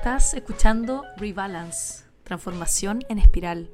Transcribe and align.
Estás 0.00 0.32
escuchando 0.32 1.04
Rebalance, 1.18 2.04
transformación 2.24 3.04
en 3.10 3.18
espiral. 3.18 3.68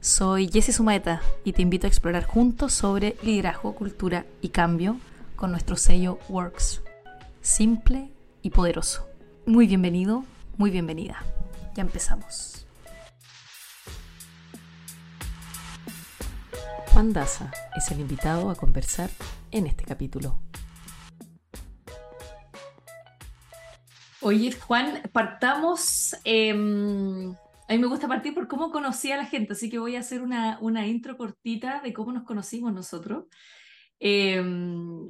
Soy 0.00 0.48
Jessie 0.48 0.72
Sumaeta 0.72 1.20
y 1.44 1.52
te 1.52 1.60
invito 1.60 1.86
a 1.86 1.90
explorar 1.90 2.24
juntos 2.24 2.72
sobre 2.72 3.18
liderazgo, 3.22 3.74
cultura 3.74 4.24
y 4.40 4.48
cambio 4.48 4.96
con 5.36 5.50
nuestro 5.50 5.76
sello 5.76 6.18
Works. 6.30 6.80
Simple 7.42 8.10
y 8.40 8.48
poderoso. 8.48 9.10
Muy 9.44 9.66
bienvenido, 9.66 10.24
muy 10.56 10.70
bienvenida. 10.70 11.22
Ya 11.74 11.82
empezamos. 11.82 12.64
Juan 16.94 17.12
Daza 17.12 17.52
es 17.76 17.90
el 17.90 18.00
invitado 18.00 18.48
a 18.48 18.54
conversar 18.54 19.10
en 19.50 19.66
este 19.66 19.84
capítulo. 19.84 20.38
Oye, 24.26 24.50
Juan, 24.50 25.02
partamos. 25.12 26.16
Em, 26.24 27.30
a 27.30 27.72
mí 27.72 27.78
me 27.78 27.86
gusta 27.86 28.08
partir 28.08 28.34
por 28.34 28.48
cómo 28.48 28.72
conocí 28.72 29.12
a 29.12 29.16
la 29.16 29.24
gente, 29.24 29.52
así 29.52 29.70
que 29.70 29.78
voy 29.78 29.94
a 29.94 30.00
hacer 30.00 30.20
una, 30.20 30.58
una 30.60 30.84
intro 30.84 31.16
cortita 31.16 31.80
de 31.80 31.92
cómo 31.92 32.10
nos 32.10 32.24
conocimos 32.24 32.72
nosotros. 32.72 33.26
Em, 34.00 35.08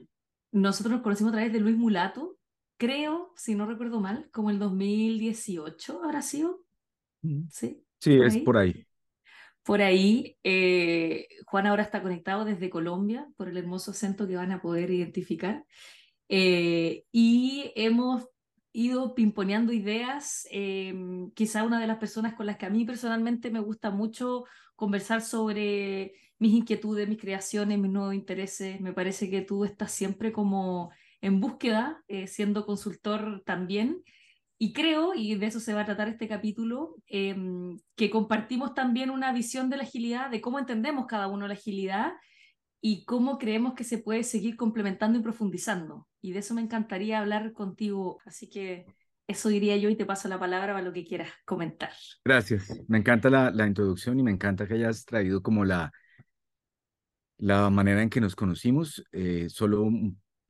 nosotros 0.53 0.93
nos 0.93 1.01
conocimos 1.01 1.33
a 1.33 1.37
través 1.37 1.51
de 1.51 1.61
Luis 1.61 1.79
Mulato, 1.79 2.37
creo, 2.77 3.33
si 3.37 3.55
no 3.55 3.65
recuerdo 3.65 4.01
mal, 4.01 4.29
como 4.33 4.51
el 4.51 4.59
2018 4.59 6.03
habrá 6.05 6.21
sido. 6.21 6.61
Sí, 7.51 7.83
sí 7.99 8.21
es 8.21 8.37
por 8.37 8.59
ahí. 8.59 8.87
Por 9.63 9.81
ahí, 9.81 10.37
eh, 10.45 11.27
Juan 11.47 11.67
ahora 11.67 11.85
está 11.85 12.03
conectado 12.03 12.45
desde 12.45 12.69
Colombia 12.69 13.27
por 13.39 13.49
el 13.49 13.57
hermoso 13.57 13.93
acento 13.93 14.29
que 14.29 14.37
van 14.37 14.53
a 14.53 14.61
poder 14.61 14.91
identificar. 14.91 15.65
Eh, 16.29 17.05
y 17.13 17.73
hemos 17.77 18.27
ido 18.77 19.15
pimponeando 19.15 19.73
ideas. 19.73 20.47
Em, 20.51 21.31
quizá 21.31 21.65
una 21.65 21.81
de 21.81 21.87
las 21.87 21.99
personas 21.99 22.35
con 22.35 22.47
las 22.47 22.59
que 22.59 22.67
a 22.67 22.71
mí 22.71 22.85
personalmente 22.85 23.51
me 23.51 23.61
gusta 23.61 23.91
mucho 23.91 24.45
conversar 24.75 25.23
sobre 25.23 26.15
mis 26.39 26.53
inquietudes, 26.53 27.09
mis 27.09 27.19
creaciones, 27.19 27.79
mis 27.79 27.91
nuevos 27.91 28.15
intereses. 28.15 28.81
Me 28.81 28.93
parece 28.93 29.31
que 29.31 29.41
tú 29.41 29.65
estás 29.65 29.93
siempre 29.93 30.31
como 30.31 30.91
en 31.23 31.41
búsqueda, 31.41 32.05
eh, 32.09 32.27
siendo 32.27 32.67
consultor 32.67 33.43
también. 33.47 34.03
Y 34.59 34.73
creo, 34.75 35.15
y 35.15 35.35
de 35.37 35.47
eso 35.47 35.61
se 35.61 35.73
va 35.73 35.83
a 35.83 35.87
tratar 35.87 36.09
este 36.09 36.29
capítulo, 36.29 36.97
em, 37.07 37.79
que 37.95 38.11
compartimos 38.11 38.75
también 38.75 39.11
una 39.11 39.33
visión 39.33 39.71
de 39.71 39.79
la 39.79 39.85
agilidad, 39.85 40.31
de 40.31 40.41
cómo 40.43 40.59
entendemos 40.59 41.07
cada 41.07 41.29
uno 41.29 41.47
la 41.49 41.55
agilidad 41.55 42.13
y 42.81 43.05
cómo 43.05 43.39
creemos 43.39 43.75
que 43.75 43.85
se 43.85 43.99
puede 43.99 44.23
seguir 44.23 44.57
complementando 44.57 45.19
y 45.19 45.23
profundizando. 45.23 46.07
Y 46.27 46.33
de 46.33 46.41
eso 46.41 46.55
me 46.55 46.61
encantaría 46.61 47.21
hablar 47.21 47.53
contigo. 47.53 48.19
Así 48.27 48.51
que 48.51 48.85
eso 49.29 49.49
diría 49.49 49.77
yo 49.77 49.89
y 49.89 49.95
te 49.95 50.05
paso 50.05 50.27
la 50.27 50.41
palabra 50.41 50.73
para 50.73 50.85
lo 50.85 50.93
que 50.93 51.05
quieras 51.05 51.31
comentar. 51.45 51.93
Gracias. 52.25 52.69
Me 52.89 52.99
encanta 52.99 53.31
la, 53.31 53.53
la 53.53 53.65
introducción 53.65 54.19
y 54.19 54.25
me 54.25 54.33
encanta 54.33 54.67
que 54.67 54.75
hayas 54.75 55.05
traído 55.05 55.41
como 55.41 55.65
la, 55.65 55.93
la 57.39 57.71
manera 57.71 58.03
en 58.03 58.11
que 58.11 58.21
nos 58.21 58.35
conocimos. 58.35 59.05
Eh, 59.13 59.47
solo 59.49 59.89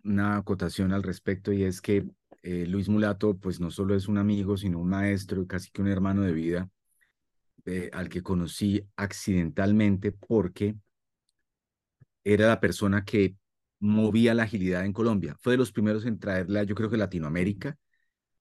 una 0.03 0.37
acotación 0.39 0.93
al 0.93 1.03
respecto 1.03 1.53
y 1.53 1.65
es 1.65 1.83
que 1.83 2.07
eh, 2.43 2.65
Luis 2.67 2.89
Mulato 2.89 3.37
pues 3.37 3.61
no 3.61 3.71
solo 3.71 3.95
es 3.95 4.09
un 4.09 4.17
amigo, 4.17 4.57
sino 4.57 4.79
un 4.79 4.89
maestro, 4.89 5.47
casi 5.47 5.71
que 5.71 5.83
un 5.83 5.89
hermano 5.89 6.23
de 6.23 6.33
vida, 6.33 6.71
eh, 7.67 7.91
al 7.93 8.09
que 8.09 8.23
conocí 8.23 8.83
accidentalmente 8.97 10.11
porque 10.11 10.75
era 12.25 12.47
la 12.49 12.61
persona 12.61 13.05
que 13.05 13.37
movía 13.87 14.35
la 14.35 14.45
agilidad 14.45 14.85
en 14.85 14.93
Colombia. 14.93 15.37
Fue 15.41 15.55
de 15.55 15.59
los 15.59 15.73
primeros 15.73 16.05
en 16.07 16.19
traerla, 16.19 16.65
yo 16.65 16.75
creo 16.75 16.91
que 16.91 16.97
Latinoamérica, 16.97 17.77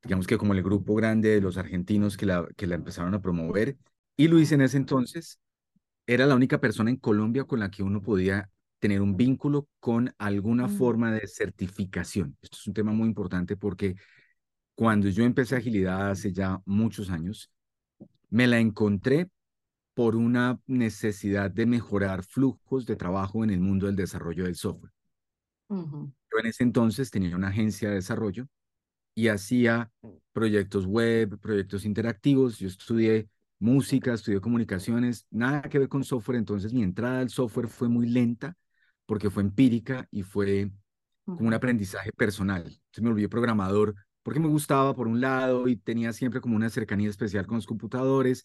digamos 0.03 0.27
que 0.27 0.37
como 0.37 0.53
el 0.53 0.63
grupo 0.63 0.95
grande 0.95 1.29
de 1.29 1.41
los 1.41 1.57
argentinos 1.57 2.17
que 2.17 2.25
la, 2.25 2.47
que 2.55 2.67
la 2.67 2.75
empezaron 2.75 3.13
a 3.13 3.21
promover. 3.21 3.77
Y 4.17 4.27
Luis 4.27 4.51
en 4.51 4.61
ese 4.61 4.77
entonces 4.77 5.39
era 6.07 6.25
la 6.25 6.35
única 6.35 6.59
persona 6.59 6.89
en 6.89 6.97
Colombia 6.97 7.45
con 7.45 7.59
la 7.59 7.71
que 7.71 7.83
uno 7.83 8.01
podía 8.01 8.49
tener 8.79 9.01
un 9.01 9.17
vínculo 9.17 9.67
con 9.79 10.13
alguna 10.17 10.67
mm. 10.67 10.77
forma 10.77 11.11
de 11.11 11.27
certificación. 11.27 12.37
Esto 12.41 12.57
es 12.59 12.67
un 12.67 12.73
tema 12.73 12.91
muy 12.91 13.07
importante 13.07 13.57
porque 13.57 13.95
cuando 14.75 15.09
yo 15.09 15.23
empecé 15.23 15.55
agilidad 15.55 16.11
hace 16.11 16.33
ya 16.33 16.61
muchos 16.65 17.09
años, 17.09 17.49
me 18.29 18.47
la 18.47 18.59
encontré 18.59 19.29
por 19.93 20.15
una 20.15 20.59
necesidad 20.67 21.49
de 21.49 21.65
mejorar 21.65 22.23
flujos 22.23 22.85
de 22.85 22.97
trabajo 22.97 23.43
en 23.43 23.49
el 23.49 23.61
mundo 23.61 23.87
del 23.87 23.95
desarrollo 23.95 24.43
del 24.43 24.55
software. 24.55 24.91
Yo 25.69 26.39
en 26.39 26.45
ese 26.47 26.63
entonces 26.63 27.11
tenía 27.11 27.35
una 27.35 27.49
agencia 27.49 27.89
de 27.89 27.95
desarrollo 27.95 28.47
y 29.13 29.29
hacía 29.29 29.91
proyectos 30.33 30.85
web, 30.85 31.39
proyectos 31.39 31.85
interactivos. 31.85 32.59
Yo 32.59 32.67
estudié 32.67 33.29
música, 33.59 34.13
estudié 34.13 34.41
comunicaciones, 34.41 35.25
nada 35.31 35.61
que 35.63 35.79
ver 35.79 35.89
con 35.89 36.03
software. 36.03 36.37
Entonces 36.37 36.73
mi 36.73 36.83
entrada 36.83 37.19
al 37.19 37.29
software 37.29 37.67
fue 37.67 37.87
muy 37.87 38.07
lenta 38.07 38.55
porque 39.05 39.29
fue 39.29 39.43
empírica 39.43 40.07
y 40.11 40.23
fue 40.23 40.71
como 41.25 41.47
un 41.47 41.53
aprendizaje 41.53 42.11
personal. 42.11 42.63
Entonces 42.63 43.01
me 43.03 43.09
volví 43.09 43.27
programador 43.27 43.95
porque 44.23 44.39
me 44.39 44.47
gustaba 44.47 44.93
por 44.95 45.07
un 45.07 45.21
lado 45.21 45.67
y 45.67 45.75
tenía 45.75 46.11
siempre 46.11 46.41
como 46.41 46.55
una 46.55 46.69
cercanía 46.69 47.09
especial 47.09 47.45
con 47.45 47.57
los 47.57 47.67
computadores 47.67 48.43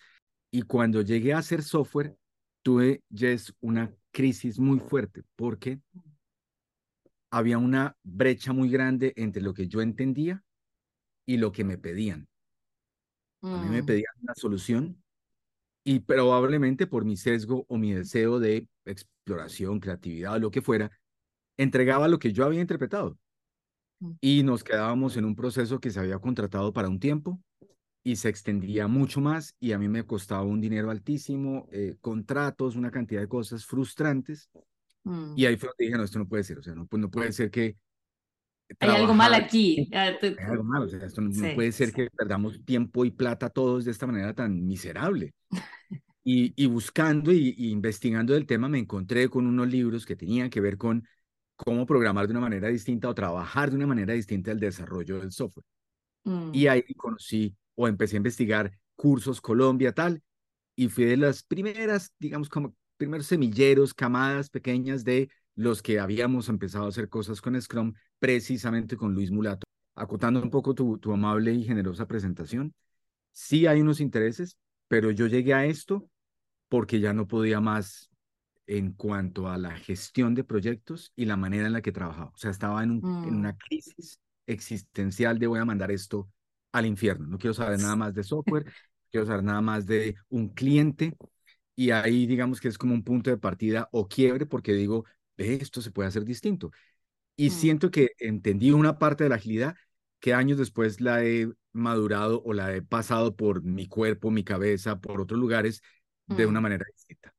y 0.51 0.63
cuando 0.63 1.01
llegué 1.03 1.33
a 1.33 1.39
hacer 1.39 1.63
software, 1.63 2.17
tuve, 2.63 3.03
Jess, 3.15 3.55
una 3.61 3.93
crisis 4.11 4.59
muy 4.59 4.79
fuerte 4.79 5.23
porque 5.37 5.81
había 7.31 7.59
una 7.59 7.97
brecha 8.03 8.53
muy 8.53 8.69
grande 8.71 9.13
entre 9.17 9.43
lo 9.43 9.55
que 9.55 9.69
yo 9.69 9.81
entendía 9.81 10.43
y 11.27 11.37
lo 11.37 11.53
que 11.53 11.65
me 11.65 11.79
pedían. 11.79 12.29
A 13.43 13.63
mí 13.63 13.71
me 13.71 13.83
mm. 13.83 13.87
pedían 13.87 14.15
una 14.23 14.35
solución 14.35 15.03
y 15.85 16.01
probablemente 16.01 16.87
por 16.87 17.05
mi 17.05 17.17
sesgo 17.17 17.65
o 17.69 17.79
mi 17.79 17.93
deseo 17.93 18.39
de 18.39 18.69
exploración, 18.85 19.81
creatividad 19.81 20.35
o 20.35 20.39
lo 20.39 20.51
que 20.51 20.61
fuera, 20.61 20.91
entregaba 21.57 22.09
lo 22.09 22.19
que 22.19 22.33
yo 22.33 22.45
había 22.45 22.61
interpretado. 22.61 23.19
Mm. 24.01 24.13
Y 24.21 24.43
nos 24.43 24.65
quedábamos 24.65 25.17
en 25.17 25.25
un 25.25 25.37
proceso 25.37 25.81
que 25.81 25.91
se 25.91 26.01
había 26.01 26.19
contratado 26.19 26.73
para 26.73 26.89
un 26.89 27.01
tiempo 27.01 27.41
y 28.03 28.17
se 28.17 28.29
extendía 28.29 28.89
mucho 28.89 29.21
más 29.21 29.55
y 29.61 29.73
a 29.73 29.79
mí 29.79 29.89
me 29.89 30.05
costaba 30.05 30.43
un 30.43 30.61
dinero 30.61 30.91
altísimo, 30.91 31.69
eh, 31.71 31.97
contratos, 32.01 32.77
una 32.77 32.91
cantidad 32.91 33.21
de 33.21 33.29
cosas 33.29 33.65
frustrantes. 33.65 34.51
Mm. 35.11 35.33
Y 35.37 35.45
ahí 35.45 35.57
fue 35.57 35.69
donde 35.69 35.85
dije, 35.85 35.97
no, 35.97 36.05
esto 36.05 36.19
no 36.21 36.29
puede 36.29 36.45
ser, 36.45 36.59
o 36.59 36.63
sea, 36.63 36.75
no, 36.75 36.87
pues 36.87 37.01
no 37.01 37.11
puede 37.11 37.33
ser 37.33 37.51
que... 37.51 37.77
Hay 38.79 38.91
algo 38.91 39.13
mal 39.15 39.35
aquí. 39.35 39.91
Hay 39.93 40.17
algo 40.39 40.63
mal, 40.63 40.85
o 40.85 40.89
sea, 40.89 41.05
esto 41.05 41.21
no, 41.21 41.31
puede 41.57 41.73
ser 41.73 41.93
que 41.93 42.09
perdamos 42.17 42.65
tiempo 42.65 43.05
y 43.05 43.11
plata 43.11 43.51
todos 43.51 43.85
de 43.85 43.91
esta 43.91 44.07
manera 44.07 44.33
tan 44.33 44.65
miserable. 44.65 45.35
y, 46.23 46.53
y 46.55 46.67
buscando 46.67 47.33
y, 47.33 47.57
investigando 47.59 48.37
el 48.37 48.47
tema 48.47 48.69
me 48.69 48.79
encontré 48.79 49.29
con 49.29 49.47
unos 49.47 49.69
libros 49.69 50.07
que 50.07 50.15
tenían 50.15 50.49
que 50.49 50.61
ver 50.61 50.79
con 50.79 51.05
cómo 51.57 51.85
programar 51.85 52.29
de 52.29 52.33
una 52.33 52.41
manera 52.41 52.69
distinta 52.69 53.09
o 53.09 53.15
trabajar 53.15 53.71
de 53.71 53.77
una 53.77 53.89
manera 53.89 54.15
distinta 54.15 54.53
el 54.53 54.61
desarrollo 54.61 55.19
del 55.19 55.33
software. 55.33 55.67
Mm. 56.23 56.51
Y 56.55 56.69
ahí 56.69 56.85
conocí 56.95 57.57
o 57.75 57.89
empecé 57.89 58.15
a 58.15 58.19
investigar 58.19 58.79
cursos 58.95 59.41
Colombia, 59.41 59.93
tal, 59.93 60.23
y 60.77 60.89
fui 60.89 61.05
de 61.07 61.17
las 61.17 61.43
primeras, 61.43 62.15
digamos, 62.21 62.49
como 62.49 62.77
primeros 63.01 63.27
semilleros, 63.27 63.95
camadas 63.95 64.51
pequeñas 64.51 65.05
de 65.05 65.31
los 65.55 65.81
que 65.81 65.99
habíamos 65.99 66.51
empezado 66.51 66.85
a 66.85 66.89
hacer 66.91 67.09
cosas 67.09 67.41
con 67.41 67.59
Scrum, 67.59 67.95
precisamente 68.19 68.95
con 68.95 69.15
Luis 69.15 69.31
Mulato. 69.31 69.65
Acotando 69.95 70.43
un 70.43 70.51
poco 70.51 70.75
tu, 70.75 70.99
tu 70.99 71.11
amable 71.11 71.55
y 71.55 71.65
generosa 71.65 72.07
presentación, 72.07 72.75
sí 73.33 73.67
hay 73.67 73.81
unos 73.81 74.01
intereses, 74.01 74.59
pero 74.87 75.11
yo 75.11 75.27
llegué 75.29 75.55
a 75.55 75.65
esto 75.65 76.11
porque 76.69 77.01
ya 77.01 77.15
no 77.15 77.27
podía 77.27 77.59
más 77.59 78.11
en 78.67 78.93
cuanto 78.93 79.49
a 79.49 79.57
la 79.57 79.75
gestión 79.77 80.35
de 80.35 80.45
proyectos 80.45 81.15
y 81.17 81.25
la 81.25 81.39
manera 81.39 81.67
en 81.67 81.73
la 81.73 81.81
que 81.81 81.93
trabajaba. 81.93 82.33
O 82.35 82.37
sea, 82.37 82.51
estaba 82.51 82.85
en, 82.85 82.91
un, 82.91 83.25
en 83.25 83.35
mm. 83.35 83.39
una 83.39 83.57
crisis 83.57 84.21
existencial 84.47 85.39
de 85.39 85.47
voy 85.47 85.59
a 85.59 85.65
mandar 85.65 85.91
esto 85.91 86.29
al 86.73 86.85
infierno. 86.85 87.27
No 87.27 87.39
quiero 87.39 87.55
saber 87.55 87.79
nada 87.81 87.97
más 87.97 88.13
de 88.13 88.25
software, 88.25 88.67
quiero 89.11 89.27
saber 89.27 89.43
nada 89.43 89.63
más 89.63 89.87
de 89.87 90.17
un 90.29 90.51
cliente. 90.51 91.17
Y 91.81 91.93
ahí 91.93 92.27
digamos 92.27 92.61
que 92.61 92.69
es 92.69 92.77
como 92.77 92.93
un 92.93 93.03
punto 93.03 93.31
de 93.31 93.39
partida 93.39 93.89
o 93.91 94.07
quiebre 94.07 94.45
porque 94.45 94.75
digo, 94.75 95.07
esto 95.39 95.81
se 95.81 95.91
puede 95.91 96.11
hacer 96.11 96.27
distinto. 96.27 96.71
Y 97.37 97.49
mm. 97.49 97.53
siento 97.53 97.91
que 97.91 98.11
entendí 98.19 98.71
una 98.71 98.99
parte 98.99 99.25
de 99.25 99.31
la 99.31 99.37
agilidad 99.37 99.75
que 100.19 100.35
años 100.35 100.59
después 100.59 101.01
la 101.01 101.25
he 101.25 101.49
madurado 101.73 102.43
o 102.45 102.53
la 102.53 102.77
he 102.77 102.83
pasado 102.83 103.35
por 103.35 103.63
mi 103.63 103.87
cuerpo, 103.87 104.31
mi 104.31 104.45
cabeza, 104.45 105.01
por 105.01 105.23
otros 105.23 105.41
lugares 105.41 105.81
de 106.27 106.45
una 106.45 106.61
mm. 106.61 106.63
manera 106.63 106.85
distinta. 106.95 107.35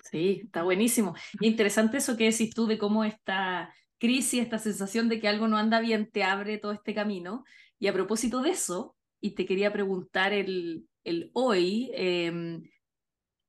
Sí, 0.00 0.40
está 0.44 0.62
buenísimo. 0.62 1.14
Interesante 1.40 1.98
eso 1.98 2.16
que 2.16 2.30
decís 2.30 2.54
tú 2.54 2.66
de 2.66 2.78
cómo 2.78 3.04
esta 3.04 3.70
crisis, 3.98 4.40
esta 4.40 4.58
sensación 4.58 5.10
de 5.10 5.20
que 5.20 5.28
algo 5.28 5.46
no 5.46 5.58
anda 5.58 5.80
bien, 5.80 6.10
te 6.10 6.24
abre 6.24 6.56
todo 6.56 6.72
este 6.72 6.94
camino. 6.94 7.44
Y 7.78 7.88
a 7.88 7.92
propósito 7.92 8.40
de 8.40 8.48
eso, 8.48 8.96
y 9.20 9.32
te 9.34 9.44
quería 9.44 9.74
preguntar 9.74 10.32
el, 10.32 10.88
el 11.04 11.30
hoy, 11.34 11.90
em, 11.92 12.62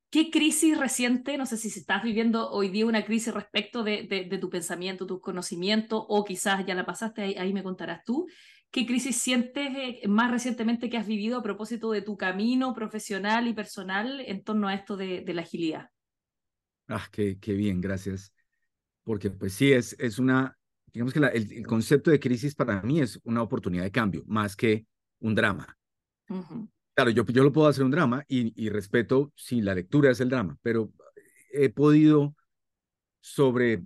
¿qué 0.10 0.30
crisis 0.32 0.78
reciente, 0.78 1.38
no 1.38 1.46
sé 1.46 1.58
si 1.58 1.68
estás 1.68 2.04
viviendo 2.04 2.50
hoy 2.52 2.70
día 2.70 2.86
una 2.86 3.06
crisis 3.06 3.34
respecto 3.34 3.84
de, 3.84 4.04
de, 4.04 4.38
tu 4.38 4.50
pensamiento, 4.50 5.06
tus 5.06 5.22
conocimientos, 5.22 6.04
o 6.08 6.24
quizás 6.24 6.66
ya 6.66 6.76
la 6.76 6.86
pasaste, 6.86 7.38
ahí, 7.38 7.54
me 7.54 7.64
contarás 7.64 8.04
tú, 8.06 8.28
¿qué 8.72 8.86
crisis 8.86 9.18
sientes 9.18 9.70
eh, 9.76 10.08
más 10.08 10.32
recientemente 10.32 10.90
que 10.90 10.98
has 10.98 11.08
vivido 11.08 11.38
a 11.38 11.44
propósito 11.44 11.92
de 11.92 12.02
tu 12.02 12.18
camino 12.18 12.74
profesional 12.74 13.48
y 13.48 13.54
personal 13.54 14.22
en 14.22 14.44
torno 14.44 14.68
a 14.68 14.74
esto 14.74 14.98
de, 14.98 15.22
de 15.22 15.34
la 15.34 15.42
agilidad? 15.42 15.90
Ah, 16.88 17.08
qué, 17.12 17.40
qué 17.40 17.54
bien, 17.54 17.82
gracias. 17.82 18.32
Porque 19.04 19.30
pues 19.32 19.54
sí, 19.54 19.72
es, 19.72 19.96
es 20.00 20.20
una, 20.20 20.58
digamos 20.92 21.14
que 21.14 21.20
la, 21.20 21.28
el, 21.28 21.52
el, 21.52 21.68
concepto 21.68 22.10
de 22.10 22.20
crisis 22.20 22.56
para 22.56 22.82
mí 22.82 23.02
es 23.02 23.20
una 23.24 23.42
oportunidad 23.42 23.84
de 23.84 23.92
cambio, 23.92 24.24
más 24.28 24.56
que 24.56 24.86
un 25.20 25.36
drama. 25.36 25.78
Uh 26.30 26.42
-huh. 26.42 26.70
Claro, 26.96 27.10
yo, 27.12 27.26
yo 27.26 27.44
lo 27.44 27.52
puedo 27.52 27.68
hacer 27.68 27.84
un 27.84 27.92
drama 27.92 28.24
y, 28.28 28.54
y 28.62 28.70
respeto 28.70 29.34
si 29.36 29.62
la 29.62 29.76
lectura 29.76 30.12
es 30.12 30.22
el 30.22 30.30
drama, 30.30 30.58
pero 30.62 30.92
he 31.52 31.70
podido 31.70 32.36
sobre 33.22 33.84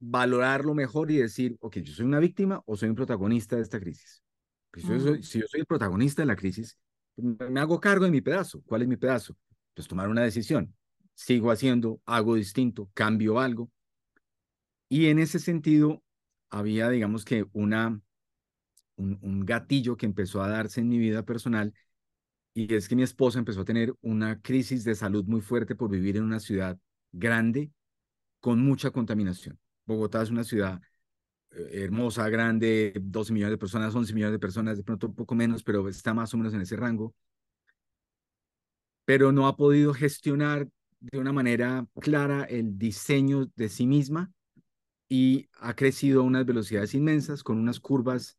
valorarlo 0.00 0.74
mejor 0.74 1.10
y 1.10 1.18
decir, 1.18 1.56
ok, 1.60 1.78
yo 1.78 1.94
soy 1.94 2.06
una 2.06 2.20
víctima 2.20 2.62
o 2.66 2.76
soy 2.76 2.90
un 2.90 2.96
protagonista 2.96 3.56
de 3.56 3.62
esta 3.62 3.80
crisis. 3.80 4.22
Pues 4.70 4.86
yo 4.86 5.00
soy, 5.00 5.22
si 5.22 5.40
yo 5.40 5.46
soy 5.48 5.60
el 5.60 5.66
protagonista 5.66 6.22
de 6.22 6.26
la 6.26 6.36
crisis, 6.36 6.78
me 7.16 7.60
hago 7.60 7.80
cargo 7.80 8.04
de 8.06 8.10
mi 8.10 8.20
pedazo. 8.20 8.62
¿Cuál 8.66 8.82
es 8.82 8.88
mi 8.88 8.96
pedazo? 8.96 9.36
Pues 9.74 9.88
tomar 9.88 10.08
una 10.08 10.22
decisión. 10.22 10.74
Sigo 11.14 11.50
haciendo, 11.50 12.00
hago 12.06 12.34
distinto, 12.36 12.90
cambio 12.94 13.40
algo. 13.40 13.70
Y 14.88 15.06
en 15.06 15.18
ese 15.18 15.38
sentido, 15.38 16.02
había, 16.50 16.88
digamos 16.90 17.24
que, 17.24 17.46
una, 17.52 18.00
un, 18.96 19.18
un 19.22 19.46
gatillo 19.46 19.96
que 19.96 20.06
empezó 20.06 20.42
a 20.42 20.48
darse 20.48 20.80
en 20.80 20.88
mi 20.88 20.98
vida 20.98 21.24
personal 21.24 21.74
y 22.54 22.72
es 22.72 22.88
que 22.88 22.96
mi 22.96 23.02
esposa 23.02 23.38
empezó 23.40 23.62
a 23.62 23.64
tener 23.64 23.92
una 24.00 24.40
crisis 24.40 24.84
de 24.84 24.94
salud 24.94 25.24
muy 25.24 25.40
fuerte 25.40 25.74
por 25.74 25.90
vivir 25.90 26.16
en 26.16 26.22
una 26.22 26.38
ciudad 26.38 26.78
grande 27.12 27.72
con 28.40 28.60
mucha 28.60 28.90
contaminación. 28.90 29.58
Bogotá 29.84 30.22
es 30.22 30.30
una 30.30 30.44
ciudad 30.44 30.80
hermosa, 31.50 32.28
grande, 32.28 32.92
12 33.00 33.32
millones 33.32 33.52
de 33.52 33.58
personas, 33.58 33.94
11 33.94 34.14
millones 34.14 34.32
de 34.32 34.38
personas, 34.38 34.76
de 34.76 34.84
pronto 34.84 35.08
un 35.08 35.14
poco 35.14 35.34
menos, 35.34 35.62
pero 35.62 35.88
está 35.88 36.14
más 36.14 36.32
o 36.34 36.36
menos 36.36 36.54
en 36.54 36.60
ese 36.60 36.76
rango. 36.76 37.14
Pero 39.04 39.32
no 39.32 39.46
ha 39.46 39.56
podido 39.56 39.92
gestionar 39.92 40.68
de 41.00 41.18
una 41.18 41.32
manera 41.32 41.86
clara 42.00 42.44
el 42.44 42.78
diseño 42.78 43.50
de 43.56 43.68
sí 43.68 43.86
misma 43.86 44.32
y 45.08 45.48
ha 45.60 45.74
crecido 45.74 46.20
a 46.20 46.24
unas 46.24 46.46
velocidades 46.46 46.94
inmensas 46.94 47.42
con 47.42 47.58
unas 47.58 47.80
curvas 47.80 48.38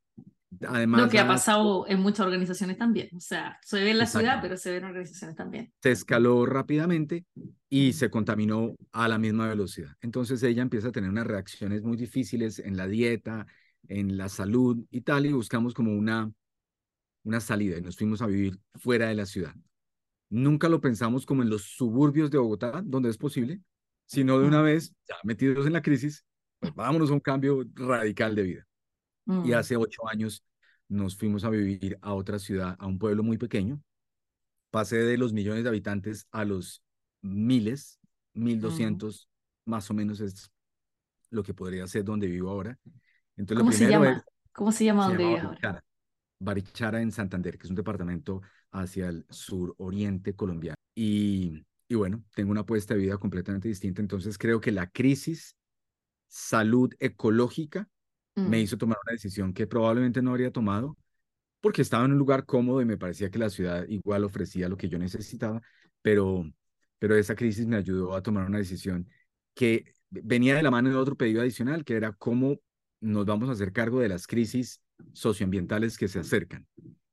Además, 0.68 1.02
lo 1.02 1.10
que 1.10 1.20
ha 1.20 1.28
pasado 1.28 1.86
en 1.88 2.00
muchas 2.00 2.26
organizaciones 2.26 2.78
también. 2.78 3.10
O 3.16 3.20
sea, 3.20 3.60
se 3.64 3.84
ve 3.84 3.92
en 3.92 3.98
la 3.98 4.06
ciudad, 4.06 4.40
pero 4.42 4.58
se 4.58 4.72
ve 4.72 4.78
en 4.78 4.86
organizaciones 4.86 5.36
también. 5.36 5.74
Se 5.82 5.92
escaló 5.92 6.46
rápidamente 6.46 7.26
y 7.70 7.94
se 7.94 8.10
contaminó 8.10 8.76
a 8.92 9.08
la 9.08 9.18
misma 9.18 9.48
velocidad. 9.48 9.96
Entonces 10.02 10.42
ella 10.44 10.62
empieza 10.62 10.90
a 10.90 10.92
tener 10.92 11.10
unas 11.10 11.28
reacciones 11.28 11.84
muy 11.84 11.98
difíciles 11.98 12.60
en 12.60 12.78
la 12.78 12.88
dieta, 12.88 13.48
en 13.88 14.18
la 14.18 14.30
salud 14.30 14.86
y 14.92 15.02
tal, 15.02 15.26
y 15.26 15.34
buscamos 15.34 15.74
como 15.74 15.94
una, 15.94 16.32
una 17.24 17.40
salida 17.40 17.78
y 17.78 17.82
nos 17.82 17.98
fuimos 17.98 18.22
a 18.22 18.28
vivir 18.28 18.60
fuera 18.76 19.08
de 19.08 19.16
la 19.16 19.26
ciudad. 19.26 19.54
Nunca 20.30 20.70
lo 20.70 20.82
pensamos 20.82 21.26
como 21.26 21.44
en 21.44 21.50
los 21.50 21.64
suburbios 21.64 22.32
de 22.32 22.38
Bogotá, 22.38 22.82
donde 22.84 23.10
es 23.10 23.18
posible, 23.18 23.62
sino 24.06 24.40
de 24.40 24.48
una 24.48 24.62
vez, 24.62 24.94
ya 25.08 25.16
metidos 25.24 25.66
en 25.68 25.74
la 25.74 25.82
crisis, 25.82 26.26
pues 26.60 26.74
vámonos 26.74 27.10
a 27.10 27.14
un 27.14 27.20
cambio 27.20 27.64
radical 27.76 28.36
de 28.36 28.44
vida. 28.44 28.68
Y 29.44 29.54
hace 29.54 29.76
ocho 29.76 30.08
años 30.08 30.44
nos 30.88 31.16
fuimos 31.16 31.44
a 31.44 31.50
vivir 31.50 31.98
a 32.02 32.14
otra 32.14 32.40
ciudad, 32.40 32.76
a 32.80 32.86
un 32.86 33.00
pueblo 33.00 33.24
muy 33.24 33.38
pequeño. 33.38 33.82
Pasé 34.70 34.98
de 34.98 35.18
los 35.18 35.34
millones 35.34 35.64
de 35.64 35.70
habitantes 35.70 36.28
a 36.32 36.46
los 36.46 36.84
miles, 37.22 38.00
mil 38.34 38.60
doscientos, 38.60 39.30
más 39.66 39.90
o 39.90 39.94
menos 39.94 40.20
es 40.20 40.52
lo 41.30 41.44
que 41.44 41.54
podría 41.54 41.88
ser 41.88 42.04
donde 42.04 42.28
vivo 42.28 42.50
ahora. 42.50 42.78
Entonces, 43.36 43.62
¿Cómo, 43.62 43.72
se 43.72 43.90
llama? 43.90 44.12
Es, 44.12 44.24
¿Cómo 44.52 44.72
se 44.72 44.86
llama 44.86 45.08
donde 45.08 45.26
vives 45.26 45.44
ahora? 45.44 45.84
Barichara 46.40 47.02
en 47.02 47.12
Santander, 47.12 47.58
que 47.58 47.64
es 47.64 47.70
un 47.70 47.76
departamento 47.76 48.42
hacia 48.72 49.08
el 49.08 49.26
suroriente 49.30 50.36
colombiano. 50.36 50.76
Y, 50.94 51.66
y 51.88 51.96
bueno, 51.96 52.24
tengo 52.36 52.52
una 52.52 52.62
apuesta 52.62 52.94
de 52.94 53.02
vida 53.02 53.18
completamente 53.18 53.68
distinta. 53.68 54.02
Entonces 54.02 54.38
creo 54.38 54.60
que 54.60 54.72
la 54.72 54.88
crisis 54.88 55.56
salud 56.28 56.94
ecológica 57.00 57.90
me 58.36 58.60
hizo 58.60 58.78
tomar 58.78 58.98
una 59.06 59.14
decisión 59.14 59.54
que 59.54 59.68
probablemente 59.68 60.22
no 60.22 60.32
habría 60.32 60.52
tomado 60.52 60.98
porque 61.62 61.82
estaba 61.82 62.06
en 62.06 62.12
un 62.12 62.20
lugar 62.20 62.46
cómodo 62.46 62.82
y 62.82 62.86
me 62.86 62.98
parecía 62.98 63.32
que 63.32 63.40
la 63.40 63.50
ciudad 63.50 63.88
igual 63.88 64.24
ofrecía 64.24 64.70
lo 64.70 64.78
que 64.78 64.88
yo 64.88 65.00
necesitaba, 65.00 65.62
pero, 66.02 66.46
pero 67.00 67.16
esa 67.16 67.36
crisis 67.36 67.66
me 67.66 67.78
ayudó 67.78 68.14
a 68.16 68.22
tomar 68.22 68.46
una 68.46 68.60
decisión 68.60 69.10
que 69.56 69.86
venía 70.10 70.56
de 70.56 70.64
la 70.64 70.70
mano 70.70 70.90
de 70.90 70.96
otro 70.96 71.16
pedido 71.16 71.42
adicional, 71.42 71.84
que 71.84 71.96
era 71.96 72.14
cómo 72.14 72.60
nos 73.02 73.26
vamos 73.26 73.50
a 73.50 73.54
hacer 73.54 73.72
cargo 73.72 74.00
de 74.00 74.10
las 74.10 74.28
crisis 74.28 74.82
socioambientales 75.14 75.98
que 75.98 76.08
se 76.08 76.20
acercan. 76.20 76.68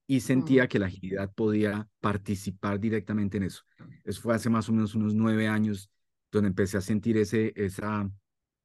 Y 0.07 0.21
sentía 0.21 0.69
que 0.69 0.79
la 0.79 0.87
agilidad 0.87 1.33
podía 1.33 1.89
participar 2.01 2.79
directamente 2.79 3.39
en 3.39 3.45
eso. 3.45 3.63
Eso 4.05 4.21
fue 4.21 4.35
hace 4.35 4.51
más 4.51 4.69
o 4.69 4.73
menos 4.73 4.95
unos 4.95 5.15
nueve 5.15 5.49
años 5.49 5.89
donde 6.31 6.49
empecé 6.49 6.77
a 6.77 6.83
sentir 6.83 7.17
ese, 7.17 7.53
esa, 7.57 8.11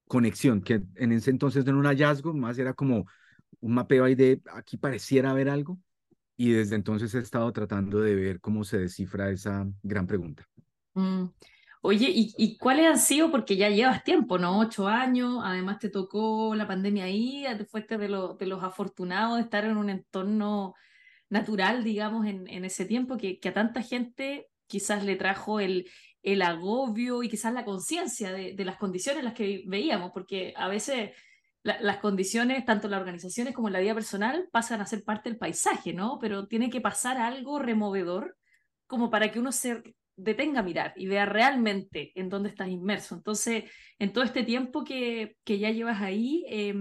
conexión, 0.08 0.62
que 0.62 0.82
en 0.96 1.12
ese 1.12 1.32
entonces 1.32 1.66
no 1.66 1.72
era 1.72 1.80
un 1.80 1.86
hallazgo, 1.86 2.34
más 2.34 2.58
era 2.58 2.74
como 2.74 3.06
un 3.60 3.74
mapeo 3.74 4.06
ahí 4.06 4.16
de 4.16 4.42
aquí 4.54 4.78
pareciera 4.78 5.32
haber 5.32 5.50
algo, 5.50 5.80
y 6.36 6.52
desde 6.52 6.76
entonces 6.76 7.14
he 7.16 7.20
estado 7.20 7.52
tratando 7.52 8.00
de 8.00 8.16
ver 8.16 8.40
cómo 8.40 8.64
se 8.64 8.78
descifra 8.78 9.30
esa 9.30 9.68
gran 9.84 10.08
pregunta. 10.08 10.48
Mm. 10.94 11.26
Oye, 11.82 12.10
¿y, 12.10 12.34
¿y, 12.38 12.58
cuáles 12.58 12.88
han 12.88 13.00
sido? 13.00 13.32
Porque 13.32 13.56
ya 13.56 13.70
llevas 13.70 14.04
tiempo, 14.04 14.38
¿no? 14.38 14.60
Ocho 14.60 14.88
años, 14.88 15.40
además 15.44 15.80
te 15.80 15.90
tocó 15.90 16.54
la 16.56 16.68
pandemia 16.68 17.06
ahí, 17.06 17.46
te 17.58 17.66
fuiste 17.66 17.98
de, 17.98 18.10
lo, 18.10 18.34
de 18.34 18.46
los 18.48 18.64
afortunados 18.64 19.38
de 19.38 19.44
estar 19.44 19.64
en 19.64 19.78
un 19.78 19.90
entorno 19.90 20.74
natural, 21.30 21.84
digamos, 21.84 22.26
en, 22.26 22.48
en 22.48 22.66
ese 22.66 22.86
tiempo 22.86 23.18
que 23.18 23.40
a 23.46 23.54
tanta 23.54 23.82
gente 23.82 24.48
quizás 24.68 25.04
le 25.04 25.16
trajo 25.16 25.60
el, 25.60 25.90
el 26.28 26.42
agobio 26.42 27.24
y 27.24 27.30
quizás 27.30 27.54
la 27.54 27.64
conciencia 27.64 28.34
de, 28.34 28.66
las 28.66 28.76
condiciones 28.76 29.20
en 29.20 29.26
las 29.26 29.34
que 29.34 29.64
veíamos, 29.66 30.12
porque 30.12 30.54
a 30.58 30.68
veces 30.68 31.12
la, 31.64 31.80
las 31.80 32.00
condiciones, 32.00 32.66
tanto 32.66 32.88
en 32.88 32.92
las 32.92 33.00
organizaciones 33.00 33.54
como 33.54 33.70
en 33.70 33.74
la 33.74 33.80
vida 33.80 33.94
personal, 33.94 34.50
pasan 34.52 34.82
a 34.82 34.86
ser 34.86 35.06
parte 35.06 35.30
del 35.30 35.40
paisaje, 35.40 35.94
¿no? 35.94 36.20
Pero 36.20 36.46
tiene 36.48 36.70
que 36.70 36.82
pasar 36.82 37.18
algo 37.18 37.60
removedor 37.60 38.36
como 38.88 39.10
para 39.10 39.32
que 39.32 39.40
uno 39.40 39.54
se 39.54 39.82
detenga 40.18 40.60
a 40.60 40.64
mirar 40.64 40.94
y 40.98 41.08
vea 41.08 41.26
realmente 41.26 42.12
en 42.16 42.28
dónde 42.28 42.50
estás 42.50 42.68
inmerso. 42.68 43.16
Entonces, 43.16 43.64
en 43.98 44.12
todo 44.12 44.26
este 44.26 44.44
tiempo 44.44 44.84
que, 44.84 45.38
que 45.46 45.60
ya 45.60 45.72
llevas 45.72 46.02
ahí, 46.02 46.44
eh, 46.50 46.76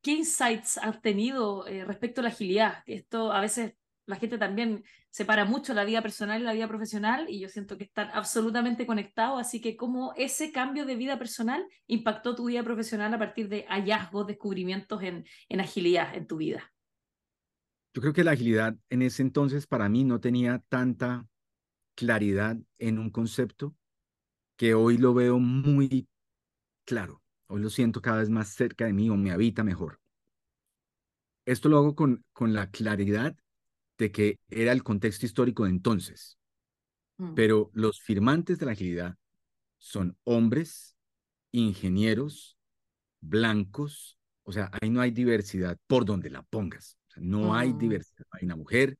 ¿qué 0.00 0.12
insights 0.12 0.78
has 0.78 1.02
tenido 1.02 1.66
eh, 1.66 1.84
respecto 1.84 2.20
a 2.20 2.24
la 2.24 2.30
agilidad? 2.30 2.84
Esto 2.86 3.32
a 3.32 3.40
veces 3.40 3.74
la 4.06 4.16
gente 4.16 4.38
también 4.38 4.84
separa 5.10 5.44
mucho 5.44 5.74
la 5.74 5.84
vida 5.84 6.02
personal 6.02 6.40
y 6.40 6.44
la 6.44 6.52
vida 6.52 6.68
profesional 6.68 7.26
y 7.28 7.40
yo 7.40 7.48
siento 7.48 7.78
que 7.78 7.84
están 7.84 8.10
absolutamente 8.12 8.86
conectados, 8.86 9.40
así 9.40 9.60
que 9.60 9.76
cómo 9.76 10.12
ese 10.16 10.52
cambio 10.52 10.84
de 10.84 10.96
vida 10.96 11.18
personal 11.18 11.66
impactó 11.86 12.34
tu 12.34 12.46
vida 12.46 12.62
profesional 12.62 13.14
a 13.14 13.18
partir 13.18 13.48
de 13.48 13.64
hallazgos, 13.68 14.26
descubrimientos 14.26 15.02
en, 15.02 15.24
en 15.48 15.60
agilidad 15.60 16.14
en 16.14 16.26
tu 16.26 16.36
vida. 16.36 16.72
Yo 17.94 18.02
creo 18.02 18.12
que 18.12 18.24
la 18.24 18.32
agilidad 18.32 18.76
en 18.90 19.02
ese 19.02 19.22
entonces 19.22 19.66
para 19.66 19.88
mí 19.88 20.04
no 20.04 20.20
tenía 20.20 20.62
tanta 20.68 21.26
claridad 21.94 22.56
en 22.78 22.98
un 22.98 23.10
concepto 23.10 23.74
que 24.56 24.74
hoy 24.74 24.98
lo 24.98 25.14
veo 25.14 25.38
muy 25.38 26.08
claro. 26.84 27.22
Hoy 27.46 27.62
lo 27.62 27.70
siento 27.70 28.02
cada 28.02 28.18
vez 28.18 28.30
más 28.30 28.48
cerca 28.48 28.86
de 28.86 28.92
mí 28.92 29.10
o 29.10 29.16
me 29.16 29.30
habita 29.30 29.62
mejor. 29.62 30.00
Esto 31.46 31.68
lo 31.68 31.78
hago 31.78 31.94
con, 31.94 32.24
con 32.32 32.52
la 32.52 32.70
claridad 32.70 33.36
de 34.04 34.12
que 34.12 34.38
era 34.50 34.72
el 34.72 34.82
contexto 34.82 35.24
histórico 35.24 35.64
de 35.64 35.70
entonces. 35.70 36.38
Mm. 37.16 37.34
Pero 37.34 37.70
los 37.72 38.02
firmantes 38.02 38.58
de 38.58 38.66
la 38.66 38.72
agilidad 38.72 39.16
son 39.78 40.16
hombres, 40.24 40.94
ingenieros, 41.52 42.58
blancos, 43.20 44.18
o 44.42 44.52
sea, 44.52 44.70
ahí 44.78 44.90
no 44.90 45.00
hay 45.00 45.10
diversidad 45.10 45.78
por 45.86 46.04
donde 46.04 46.28
la 46.28 46.42
pongas. 46.42 46.98
O 47.08 47.12
sea, 47.12 47.22
no 47.22 47.48
mm. 47.48 47.52
hay 47.52 47.72
diversidad, 47.72 48.26
no 48.30 48.38
hay 48.38 48.44
una 48.44 48.56
mujer, 48.56 48.98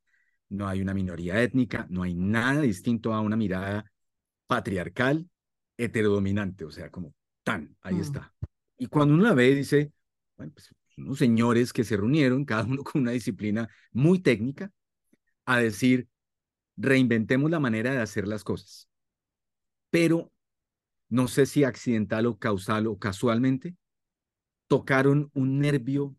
no 0.48 0.66
hay 0.66 0.80
una 0.80 0.94
minoría 0.94 1.42
étnica, 1.42 1.86
no 1.90 2.02
hay 2.02 2.14
nada 2.14 2.62
distinto 2.62 3.12
a 3.12 3.20
una 3.20 3.36
mirada 3.36 3.84
patriarcal, 4.46 5.28
heterodominante, 5.76 6.64
o 6.64 6.70
sea, 6.70 6.90
como 6.90 7.14
tan, 7.42 7.76
ahí 7.82 7.96
mm. 7.96 8.00
está. 8.00 8.34
Y 8.78 8.86
cuando 8.86 9.14
uno 9.14 9.24
la 9.24 9.34
ve, 9.34 9.54
dice, 9.54 9.92
bueno, 10.36 10.52
pues 10.54 10.74
unos 10.96 11.18
señores 11.18 11.72
que 11.72 11.84
se 11.84 11.96
reunieron, 11.96 12.44
cada 12.46 12.64
uno 12.64 12.82
con 12.82 13.02
una 13.02 13.12
disciplina 13.12 13.68
muy 13.92 14.20
técnica, 14.20 14.70
a 15.46 15.58
decir, 15.58 16.08
reinventemos 16.76 17.50
la 17.50 17.60
manera 17.60 17.92
de 17.92 18.00
hacer 18.00 18.26
las 18.26 18.44
cosas. 18.44 18.88
Pero 19.90 20.32
no 21.08 21.28
sé 21.28 21.46
si 21.46 21.64
accidental 21.64 22.26
o 22.26 22.38
causal 22.38 22.86
o 22.86 22.98
casualmente, 22.98 23.76
tocaron 24.66 25.30
un 25.34 25.60
nervio 25.60 26.16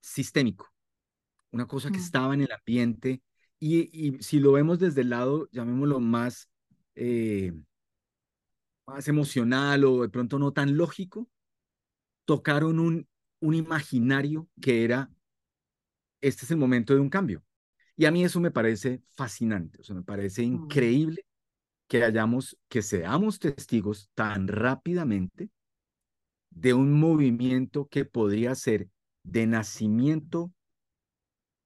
sistémico, 0.00 0.72
una 1.50 1.66
cosa 1.66 1.90
que 1.90 1.98
mm. 1.98 2.02
estaba 2.02 2.34
en 2.34 2.42
el 2.42 2.52
ambiente 2.52 3.22
y, 3.58 4.08
y, 4.08 4.22
si 4.22 4.40
lo 4.40 4.52
vemos 4.52 4.78
desde 4.78 5.02
el 5.02 5.10
lado, 5.10 5.48
llamémoslo 5.52 6.00
más, 6.00 6.50
eh, 6.94 7.52
más 8.86 9.08
emocional 9.08 9.84
o 9.84 10.02
de 10.02 10.08
pronto 10.08 10.38
no 10.38 10.52
tan 10.52 10.76
lógico, 10.76 11.28
tocaron 12.24 12.80
un, 12.80 13.08
un 13.40 13.54
imaginario 13.54 14.48
que 14.60 14.84
era 14.84 15.10
este 16.20 16.44
es 16.44 16.50
el 16.50 16.56
momento 16.56 16.94
de 16.94 17.00
un 17.00 17.10
cambio. 17.10 17.42
Y 17.96 18.04
a 18.04 18.10
mí 18.10 18.24
eso 18.24 18.40
me 18.40 18.50
parece 18.50 19.02
fascinante, 19.14 19.80
o 19.80 19.84
sea, 19.84 19.96
me 19.96 20.02
parece 20.02 20.42
Mm. 20.42 20.46
increíble 20.46 21.24
que 21.88 22.04
hayamos, 22.04 22.58
que 22.68 22.82
seamos 22.82 23.38
testigos 23.38 24.10
tan 24.14 24.48
rápidamente 24.48 25.50
de 26.50 26.74
un 26.74 26.92
movimiento 26.92 27.86
que 27.86 28.04
podría 28.04 28.54
ser 28.54 28.88
de 29.22 29.46
nacimiento 29.46 30.52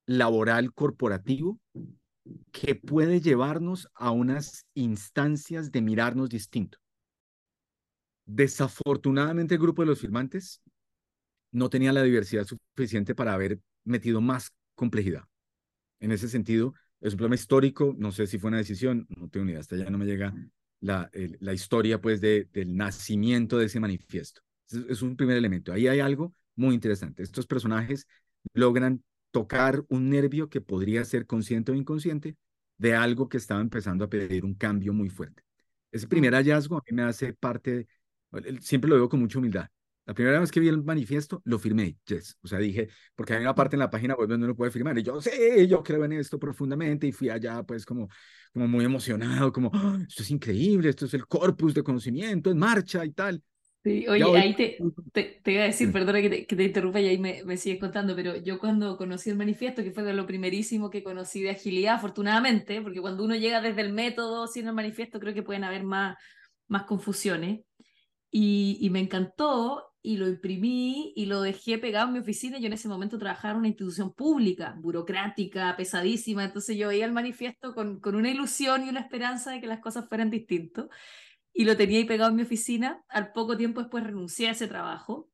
laboral 0.06 0.72
corporativo 0.74 1.58
que 2.52 2.74
puede 2.74 3.20
llevarnos 3.20 3.88
a 3.94 4.10
unas 4.10 4.66
instancias 4.74 5.72
de 5.72 5.82
mirarnos 5.82 6.28
distinto. 6.28 6.78
Desafortunadamente 8.26 9.54
el 9.54 9.60
grupo 9.60 9.82
de 9.82 9.86
los 9.88 10.00
firmantes 10.00 10.62
no 11.52 11.70
tenía 11.70 11.92
la 11.92 12.02
diversidad 12.02 12.46
suficiente 12.46 13.14
para 13.14 13.34
haber 13.34 13.60
metido 13.84 14.20
más 14.20 14.52
complejidad. 14.76 15.24
En 16.00 16.12
ese 16.12 16.28
sentido, 16.28 16.74
es 17.00 17.12
un 17.14 17.18
problema 17.18 17.34
histórico, 17.36 17.94
no 17.98 18.12
sé 18.12 18.26
si 18.26 18.38
fue 18.38 18.48
una 18.48 18.58
decisión, 18.58 19.06
no 19.10 19.28
tengo 19.28 19.46
ni 19.46 19.52
idea, 19.52 19.60
hasta 19.60 19.76
ya 19.76 19.90
no 19.90 19.98
me 19.98 20.06
llega 20.06 20.34
la, 20.80 21.08
el, 21.12 21.36
la 21.40 21.52
historia 21.52 22.00
pues 22.00 22.20
de, 22.20 22.48
del 22.52 22.76
nacimiento 22.76 23.58
de 23.58 23.66
ese 23.66 23.80
manifiesto. 23.80 24.42
Es, 24.68 24.78
es 24.88 25.02
un 25.02 25.16
primer 25.16 25.36
elemento. 25.36 25.72
Ahí 25.72 25.88
hay 25.88 26.00
algo 26.00 26.34
muy 26.56 26.74
interesante. 26.74 27.22
Estos 27.22 27.46
personajes 27.46 28.06
logran 28.54 29.02
tocar 29.30 29.84
un 29.88 30.10
nervio 30.10 30.48
que 30.48 30.60
podría 30.60 31.04
ser 31.04 31.26
consciente 31.26 31.72
o 31.72 31.74
inconsciente 31.74 32.36
de 32.78 32.94
algo 32.94 33.28
que 33.28 33.36
estaba 33.36 33.60
empezando 33.60 34.04
a 34.04 34.08
pedir 34.10 34.44
un 34.44 34.54
cambio 34.54 34.92
muy 34.92 35.10
fuerte. 35.10 35.42
Ese 35.92 36.08
primer 36.08 36.34
hallazgo 36.34 36.78
a 36.78 36.82
mí 36.88 36.96
me 36.96 37.02
hace 37.02 37.34
parte, 37.34 37.86
siempre 38.60 38.88
lo 38.88 38.96
digo 38.96 39.08
con 39.08 39.20
mucha 39.20 39.38
humildad. 39.38 39.68
La 40.10 40.14
primera 40.14 40.40
vez 40.40 40.50
que 40.50 40.58
vi 40.58 40.66
el 40.66 40.82
manifiesto, 40.82 41.40
lo 41.44 41.56
firmé, 41.56 41.96
yes. 42.06 42.36
O 42.42 42.48
sea, 42.48 42.58
dije, 42.58 42.88
porque 43.14 43.34
hay 43.34 43.42
una 43.42 43.54
parte 43.54 43.76
en 43.76 43.78
la 43.78 43.90
página 43.90 44.16
web 44.16 44.28
donde 44.28 44.44
uno 44.44 44.56
puede 44.56 44.72
firmar. 44.72 44.98
Y 44.98 45.04
yo, 45.04 45.22
sí, 45.22 45.30
yo 45.68 45.84
creo 45.84 46.04
en 46.04 46.14
esto 46.14 46.36
profundamente. 46.36 47.06
Y 47.06 47.12
fui 47.12 47.28
allá, 47.28 47.62
pues, 47.62 47.86
como, 47.86 48.08
como 48.52 48.66
muy 48.66 48.84
emocionado, 48.84 49.52
como, 49.52 49.68
oh, 49.68 49.98
esto 50.08 50.24
es 50.24 50.30
increíble, 50.32 50.88
esto 50.88 51.06
es 51.06 51.14
el 51.14 51.28
corpus 51.28 51.74
de 51.74 51.84
conocimiento 51.84 52.50
en 52.50 52.58
marcha 52.58 53.04
y 53.04 53.12
tal. 53.12 53.40
Sí, 53.84 54.04
oye, 54.08 54.24
hoy... 54.24 54.36
ahí 54.36 54.56
te, 54.56 54.78
te, 55.12 55.40
te, 55.44 55.52
iba 55.52 55.62
a 55.62 55.66
decir, 55.66 55.86
sí. 55.86 55.92
perdona 55.92 56.20
que 56.20 56.28
te, 56.28 56.44
que 56.44 56.56
te, 56.56 56.64
interrumpa 56.64 57.00
y 57.00 57.06
ahí 57.06 57.18
me, 57.18 57.44
me 57.44 57.56
sigues 57.56 57.78
contando, 57.78 58.16
pero 58.16 58.34
yo 58.34 58.58
cuando 58.58 58.96
conocí 58.96 59.30
el 59.30 59.36
manifiesto, 59.36 59.84
que 59.84 59.92
fue 59.92 60.02
de 60.02 60.12
lo 60.12 60.26
primerísimo 60.26 60.90
que 60.90 61.04
conocí 61.04 61.40
de 61.40 61.50
agilidad, 61.50 61.94
afortunadamente, 61.94 62.82
porque 62.82 63.00
cuando 63.00 63.22
uno 63.22 63.36
llega 63.36 63.60
desde 63.60 63.82
el 63.82 63.92
método 63.92 64.48
sin 64.48 64.66
el 64.66 64.74
manifiesto, 64.74 65.20
creo 65.20 65.34
que 65.34 65.44
pueden 65.44 65.62
haber 65.62 65.84
más, 65.84 66.16
más 66.66 66.82
confusiones. 66.82 67.60
Y, 68.32 68.76
y, 68.80 68.90
me 68.90 68.98
encantó 69.00 69.89
y 70.02 70.16
lo 70.16 70.28
imprimí 70.28 71.12
y 71.14 71.26
lo 71.26 71.42
dejé 71.42 71.78
pegado 71.78 72.08
en 72.08 72.14
mi 72.14 72.18
oficina. 72.20 72.58
Yo 72.58 72.66
en 72.66 72.72
ese 72.72 72.88
momento 72.88 73.18
trabajaba 73.18 73.52
en 73.52 73.58
una 73.58 73.68
institución 73.68 74.12
pública, 74.12 74.74
burocrática, 74.78 75.76
pesadísima. 75.76 76.44
Entonces 76.44 76.76
yo 76.76 76.88
veía 76.88 77.04
el 77.04 77.12
manifiesto 77.12 77.74
con, 77.74 78.00
con 78.00 78.14
una 78.14 78.30
ilusión 78.30 78.84
y 78.84 78.88
una 78.88 79.00
esperanza 79.00 79.50
de 79.52 79.60
que 79.60 79.66
las 79.66 79.80
cosas 79.80 80.08
fueran 80.08 80.30
distintas. 80.30 80.86
Y 81.52 81.64
lo 81.64 81.76
tenía 81.76 81.98
ahí 81.98 82.04
pegado 82.04 82.30
en 82.30 82.36
mi 82.36 82.42
oficina. 82.42 83.04
Al 83.08 83.32
poco 83.32 83.56
tiempo 83.56 83.80
después 83.80 84.04
renuncié 84.04 84.48
a 84.48 84.52
ese 84.52 84.68
trabajo. 84.68 85.28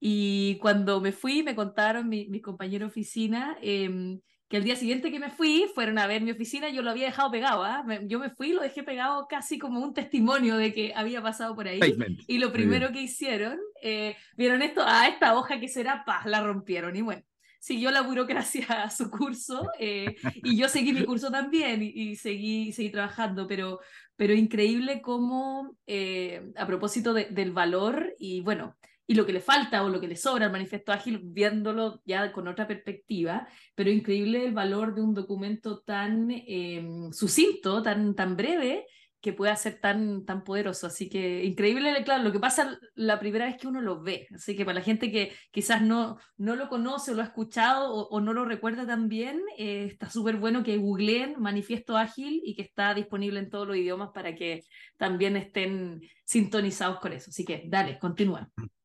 Y 0.00 0.58
cuando 0.60 1.00
me 1.00 1.12
fui, 1.12 1.42
me 1.42 1.54
contaron 1.54 2.08
mis 2.08 2.28
mi 2.28 2.40
compañeros 2.40 2.88
de 2.88 2.90
oficina 2.90 3.58
eh, 3.60 4.18
que 4.50 4.56
el 4.56 4.64
día 4.64 4.74
siguiente 4.74 5.12
que 5.12 5.20
me 5.20 5.30
fui, 5.30 5.70
fueron 5.72 5.96
a 5.98 6.08
ver 6.08 6.22
mi 6.22 6.32
oficina, 6.32 6.68
yo 6.70 6.82
lo 6.82 6.90
había 6.90 7.06
dejado 7.06 7.30
pegado, 7.30 7.64
¿eh? 7.64 8.00
yo 8.08 8.18
me 8.18 8.30
fui 8.30 8.48
y 8.48 8.52
lo 8.52 8.62
dejé 8.62 8.82
pegado 8.82 9.28
casi 9.28 9.60
como 9.60 9.78
un 9.78 9.94
testimonio 9.94 10.56
de 10.56 10.72
que 10.72 10.92
había 10.92 11.22
pasado 11.22 11.54
por 11.54 11.68
ahí. 11.68 11.78
Statement. 11.78 12.22
Y 12.26 12.38
lo 12.38 12.52
primero 12.52 12.90
que 12.90 13.00
hicieron, 13.00 13.60
eh, 13.80 14.16
vieron 14.36 14.60
esto, 14.62 14.82
ah, 14.84 15.06
esta 15.06 15.38
hoja 15.38 15.60
que 15.60 15.68
será, 15.68 16.04
paz, 16.04 16.26
la 16.26 16.42
rompieron. 16.42 16.96
Y 16.96 17.00
bueno, 17.00 17.22
siguió 17.60 17.92
la 17.92 18.00
burocracia 18.00 18.66
a 18.82 18.90
su 18.90 19.08
curso 19.08 19.70
eh, 19.78 20.16
y 20.42 20.56
yo 20.56 20.68
seguí 20.68 20.92
mi 20.92 21.04
curso 21.04 21.30
también 21.30 21.80
y, 21.84 21.92
y 21.94 22.16
seguí, 22.16 22.72
seguí 22.72 22.90
trabajando, 22.90 23.46
pero, 23.46 23.78
pero 24.16 24.34
increíble 24.34 25.00
cómo, 25.00 25.76
eh, 25.86 26.50
a 26.56 26.66
propósito 26.66 27.14
de, 27.14 27.26
del 27.26 27.52
valor 27.52 28.14
y 28.18 28.40
bueno, 28.40 28.76
y 29.10 29.14
lo 29.14 29.26
que 29.26 29.32
le 29.32 29.40
falta 29.40 29.82
o 29.82 29.88
lo 29.88 30.00
que 30.00 30.06
le 30.06 30.14
sobra 30.14 30.46
al 30.46 30.52
manifiesto 30.52 30.92
ágil, 30.92 31.18
viéndolo 31.20 32.00
ya 32.04 32.30
con 32.30 32.46
otra 32.46 32.68
perspectiva, 32.68 33.48
pero 33.74 33.90
increíble 33.90 34.44
el 34.44 34.52
valor 34.52 34.94
de 34.94 35.02
un 35.02 35.14
documento 35.14 35.80
tan 35.80 36.30
eh, 36.30 36.86
sucinto, 37.10 37.82
tan, 37.82 38.14
tan 38.14 38.36
breve, 38.36 38.86
que 39.20 39.32
pueda 39.32 39.56
ser 39.56 39.80
tan, 39.80 40.24
tan 40.24 40.44
poderoso. 40.44 40.86
Así 40.86 41.08
que 41.08 41.44
increíble, 41.44 41.92
claro, 42.04 42.22
lo 42.22 42.30
que 42.30 42.38
pasa 42.38 42.78
la 42.94 43.18
primera 43.18 43.46
vez 43.46 43.56
que 43.56 43.66
uno 43.66 43.80
lo 43.80 44.00
ve. 44.00 44.28
Así 44.32 44.54
que 44.54 44.64
para 44.64 44.78
la 44.78 44.84
gente 44.84 45.10
que 45.10 45.32
quizás 45.50 45.82
no, 45.82 46.18
no 46.36 46.54
lo 46.54 46.68
conoce 46.68 47.10
o 47.10 47.14
lo 47.14 47.22
ha 47.22 47.24
escuchado 47.24 47.92
o, 47.92 48.06
o 48.10 48.20
no 48.20 48.32
lo 48.32 48.44
recuerda 48.44 48.86
tan 48.86 49.08
bien, 49.08 49.42
eh, 49.58 49.86
está 49.90 50.08
súper 50.08 50.36
bueno 50.36 50.62
que 50.62 50.76
googleen 50.76 51.34
Manifiesto 51.40 51.96
Ágil 51.96 52.40
y 52.44 52.54
que 52.54 52.62
está 52.62 52.94
disponible 52.94 53.40
en 53.40 53.50
todos 53.50 53.66
los 53.66 53.76
idiomas 53.76 54.10
para 54.14 54.36
que 54.36 54.62
también 54.96 55.36
estén 55.36 56.00
sintonizados 56.24 57.00
con 57.00 57.12
eso. 57.12 57.30
Así 57.30 57.44
que 57.44 57.64
dale, 57.66 57.98
continúa. 57.98 58.48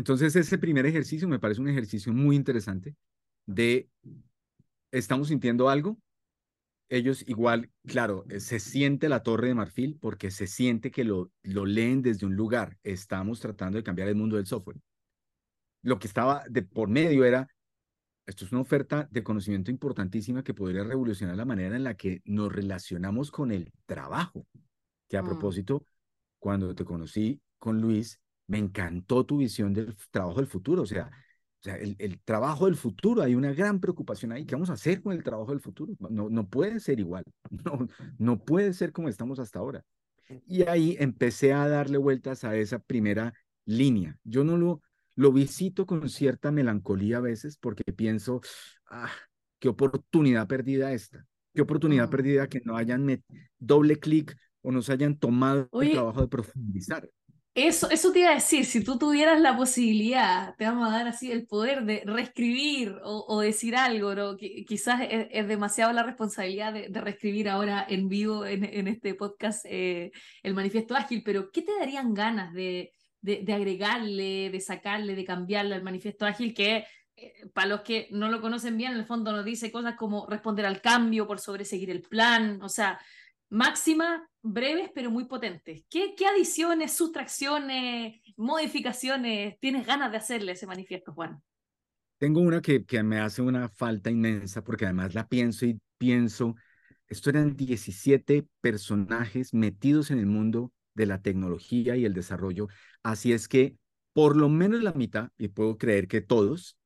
Entonces, 0.00 0.34
ese 0.34 0.56
primer 0.56 0.86
ejercicio 0.86 1.28
me 1.28 1.38
parece 1.38 1.60
un 1.60 1.68
ejercicio 1.68 2.10
muy 2.14 2.34
interesante 2.34 2.96
de, 3.44 3.90
estamos 4.90 5.28
sintiendo 5.28 5.68
algo, 5.68 5.98
ellos 6.88 7.22
igual, 7.28 7.70
claro, 7.86 8.24
se 8.38 8.60
siente 8.60 9.10
la 9.10 9.22
torre 9.22 9.48
de 9.48 9.54
marfil 9.54 9.98
porque 10.00 10.30
se 10.30 10.46
siente 10.46 10.90
que 10.90 11.04
lo, 11.04 11.30
lo 11.42 11.66
leen 11.66 12.00
desde 12.00 12.24
un 12.24 12.34
lugar, 12.34 12.78
estamos 12.82 13.40
tratando 13.40 13.76
de 13.76 13.84
cambiar 13.84 14.08
el 14.08 14.14
mundo 14.14 14.36
del 14.36 14.46
software. 14.46 14.80
Lo 15.82 15.98
que 15.98 16.06
estaba 16.06 16.44
de 16.48 16.62
por 16.62 16.88
medio 16.88 17.26
era, 17.26 17.46
esto 18.24 18.46
es 18.46 18.52
una 18.52 18.62
oferta 18.62 19.06
de 19.10 19.22
conocimiento 19.22 19.70
importantísima 19.70 20.42
que 20.42 20.54
podría 20.54 20.82
revolucionar 20.82 21.36
la 21.36 21.44
manera 21.44 21.76
en 21.76 21.84
la 21.84 21.94
que 21.94 22.22
nos 22.24 22.50
relacionamos 22.50 23.30
con 23.30 23.52
el 23.52 23.70
trabajo. 23.84 24.46
Que 25.10 25.18
a 25.18 25.22
mm. 25.22 25.26
propósito, 25.26 25.84
cuando 26.38 26.74
te 26.74 26.86
conocí 26.86 27.42
con 27.58 27.82
Luis, 27.82 28.18
me 28.50 28.58
encantó 28.58 29.24
tu 29.24 29.38
visión 29.38 29.72
del 29.72 29.94
trabajo 30.10 30.38
del 30.38 30.48
futuro, 30.48 30.82
o 30.82 30.86
sea, 30.86 31.06
o 31.06 31.62
sea 31.62 31.76
el, 31.76 31.94
el, 32.00 32.18
trabajo 32.20 32.66
del 32.66 32.74
futuro, 32.74 33.22
hay 33.22 33.36
una 33.36 33.52
gran 33.52 33.78
preocupación 33.78 34.32
ahí, 34.32 34.44
¿qué 34.44 34.56
vamos 34.56 34.70
a 34.70 34.72
hacer 34.72 35.00
con 35.02 35.12
el 35.12 35.22
trabajo 35.22 35.52
del 35.52 35.60
futuro? 35.60 35.94
No, 36.10 36.28
no 36.28 36.48
puede 36.48 36.80
ser 36.80 36.98
igual, 36.98 37.24
no, 37.64 37.86
no 38.18 38.44
puede 38.44 38.72
ser 38.72 38.92
como 38.92 39.08
estamos 39.08 39.38
hasta 39.38 39.60
ahora. 39.60 39.84
Y 40.48 40.62
ahí 40.62 40.96
empecé 40.98 41.52
a 41.52 41.68
darle 41.68 41.96
vueltas 41.96 42.42
a 42.42 42.56
esa 42.56 42.80
primera 42.80 43.34
línea. 43.66 44.18
Yo 44.24 44.42
no 44.42 44.56
lo, 44.56 44.82
lo 45.14 45.32
visito 45.32 45.86
con 45.86 46.08
cierta 46.08 46.50
melancolía 46.50 47.18
a 47.18 47.20
veces 47.20 47.56
porque 47.56 47.84
pienso, 47.92 48.40
ah, 48.86 49.12
qué 49.60 49.68
oportunidad 49.68 50.48
perdida 50.48 50.92
esta, 50.92 51.24
qué 51.54 51.62
oportunidad 51.62 52.10
perdida 52.10 52.48
que 52.48 52.62
no 52.64 52.76
hayan 52.76 53.22
doble 53.60 54.00
clic 54.00 54.36
o 54.62 54.72
nos 54.72 54.90
hayan 54.90 55.16
tomado 55.16 55.68
Oye, 55.70 55.90
el 55.90 55.94
trabajo 55.94 56.20
de 56.20 56.28
profundizar. 56.28 57.08
Eso, 57.54 57.90
eso 57.90 58.12
te 58.12 58.20
iba 58.20 58.30
a 58.30 58.34
decir, 58.34 58.64
si 58.64 58.82
tú 58.84 58.96
tuvieras 58.96 59.40
la 59.40 59.56
posibilidad, 59.56 60.54
te 60.56 60.64
vamos 60.64 60.88
a 60.88 60.92
dar 60.92 61.08
así 61.08 61.32
el 61.32 61.46
poder 61.48 61.84
de 61.84 62.02
reescribir 62.06 62.94
o, 63.02 63.40
decir 63.40 63.74
algo, 63.74 64.14
¿no? 64.14 64.36
Qui- 64.36 64.64
quizás 64.64 65.00
es, 65.10 65.26
es 65.32 65.48
demasiado 65.48 65.92
la 65.92 66.04
responsabilidad 66.04 66.72
de, 66.72 66.88
reescribir 67.00 67.48
ahora 67.48 67.84
en 67.88 68.08
vivo 68.08 68.46
en, 68.46 68.62
en 68.64 68.86
este 68.86 69.14
podcast 69.14 69.66
eh, 69.68 70.12
el 70.44 70.54
manifiesto 70.54 70.94
ágil, 70.94 71.22
pero 71.24 71.50
¿qué 71.50 71.62
te 71.62 71.76
darían 71.76 72.14
ganas 72.14 72.54
de, 72.54 72.92
de, 73.20 73.40
de 73.42 73.52
agregarle, 73.52 74.50
de 74.50 74.60
sacarle, 74.60 75.16
de 75.16 75.24
cambiarle 75.24 75.74
al 75.74 75.82
manifiesto 75.82 76.26
ágil 76.26 76.54
que... 76.54 76.84
eh, 77.16 77.32
Para 77.52 77.66
los 77.66 77.80
que 77.80 78.06
no 78.12 78.28
lo 78.30 78.40
conocen 78.40 78.76
bien, 78.76 78.92
en 78.92 78.98
el 78.98 79.06
fondo 79.06 79.32
nos 79.32 79.44
dice 79.44 79.72
cosas 79.72 79.96
como 79.96 80.26
responder 80.28 80.66
al 80.66 80.80
cambio 80.80 81.26
por 81.26 81.40
sobreseguir 81.40 81.90
el 81.90 82.02
plan, 82.02 82.62
o 82.62 82.68
sea, 82.68 83.00
máximas 83.50 84.22
breves 84.42 84.90
pero 84.94 85.10
muy 85.10 85.24
potentes. 85.24 85.84
¿Qué, 85.90 86.14
adiciones, 86.26 86.92
sustracciones, 86.92 88.20
modificaciones 88.36 89.58
tienes 89.60 89.86
ganas 89.86 90.10
de 90.10 90.16
hacerle 90.16 90.52
a 90.52 90.54
ese 90.54 90.66
manifiesto, 90.66 91.12
Juan? 91.12 91.42
Tengo 92.18 92.40
una 92.40 92.60
que, 92.60 92.84
me 93.02 93.18
hace 93.18 93.42
una 93.42 93.68
falta 93.68 94.10
inmensa 94.10 94.62
porque 94.62 94.84
además 94.84 95.14
la 95.14 95.26
pienso 95.26 95.66
y 95.66 95.80
pienso, 95.98 96.54
esto 97.08 97.30
eran 97.30 97.56
17 97.56 98.46
personajes 98.60 99.52
metidos 99.52 100.10
en 100.10 100.18
el 100.18 100.26
mundo 100.26 100.72
de 100.94 101.06
la 101.06 101.20
tecnología 101.20 101.96
y 101.96 102.04
el 102.04 102.14
desarrollo, 102.14 102.68
así 103.02 103.32
es 103.32 103.48
que 103.48 103.76
por 104.12 104.36
lo 104.36 104.48
menos 104.48 104.82
la 104.82 104.92
mitad, 104.92 105.30
y 105.38 105.48
puedo 105.48 105.78
creer 105.78 106.08
que 106.08 106.20
todos, 106.20 106.76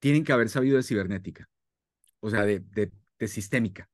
tienen 0.00 0.24
que 0.24 0.32
haber 0.32 0.48
sabido 0.48 0.76
de 0.76 0.82
cibernética, 0.82 1.48
o 2.20 2.30
sea, 2.30 2.44
de 2.44 2.90
sistémica. 3.28 3.88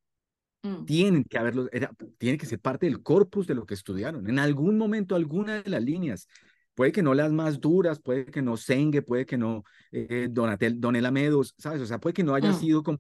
Mm, 0.63 0.85
Tienen 0.85 1.25
que 1.25 1.39
haberlo, 1.39 1.69
era, 1.73 1.91
tiene 2.19 2.37
que 2.39 2.47
ser 2.47 2.61
parte 2.61 2.87
del 2.87 3.03
corpus 3.03 3.47
de 3.47 3.55
lo 3.55 3.67
que 3.67 3.75
estudiaron. 3.75 4.29
En 4.29 4.39
algún 4.39 4.77
momento, 4.79 5.15
alguna 5.15 5.63
de 5.63 5.71
las 5.71 5.83
líneas, 5.83 6.29
puede 6.75 6.93
que 6.93 7.03
no 7.03 7.15
las 7.15 7.33
más 7.33 7.61
duras, 7.61 8.01
puede 8.01 8.27
que 8.27 8.43
no 8.43 8.57
Senge, 8.57 9.03
puede 9.03 9.27
que 9.27 9.39
no 9.39 9.65
eh, 9.93 10.29
Donatel, 10.31 10.81
Donela 10.81 11.11
Medos, 11.11 11.55
¿sabes? 11.59 11.81
O 11.83 11.87
sea, 11.87 11.99
puede 12.01 12.15
que 12.15 12.25
no 12.25 12.35
haya 12.35 12.53
mm, 12.53 12.61
sido 12.61 12.83
como 12.83 12.99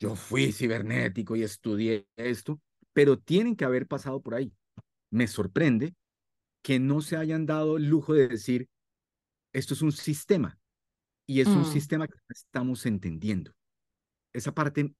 yo 0.00 0.16
fui 0.16 0.52
cibernético 0.52 1.36
y 1.36 1.42
estudié 1.44 2.06
esto, 2.16 2.60
pero 2.92 3.18
tienen 3.18 3.56
que 3.56 3.64
haber 3.64 3.86
pasado 3.86 4.20
por 4.20 4.34
ahí. 4.34 4.52
Me 5.10 5.28
sorprende 5.28 5.94
que 6.62 6.78
no 6.80 7.00
se 7.02 7.16
hayan 7.16 7.46
dado 7.46 7.76
el 7.76 7.88
lujo 7.88 8.14
de 8.14 8.28
decir, 8.28 8.68
esto 9.52 9.74
es 9.74 9.82
un 9.82 9.92
sistema 9.92 10.58
y 11.26 11.40
es 11.40 11.48
un 11.48 11.62
mm, 11.62 11.72
sistema 11.72 12.08
que 12.08 12.14
estamos 12.30 12.86
entendiendo. 12.86 13.52
esa 14.32 14.52
parte 14.52 14.94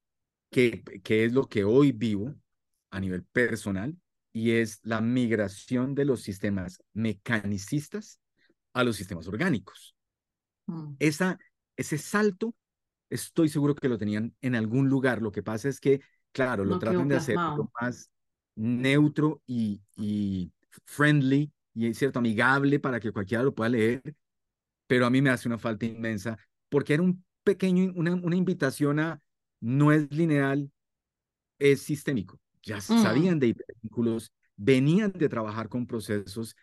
que, 0.53 0.85
que 1.03 1.25
es 1.25 1.33
lo 1.33 1.49
que 1.49 1.65
hoy 1.65 1.93
vivo 1.93 2.35
a 2.91 3.01
nivel 3.01 3.25
personal 3.25 3.97
y 4.33 4.53
es 4.53 4.81
la 4.83 5.01
migración 5.01 5.95
de 5.95 6.05
los 6.05 6.23
sistemas 6.23 6.83
mecanicistas 6.93 8.21
a 8.75 8.85
los 8.85 8.97
sistemas 8.97 9.27
orgánicos. 9.27 9.97
Mm. 10.67 10.95
Esa, 10.99 11.39
ese 11.77 11.97
salto, 11.99 12.55
estoy 13.11 13.49
seguro 13.49 13.75
que 13.75 13.89
lo 13.89 13.99
tenían 13.99 14.35
en 14.43 14.55
algún 14.55 14.89
lugar. 14.89 15.23
Lo 15.23 15.33
que 15.33 15.43
pasa 15.43 15.69
es 15.69 15.81
que, 15.81 16.03
claro, 16.33 16.65
lo 16.65 16.79
tratan 16.79 17.09
de 17.09 17.17
hacer 17.17 17.37
lo 17.37 17.71
más 17.81 18.11
neutro 18.55 19.43
y, 19.47 19.81
y 19.97 20.53
friendly 20.85 21.51
y 21.75 21.87
es 21.87 21.99
cierto, 21.99 22.19
amigable 22.19 22.79
para 22.79 23.01
que 23.01 23.13
cualquiera 23.13 23.43
lo 23.43 23.55
pueda 23.55 23.71
leer, 23.71 24.03
pero 24.87 25.07
a 25.07 25.11
mí 25.11 25.23
me 25.23 25.31
hace 25.31 25.49
una 25.49 25.59
falta 25.59 25.87
inmensa 25.87 26.39
porque 26.69 26.95
era 26.95 27.03
un 27.03 27.25
pequeño, 27.43 27.93
una, 27.97 28.15
una 28.15 28.37
invitación 28.37 29.01
a 29.01 29.21
no 29.63 29.93
es 29.93 30.11
lineal, 30.13 30.71
es 31.59 31.81
sistémico. 31.81 32.39
Ya 32.63 32.79
mm. 32.79 32.81
sabían 32.81 33.39
de 33.39 33.47
hipervínculos, 33.49 34.33
venían 34.57 35.13
de 35.13 35.29
trabajar 35.29 35.69
con 35.69 35.87
procesos 35.87 36.55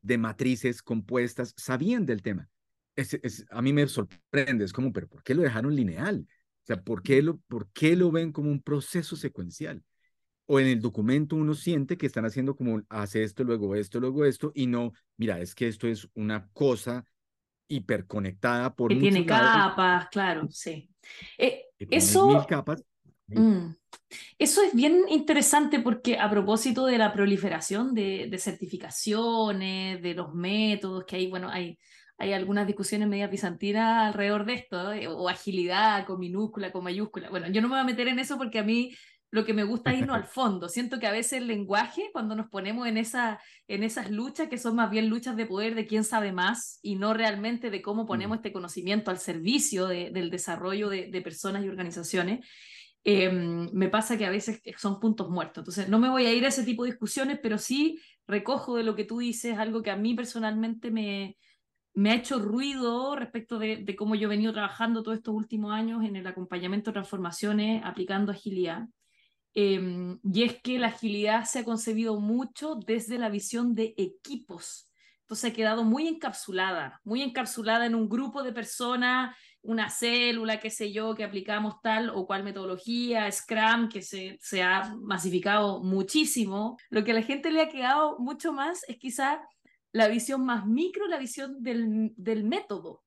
de 0.00 0.16
matrices 0.16 0.82
compuestas, 0.82 1.52
sabían 1.56 2.06
del 2.06 2.22
tema. 2.22 2.48
Es, 2.96 3.14
es, 3.14 3.44
a 3.50 3.60
mí 3.60 3.72
me 3.72 3.86
sorprende, 3.88 4.64
es 4.64 4.72
como, 4.72 4.92
pero 4.92 5.08
¿por 5.08 5.22
qué 5.22 5.34
lo 5.34 5.42
dejaron 5.42 5.74
lineal? 5.74 6.26
O 6.62 6.66
sea, 6.66 6.80
¿por 6.80 7.02
qué 7.02 7.20
lo, 7.20 7.38
por 7.48 7.68
qué 7.72 7.96
lo 7.96 8.10
ven 8.10 8.32
como 8.32 8.50
un 8.50 8.62
proceso 8.62 9.16
secuencial? 9.16 9.82
o 10.46 10.60
en 10.60 10.66
el 10.66 10.80
documento 10.80 11.36
uno 11.36 11.54
siente 11.54 11.96
que 11.96 12.06
están 12.06 12.26
haciendo 12.26 12.54
como 12.54 12.82
hace 12.88 13.22
esto, 13.22 13.44
luego 13.44 13.74
esto, 13.74 14.00
luego 14.00 14.24
esto, 14.24 14.52
y 14.54 14.66
no, 14.66 14.92
mira, 15.16 15.40
es 15.40 15.54
que 15.54 15.68
esto 15.68 15.88
es 15.88 16.08
una 16.14 16.48
cosa 16.52 17.04
hiperconectada 17.68 18.74
por 18.74 18.90
que 18.90 18.96
tiene 18.96 19.24
capas, 19.24 20.08
claro, 20.10 20.48
sí. 20.50 20.88
Eh, 21.38 21.64
eso, 21.78 22.44
capas. 22.48 22.84
Mm, 23.26 23.74
eso 24.38 24.62
es 24.62 24.74
bien 24.74 25.04
interesante 25.08 25.80
porque 25.80 26.18
a 26.18 26.28
propósito 26.30 26.86
de 26.86 26.98
la 26.98 27.12
proliferación 27.12 27.94
de, 27.94 28.28
de, 28.30 28.38
certificaciones, 28.38 30.02
de 30.02 30.14
los 30.14 30.34
métodos, 30.34 31.04
que 31.06 31.16
hay, 31.16 31.30
bueno, 31.30 31.48
hay, 31.48 31.78
hay 32.18 32.32
algunas 32.32 32.66
discusiones 32.66 33.08
media 33.08 33.26
bizantinas 33.26 34.08
alrededor 34.08 34.44
de 34.44 34.54
esto, 34.54 34.92
eh, 34.92 35.08
o 35.08 35.28
agilidad 35.28 36.06
con 36.06 36.20
minúscula, 36.20 36.70
con 36.70 36.84
mayúscula. 36.84 37.30
Bueno, 37.30 37.48
yo 37.48 37.60
no 37.60 37.68
me 37.68 37.74
voy 37.74 37.80
a 37.80 37.84
meter 37.84 38.08
en 38.08 38.18
eso 38.18 38.38
porque 38.38 38.58
a 38.58 38.64
mí 38.64 38.94
lo 39.34 39.44
que 39.44 39.52
me 39.52 39.64
gusta 39.64 39.92
es 39.92 39.98
irnos 39.98 40.14
al 40.14 40.24
fondo. 40.26 40.68
Siento 40.68 41.00
que 41.00 41.08
a 41.08 41.12
veces 41.12 41.32
el 41.40 41.48
lenguaje, 41.48 42.10
cuando 42.12 42.36
nos 42.36 42.48
ponemos 42.48 42.86
en, 42.86 42.96
esa, 42.96 43.40
en 43.66 43.82
esas 43.82 44.08
luchas, 44.08 44.48
que 44.48 44.58
son 44.58 44.76
más 44.76 44.90
bien 44.90 45.08
luchas 45.08 45.34
de 45.34 45.44
poder 45.44 45.74
de 45.74 45.88
quién 45.88 46.04
sabe 46.04 46.30
más 46.30 46.78
y 46.82 46.94
no 46.94 47.14
realmente 47.14 47.68
de 47.68 47.82
cómo 47.82 48.06
ponemos 48.06 48.36
mm. 48.36 48.38
este 48.38 48.52
conocimiento 48.52 49.10
al 49.10 49.18
servicio 49.18 49.88
del 49.88 50.30
desarrollo 50.30 50.88
de, 50.88 51.20
personas 51.20 51.64
y 51.64 51.68
organizaciones, 51.68 52.46
em, 53.02 53.68
me 53.72 53.88
pasa 53.88 54.16
que 54.16 54.24
a 54.24 54.30
veces 54.30 54.62
son 54.76 55.00
puntos 55.00 55.28
muertos. 55.28 55.62
Entonces, 55.62 55.88
no 55.88 55.98
me 55.98 56.08
voy 56.08 56.26
a 56.26 56.32
ir 56.32 56.44
a 56.44 56.48
ese 56.48 56.62
tipo 56.62 56.84
de 56.84 56.90
discusiones, 56.92 57.40
pero 57.42 57.58
sí 57.58 57.98
recojo 58.28 58.76
de 58.76 58.84
lo 58.84 58.94
que 58.94 59.04
tú 59.04 59.18
dices 59.18 59.58
algo 59.58 59.82
que 59.82 59.90
a 59.90 59.96
mí 59.96 60.14
personalmente 60.14 60.92
me, 60.92 61.36
me 61.92 62.12
ha 62.12 62.14
hecho 62.14 62.38
ruido 62.38 63.16
respecto 63.16 63.58
de, 63.58 63.78
de, 63.78 63.96
cómo 63.96 64.14
yo 64.14 64.26
he 64.26 64.30
venido 64.30 64.52
trabajando 64.52 65.02
todos 65.02 65.16
estos 65.18 65.34
últimos 65.34 65.72
años 65.72 66.04
en 66.04 66.14
el 66.14 66.26
acompañamiento 66.28 66.90
de 66.90 66.94
transformaciones 66.94 67.82
aplicando 67.84 68.30
agilidad. 68.30 68.86
Em, 69.54 70.18
y 70.24 70.42
es 70.42 70.60
que 70.60 70.78
la 70.78 70.88
agilidad 70.88 71.44
se 71.44 71.60
ha 71.60 71.64
concebido 71.64 72.18
mucho 72.18 72.74
desde 72.74 73.18
la 73.18 73.28
visión 73.28 73.74
de 73.74 73.94
equipos. 73.96 74.90
Entonces 75.20 75.52
ha 75.52 75.54
quedado 75.54 75.84
muy 75.84 76.08
encapsulada, 76.08 77.00
muy 77.04 77.22
encapsulada 77.22 77.86
en 77.86 77.94
un 77.94 78.08
grupo 78.08 78.42
de 78.42 78.52
personas, 78.52 79.34
una 79.62 79.88
célula, 79.88 80.60
qué 80.60 80.70
sé 80.70 80.92
yo, 80.92 81.14
que 81.14 81.24
aplicamos 81.24 81.80
tal 81.82 82.10
o 82.10 82.26
cual 82.26 82.42
metodología, 82.42 83.30
Scrum, 83.30 83.88
que 83.88 84.02
se, 84.02 84.62
ha 84.62 84.94
masificado 84.96 85.82
muchísimo. 85.82 86.76
Lo 86.90 87.04
que 87.04 87.12
a 87.12 87.14
la 87.14 87.22
gente 87.22 87.50
le 87.50 87.62
ha 87.62 87.68
quedado 87.68 88.18
mucho 88.18 88.52
más 88.52 88.82
es 88.88 88.98
quizá 88.98 89.40
la 89.92 90.08
visión 90.08 90.44
más 90.44 90.66
micro, 90.66 91.06
la 91.06 91.18
visión 91.18 91.62
del, 91.62 92.12
del 92.16 92.44
método. 92.44 93.03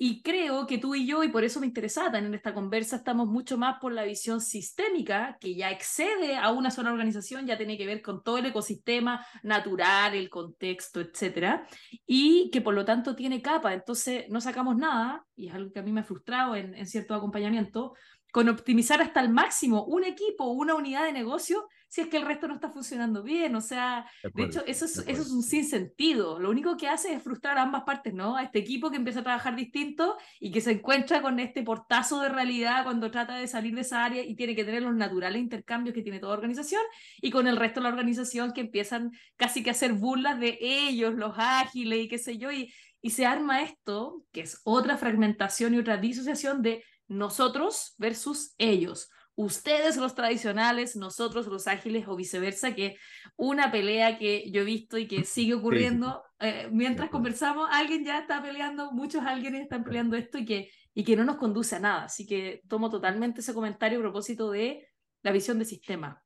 Y 0.00 0.22
creo 0.22 0.66
que 0.68 0.78
tú 0.78 0.94
y 0.94 1.06
yo, 1.06 1.24
y 1.24 1.28
por 1.28 1.42
eso 1.42 1.58
me 1.58 1.66
interesaba 1.66 2.18
en 2.18 2.32
esta 2.32 2.54
conversa, 2.54 2.96
estamos 2.96 3.26
mucho 3.26 3.58
más 3.58 3.80
por 3.80 3.92
la 3.92 4.04
visión 4.04 4.40
sistémica, 4.40 5.36
que 5.40 5.56
ya 5.56 5.72
excede 5.72 6.36
a 6.36 6.52
una 6.52 6.70
sola 6.70 6.92
organización, 6.92 7.46
ya 7.46 7.56
tiene 7.56 7.76
que 7.76 7.84
ver 7.84 8.00
con 8.00 8.22
todo 8.22 8.38
el 8.38 8.46
ecosistema 8.46 9.26
natural, 9.42 10.14
el 10.14 10.30
contexto, 10.30 11.00
etcétera, 11.00 11.66
y 12.06 12.48
que 12.52 12.60
por 12.60 12.74
lo 12.74 12.84
tanto 12.84 13.16
tiene 13.16 13.42
capa. 13.42 13.74
Entonces 13.74 14.26
no 14.28 14.40
sacamos 14.40 14.76
nada, 14.76 15.26
y 15.34 15.48
es 15.48 15.54
algo 15.54 15.72
que 15.72 15.80
a 15.80 15.82
mí 15.82 15.90
me 15.90 16.02
ha 16.02 16.04
frustrado 16.04 16.54
en, 16.54 16.74
en 16.74 16.86
cierto 16.86 17.14
acompañamiento, 17.14 17.94
con 18.30 18.48
optimizar 18.48 19.02
hasta 19.02 19.20
el 19.20 19.30
máximo 19.30 19.84
un 19.84 20.04
equipo, 20.04 20.44
una 20.44 20.76
unidad 20.76 21.04
de 21.04 21.12
negocio, 21.12 21.66
si 21.88 22.02
es 22.02 22.08
que 22.08 22.18
el 22.18 22.26
resto 22.26 22.48
no 22.48 22.54
está 22.54 22.68
funcionando 22.68 23.22
bien. 23.22 23.54
O 23.56 23.60
sea, 23.60 24.06
de, 24.34 24.44
hecho, 24.44 24.62
eso 24.66 24.84
es, 24.84 24.98
eso 24.98 25.22
es 25.22 25.30
un 25.30 25.42
sinsentido. 25.42 26.38
Lo 26.38 26.50
único 26.50 26.76
que 26.76 26.88
hace 26.88 27.14
es 27.14 27.22
frustrar 27.22 27.58
a 27.58 27.62
ambas 27.62 27.84
partes, 27.84 28.14
¿no? 28.14 28.36
A 28.36 28.42
este 28.42 28.58
equipo 28.58 28.90
que 28.90 28.96
empieza 28.96 29.20
a 29.20 29.24
trabajar 29.24 29.56
distinto 29.56 30.16
y 30.38 30.50
que 30.50 30.60
se 30.60 30.72
encuentra 30.72 31.22
con 31.22 31.40
este 31.40 31.62
portazo 31.62 32.20
de 32.20 32.28
realidad 32.28 32.84
cuando 32.84 33.10
trata 33.10 33.36
de 33.36 33.48
salir 33.48 33.74
de 33.74 33.80
esa 33.80 34.04
área 34.04 34.22
y 34.22 34.36
tiene 34.36 34.54
que 34.54 34.64
tener 34.64 34.82
los 34.82 34.94
naturales 34.94 35.40
intercambios 35.40 35.94
que 35.94 36.02
tiene 36.02 36.20
toda 36.20 36.34
organización, 36.34 36.82
y 37.20 37.30
con 37.30 37.46
el 37.46 37.56
resto 37.56 37.80
de 37.80 37.84
la 37.84 37.90
organización 37.90 38.52
que 38.52 38.60
empiezan 38.60 39.12
casi 39.36 39.62
que 39.62 39.70
a 39.70 39.72
hacer 39.72 39.94
burlas 39.94 40.38
de 40.38 40.58
ellos, 40.60 41.14
los 41.14 41.34
ágiles 41.36 42.04
y 42.04 42.08
qué 42.08 42.18
sé 42.18 42.38
yo, 42.38 42.52
y, 42.52 42.72
y 43.00 43.10
se 43.10 43.26
arma 43.26 43.62
esto, 43.62 44.24
que 44.32 44.42
es 44.42 44.60
otra 44.64 44.96
fragmentación 44.96 45.74
y 45.74 45.78
otra 45.78 45.96
disociación 45.96 46.62
de 46.62 46.84
nosotros 47.06 47.94
versus 47.98 48.54
ellos. 48.58 49.10
Ustedes 49.40 49.96
los 49.96 50.16
tradicionales, 50.16 50.96
nosotros 50.96 51.46
los 51.46 51.68
ágiles 51.68 52.08
o 52.08 52.16
viceversa, 52.16 52.74
que 52.74 52.96
una 53.36 53.70
pelea 53.70 54.18
que 54.18 54.50
yo 54.50 54.62
he 54.62 54.64
visto 54.64 54.98
y 54.98 55.06
que 55.06 55.22
sigue 55.22 55.54
ocurriendo. 55.54 56.24
Eh, 56.40 56.68
mientras 56.72 57.08
conversamos, 57.08 57.68
alguien 57.70 58.04
ya 58.04 58.18
está 58.18 58.42
peleando, 58.42 58.90
muchos 58.90 59.22
alguien 59.24 59.54
están 59.54 59.84
peleando 59.84 60.16
esto 60.16 60.38
y 60.38 60.44
que, 60.44 60.72
y 60.92 61.04
que 61.04 61.14
no 61.14 61.22
nos 61.22 61.36
conduce 61.36 61.76
a 61.76 61.78
nada. 61.78 62.04
Así 62.06 62.26
que 62.26 62.62
tomo 62.66 62.90
totalmente 62.90 63.40
ese 63.40 63.54
comentario 63.54 64.00
a 64.00 64.02
propósito 64.02 64.50
de 64.50 64.88
la 65.22 65.30
visión 65.30 65.60
de 65.60 65.66
sistema. 65.66 66.20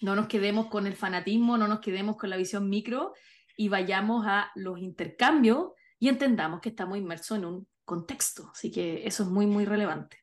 No 0.00 0.16
nos 0.16 0.26
quedemos 0.26 0.66
con 0.66 0.88
el 0.88 0.96
fanatismo, 0.96 1.58
no 1.58 1.68
nos 1.68 1.78
quedemos 1.78 2.16
con 2.16 2.28
la 2.28 2.36
visión 2.36 2.68
micro 2.68 3.14
y 3.56 3.68
vayamos 3.68 4.26
a 4.26 4.50
los 4.56 4.80
intercambios 4.80 5.74
y 6.00 6.08
entendamos 6.08 6.60
que 6.60 6.70
estamos 6.70 6.98
inmersos 6.98 7.38
en 7.38 7.44
un 7.44 7.68
contexto. 7.84 8.50
Así 8.52 8.72
que 8.72 9.06
eso 9.06 9.22
es 9.22 9.28
muy, 9.28 9.46
muy 9.46 9.64
relevante. 9.64 10.17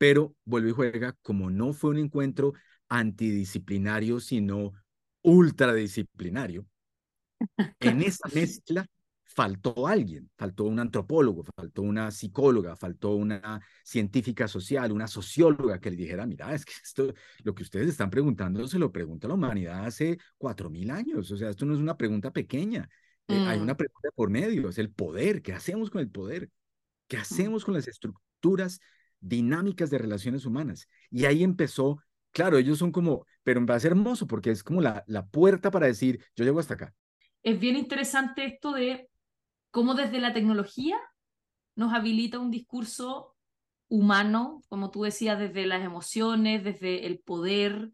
Pero 0.00 0.34
vuelve 0.46 0.70
y 0.70 0.72
juega, 0.72 1.14
como 1.20 1.50
no 1.50 1.74
fue 1.74 1.90
un 1.90 1.98
encuentro 1.98 2.54
antidisciplinario, 2.88 4.18
sino 4.18 4.72
ultradisciplinario, 5.20 6.64
en 7.80 8.00
esa 8.00 8.26
mezcla 8.34 8.86
faltó 9.24 9.86
alguien, 9.86 10.30
faltó 10.38 10.64
un 10.64 10.78
antropólogo, 10.80 11.44
faltó 11.54 11.82
una 11.82 12.10
psicóloga, 12.10 12.76
faltó 12.76 13.10
una 13.10 13.60
científica 13.84 14.48
social, 14.48 14.90
una 14.90 15.06
socióloga 15.06 15.78
que 15.80 15.90
le 15.90 15.96
dijera, 15.96 16.24
mira, 16.24 16.54
es 16.54 16.64
que 16.64 16.72
esto, 16.82 17.12
lo 17.44 17.54
que 17.54 17.62
ustedes 17.62 17.88
están 17.90 18.08
preguntando 18.08 18.66
se 18.66 18.78
lo 18.78 18.90
pregunta 18.90 19.28
la 19.28 19.34
humanidad 19.34 19.84
hace 19.84 20.16
cuatro 20.38 20.70
mil 20.70 20.90
años, 20.90 21.30
o 21.30 21.36
sea, 21.36 21.50
esto 21.50 21.66
no 21.66 21.74
es 21.74 21.80
una 21.80 21.98
pregunta 21.98 22.32
pequeña, 22.32 22.88
eh, 23.28 23.46
hay 23.46 23.58
mm. 23.58 23.62
una 23.64 23.76
pregunta 23.76 24.08
por 24.14 24.30
medio, 24.30 24.70
es 24.70 24.78
el 24.78 24.90
poder. 24.90 25.42
¿Qué 25.42 25.52
hacemos 25.52 25.90
con 25.90 26.00
el 26.00 26.10
poder? 26.10 26.48
¿Qué 27.06 27.18
mm. 27.18 27.20
hacemos 27.20 27.64
con 27.66 27.74
las 27.74 27.86
estructuras 27.86 28.80
dinámicas 29.20 29.90
de 29.90 29.98
relaciones 29.98 30.46
humanas? 30.46 30.88
Y 31.10 31.24
ahí 31.24 31.42
empezó, 31.42 32.02
claro, 32.32 32.58
ellos 32.58 32.78
son 32.78 32.92
como, 32.92 33.26
pero 33.42 33.60
me 33.60 33.72
a 33.72 33.80
ser 33.80 33.92
hermoso 33.92 34.26
porque 34.26 34.50
es 34.50 34.62
como 34.62 34.80
la, 34.80 35.04
la 35.06 35.26
puerta 35.26 35.70
para 35.70 35.86
decir, 35.86 36.24
yo 36.36 36.44
llego 36.44 36.60
hasta 36.60 36.74
acá. 36.74 36.94
Es 37.42 37.58
bien 37.58 37.76
interesante 37.76 38.44
esto 38.44 38.72
de 38.72 39.08
cómo 39.70 39.94
desde 39.94 40.20
la 40.20 40.32
tecnología 40.32 40.98
nos 41.74 41.94
habilita 41.94 42.38
un 42.38 42.50
discurso 42.50 43.36
humano, 43.88 44.62
como 44.68 44.90
tú 44.90 45.02
decías, 45.02 45.38
desde 45.38 45.66
las 45.66 45.84
emociones, 45.84 46.62
desde 46.62 47.06
el 47.06 47.20
poder, 47.20 47.90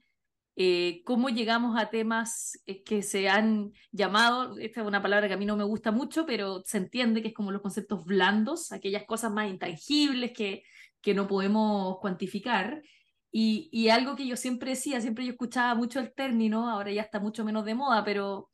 eh, 0.58 1.02
cómo 1.04 1.28
llegamos 1.28 1.78
a 1.78 1.90
temas 1.90 2.58
eh, 2.66 2.82
que 2.82 3.02
se 3.02 3.28
han 3.28 3.72
llamado, 3.92 4.58
esta 4.58 4.80
es 4.80 4.86
una 4.86 5.02
palabra 5.02 5.28
que 5.28 5.34
a 5.34 5.36
mí 5.36 5.44
no 5.44 5.56
me 5.56 5.64
gusta 5.64 5.92
mucho, 5.92 6.24
pero 6.24 6.62
se 6.64 6.78
entiende 6.78 7.22
que 7.22 7.28
es 7.28 7.34
como 7.34 7.52
los 7.52 7.62
conceptos 7.62 8.04
blandos, 8.04 8.72
aquellas 8.72 9.04
cosas 9.04 9.32
más 9.32 9.50
intangibles 9.50 10.32
que, 10.32 10.64
que 11.06 11.14
no 11.14 11.28
podemos 11.28 12.00
cuantificar. 12.00 12.82
Y, 13.30 13.68
y 13.70 13.90
algo 13.90 14.16
que 14.16 14.26
yo 14.26 14.36
siempre 14.36 14.70
decía, 14.70 15.00
siempre 15.00 15.24
yo 15.24 15.30
escuchaba 15.30 15.72
mucho 15.76 16.00
el 16.00 16.12
término, 16.12 16.68
ahora 16.68 16.90
ya 16.90 17.02
está 17.02 17.20
mucho 17.20 17.44
menos 17.44 17.64
de 17.64 17.76
moda, 17.76 18.02
pero 18.02 18.50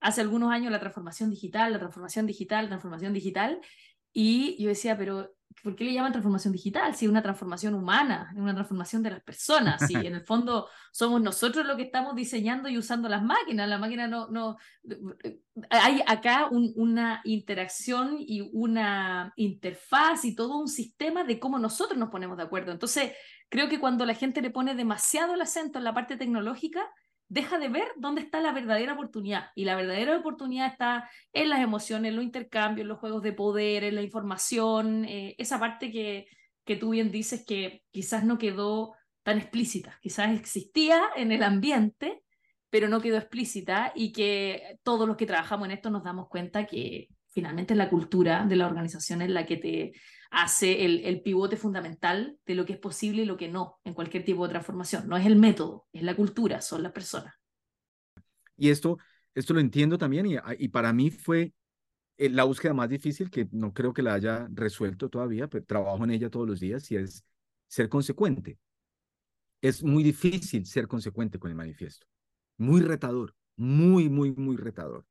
hace 0.00 0.20
algunos 0.20 0.50
años 0.50 0.72
la 0.72 0.80
transformación 0.80 1.30
digital, 1.30 1.72
la 1.72 1.78
transformación 1.78 2.26
digital, 2.26 2.66
transformación 2.66 3.12
digital, 3.12 3.60
y 4.12 4.62
yo 4.62 4.68
decía, 4.68 4.96
pero 4.96 5.34
¿por 5.62 5.76
qué 5.76 5.84
le 5.84 5.92
llaman 5.92 6.12
transformación 6.12 6.52
digital? 6.52 6.94
Si 6.94 7.04
es 7.04 7.10
una 7.10 7.22
transformación 7.22 7.74
humana, 7.74 8.30
es 8.32 8.40
una 8.40 8.54
transformación 8.54 9.02
de 9.02 9.10
las 9.10 9.22
personas, 9.22 9.86
si 9.86 9.94
en 10.06 10.14
el 10.14 10.24
fondo 10.24 10.68
somos 10.90 11.20
nosotros 11.20 11.66
los 11.66 11.76
que 11.76 11.84
estamos 11.84 12.14
diseñando 12.14 12.68
y 12.68 12.78
usando 12.78 13.08
las 13.08 13.22
máquinas, 13.22 13.68
la 13.68 13.78
máquina 13.78 14.08
no, 14.08 14.28
no, 14.28 14.56
hay 15.70 16.02
acá 16.06 16.48
una 16.50 17.20
interacción 17.24 18.16
y 18.18 18.50
una 18.52 19.32
interfaz 19.36 20.24
y 20.24 20.34
todo 20.34 20.58
un 20.58 20.68
sistema 20.68 21.24
de 21.24 21.38
cómo 21.38 21.58
nosotros 21.58 21.98
nos 21.98 22.10
ponemos 22.10 22.36
de 22.36 22.42
acuerdo. 22.42 22.72
Entonces, 22.72 23.12
creo 23.48 23.68
que 23.68 23.80
cuando 23.80 24.04
la 24.04 24.14
gente 24.14 24.42
le 24.42 24.50
pone 24.50 24.74
demasiado 24.74 25.34
el 25.34 25.40
acento 25.42 25.78
en 25.78 25.84
la 25.84 25.94
parte 25.94 26.16
tecnológica, 26.16 26.82
deja 27.32 27.58
de 27.58 27.70
ver 27.70 27.88
dónde 27.96 28.20
está 28.20 28.42
la 28.42 28.52
verdadera 28.52 28.92
oportunidad. 28.92 29.46
Y 29.54 29.64
la 29.64 29.74
verdadera 29.74 30.18
oportunidad 30.18 30.66
está 30.66 31.08
en 31.32 31.48
las 31.48 31.60
emociones, 31.60 32.10
en 32.10 32.16
los 32.16 32.24
intercambios, 32.26 32.84
en 32.84 32.88
los 32.88 32.98
juegos 32.98 33.22
de 33.22 33.32
poder, 33.32 33.84
en 33.84 33.94
la 33.94 34.02
información, 34.02 35.06
eh, 35.06 35.34
esa 35.38 35.58
parte 35.58 35.90
que, 35.90 36.26
que 36.66 36.76
tú 36.76 36.90
bien 36.90 37.10
dices 37.10 37.42
que 37.46 37.84
quizás 37.90 38.22
no 38.22 38.36
quedó 38.36 38.94
tan 39.22 39.38
explícita, 39.38 39.98
quizás 40.02 40.38
existía 40.38 41.00
en 41.16 41.32
el 41.32 41.42
ambiente, 41.42 42.22
pero 42.68 42.88
no 42.88 43.00
quedó 43.00 43.16
explícita 43.16 43.92
y 43.94 44.12
que 44.12 44.78
todos 44.82 45.08
los 45.08 45.16
que 45.16 45.24
trabajamos 45.24 45.66
en 45.66 45.72
esto 45.72 45.88
nos 45.88 46.04
damos 46.04 46.28
cuenta 46.28 46.66
que 46.66 47.08
finalmente 47.30 47.72
es 47.72 47.78
la 47.78 47.88
cultura 47.88 48.44
de 48.44 48.56
la 48.56 48.66
organización 48.66 49.22
en 49.22 49.32
la 49.32 49.46
que 49.46 49.56
te 49.56 49.92
hace 50.32 50.84
el, 50.84 51.04
el, 51.04 51.20
pivote 51.20 51.56
fundamental 51.56 52.38
de 52.46 52.54
lo 52.54 52.64
que 52.64 52.72
es 52.72 52.78
posible 52.78 53.22
y 53.22 53.26
lo 53.26 53.36
que 53.36 53.48
no 53.48 53.78
en 53.84 53.92
cualquier 53.92 54.24
tipo 54.24 54.44
de 54.44 54.50
transformación. 54.50 55.06
No 55.06 55.16
es 55.16 55.26
el 55.26 55.36
método, 55.36 55.86
es 55.92 56.02
la 56.02 56.16
cultura, 56.16 56.62
son 56.62 56.82
las 56.82 56.92
personas. 56.92 57.34
Y 58.56 58.70
esto, 58.70 58.96
esto 59.34 59.52
lo 59.52 59.60
entiendo 59.60 59.98
también 59.98 60.26
y, 60.26 60.36
y 60.58 60.68
para 60.68 60.92
mí 60.92 61.10
fue 61.10 61.52
eh, 62.16 62.30
la 62.30 62.44
búsqueda 62.44 62.72
más 62.72 62.88
difícil 62.88 63.30
que 63.30 63.46
no 63.52 63.74
creo 63.74 63.92
que 63.92 64.02
la 64.02 64.14
haya 64.14 64.48
resuelto 64.52 65.10
todavía, 65.10 65.48
pero 65.48 65.64
trabajo 65.64 66.02
en 66.04 66.10
ella 66.10 66.30
todos 66.30 66.48
los 66.48 66.60
días 66.60 66.90
y 66.90 66.96
es 66.96 67.24
ser 67.68 67.90
consecuente. 67.90 68.58
Es 69.60 69.82
muy 69.82 70.02
difícil 70.02 70.64
ser 70.66 70.88
consecuente 70.88 71.38
con 71.38 71.50
el 71.50 71.56
manifiesto. 71.56 72.06
Muy 72.56 72.80
retador, 72.80 73.34
muy, 73.56 74.08
muy, 74.08 74.32
muy 74.32 74.56
retador. 74.56 75.04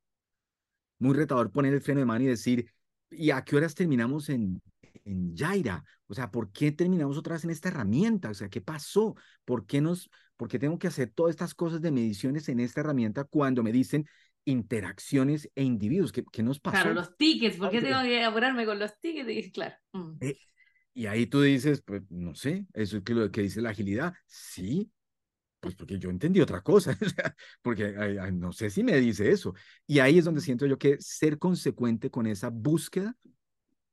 Muy 0.98 1.14
retador 1.14 1.52
poner 1.52 1.74
el 1.74 1.80
freno 1.80 2.00
de 2.00 2.06
mano 2.06 2.24
y 2.24 2.28
decir, 2.28 2.72
¿y 3.10 3.30
a 3.30 3.42
qué 3.44 3.56
horas 3.56 3.74
terminamos 3.74 4.28
en, 4.28 4.62
en 5.04 5.36
Jaira. 5.36 5.84
O 6.06 6.14
sea, 6.14 6.30
¿por 6.30 6.52
qué 6.52 6.72
terminamos 6.72 7.16
otra 7.16 7.34
vez 7.34 7.44
en 7.44 7.50
esta 7.50 7.68
herramienta? 7.68 8.30
O 8.30 8.34
sea, 8.34 8.48
¿qué 8.48 8.60
pasó? 8.60 9.14
¿Por 9.44 9.66
qué, 9.66 9.80
nos, 9.80 10.10
por 10.36 10.48
qué 10.48 10.58
tengo 10.58 10.78
que 10.78 10.88
hacer 10.88 11.10
todas 11.10 11.30
estas 11.30 11.54
cosas 11.54 11.80
de 11.80 11.90
mediciones 11.90 12.48
en 12.48 12.60
esta 12.60 12.80
herramienta 12.80 13.24
cuando 13.24 13.62
me 13.62 13.72
dicen 13.72 14.06
interacciones 14.44 15.50
e 15.54 15.62
individuos? 15.62 16.12
¿Qué, 16.12 16.24
qué 16.30 16.42
nos 16.42 16.60
pasó? 16.60 16.82
Claro, 16.82 16.94
los 16.94 17.16
tickets, 17.16 17.56
¿por 17.56 17.70
qué 17.70 17.80
tengo 17.80 18.02
que 18.02 18.22
apurarme 18.22 18.66
con 18.66 18.78
los 18.78 18.98
tickets? 19.00 19.52
Claro. 19.52 19.74
Mm. 19.92 20.16
Eh, 20.20 20.38
y 20.94 21.06
ahí 21.06 21.26
tú 21.26 21.40
dices, 21.40 21.82
pues 21.82 22.02
no 22.10 22.34
sé, 22.34 22.66
eso 22.74 22.98
es 22.98 23.08
lo 23.08 23.30
que 23.30 23.42
dice 23.42 23.62
la 23.62 23.70
agilidad. 23.70 24.12
Sí, 24.26 24.90
pues 25.62 25.76
porque 25.76 25.98
yo 25.98 26.10
entendí 26.10 26.40
otra 26.40 26.60
cosa, 26.60 26.98
porque 27.62 27.94
no 28.32 28.52
sé 28.52 28.68
si 28.68 28.82
me 28.82 28.98
dice 28.98 29.30
eso. 29.30 29.54
Y 29.86 30.00
ahí 30.00 30.18
es 30.18 30.24
donde 30.24 30.40
siento 30.40 30.66
yo 30.66 30.76
que 30.76 30.96
ser 31.00 31.38
consecuente 31.38 32.10
con 32.10 32.26
esa 32.26 32.50
búsqueda 32.50 33.16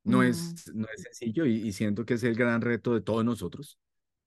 no, 0.03 0.23
es, 0.23 0.71
no 0.73 0.87
es 0.93 1.01
sencillo 1.03 1.45
y, 1.45 1.71
siento 1.73 2.05
que 2.05 2.15
es 2.15 2.23
el 2.23 2.35
gran 2.35 2.61
reto 2.61 2.93
de 2.93 3.01
todos 3.01 3.23
nosotros, 3.23 3.79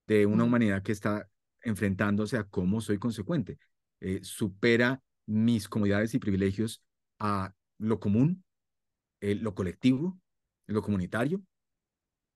de 0.06 0.26
una 0.26 0.44
humanidad 0.44 0.82
que 0.82 0.92
está 0.92 1.28
enfrentándose 1.62 2.36
a 2.36 2.44
cómo 2.44 2.80
soy 2.80 2.98
consecuente. 2.98 3.58
Eh, 4.00 4.20
supera 4.22 5.02
mis 5.26 5.68
comodidades 5.68 6.14
y 6.14 6.18
privilegios 6.18 6.82
a 7.18 7.54
lo 7.78 8.00
común, 8.00 8.44
eh, 9.20 9.34
lo 9.34 9.54
colectivo, 9.54 10.18
lo 10.66 10.82
comunitario. 10.82 11.42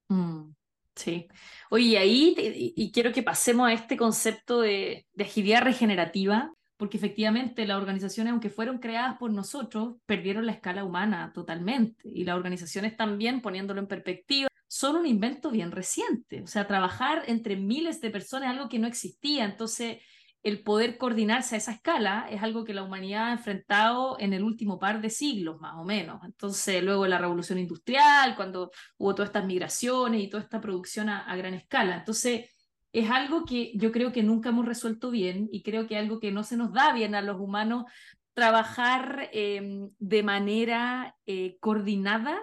Mm, 0.09 0.53
sí. 0.95 1.27
Oye, 1.71 1.99
ahí 1.99 2.35
y, 2.77 2.93
quiero 2.93 3.13
que 3.13 3.23
pasemos 3.23 3.69
a 3.69 3.73
este 3.73 3.97
concepto 3.97 4.61
de, 4.61 5.07
de 5.13 5.25
agilidad 5.25 5.63
regenerativa, 5.63 6.53
porque 6.77 6.99
efectivamente 6.99 7.67
las 7.67 7.79
organizaciones, 7.79 8.33
aunque 8.33 8.51
fueron 8.51 8.79
creadas 8.79 9.17
por 9.19 9.33
nosotros, 9.33 9.97
perdieron 10.07 10.47
la 10.47 10.53
escala 10.53 10.85
humana 10.85 11.33
totalmente. 11.35 12.09
Y 12.13 12.25
las 12.25 12.37
organizaciones 12.37 12.97
también, 12.97 13.41
poniéndolo 13.41 13.81
en 13.81 13.87
perspectiva, 13.87 14.49
son 14.69 14.97
un 14.97 15.07
invento 15.07 15.51
bien 15.51 15.73
reciente. 15.73 16.43
O 16.43 16.47
sea, 16.47 16.67
trabajar 16.67 17.23
entre 17.27 17.57
miles 17.57 18.01
de 18.01 18.11
personas 18.11 18.51
es 18.51 18.57
algo 18.57 18.69
que 18.69 18.79
no 18.79 18.87
existía. 18.87 19.45
Entonces, 19.45 19.99
el 20.43 20.63
poder 20.63 20.99
coordinarse 20.99 21.55
a 21.55 21.59
esa 21.59 21.73
escala 21.73 22.29
es 22.31 22.43
algo 22.43 22.65
que 22.65 22.75
la 22.75 22.83
humanidad 22.83 23.29
ha 23.29 23.33
enfrentado 23.33 24.17
en 24.21 24.33
el 24.33 24.45
último 24.45 24.79
par 24.79 25.01
de 25.01 25.11
siglos, 25.11 25.61
más 25.61 25.75
o 25.77 25.85
menos. 25.85 26.21
Entonces, 26.25 26.85
luego 26.85 27.07
la 27.07 27.19
revolución 27.19 27.59
industrial, 27.59 28.37
cuando 28.37 28.71
hubo 28.99 29.15
todas 29.15 29.31
estas 29.31 29.47
migraciones 29.47 30.23
y 30.23 30.29
toda 30.29 30.43
esta 30.43 30.61
producción 30.61 31.09
a, 31.09 31.25
a 31.25 31.37
gran 31.37 31.55
escala. 31.55 31.97
Entonces, 31.97 32.51
es 32.97 33.11
algo 33.11 33.45
que 33.45 33.73
yo 33.75 33.93
creo 33.93 34.11
que 34.11 34.23
nunca 34.23 34.49
hemos 34.49 34.65
resuelto 34.65 35.11
bien 35.11 35.51
y 35.53 35.63
creo 35.63 35.87
que 35.87 35.97
es 35.97 36.01
algo 36.01 36.19
que 36.19 36.33
no 36.33 36.43
se 36.45 36.57
nos 36.57 36.73
da 36.73 36.95
bien 36.95 37.15
a 37.15 37.21
los 37.21 37.39
humanos 37.39 37.85
trabajar 38.33 39.29
em, 39.33 39.91
de 39.99 40.23
manera 40.23 41.15
eh, 41.27 41.59
coordinada 41.61 42.41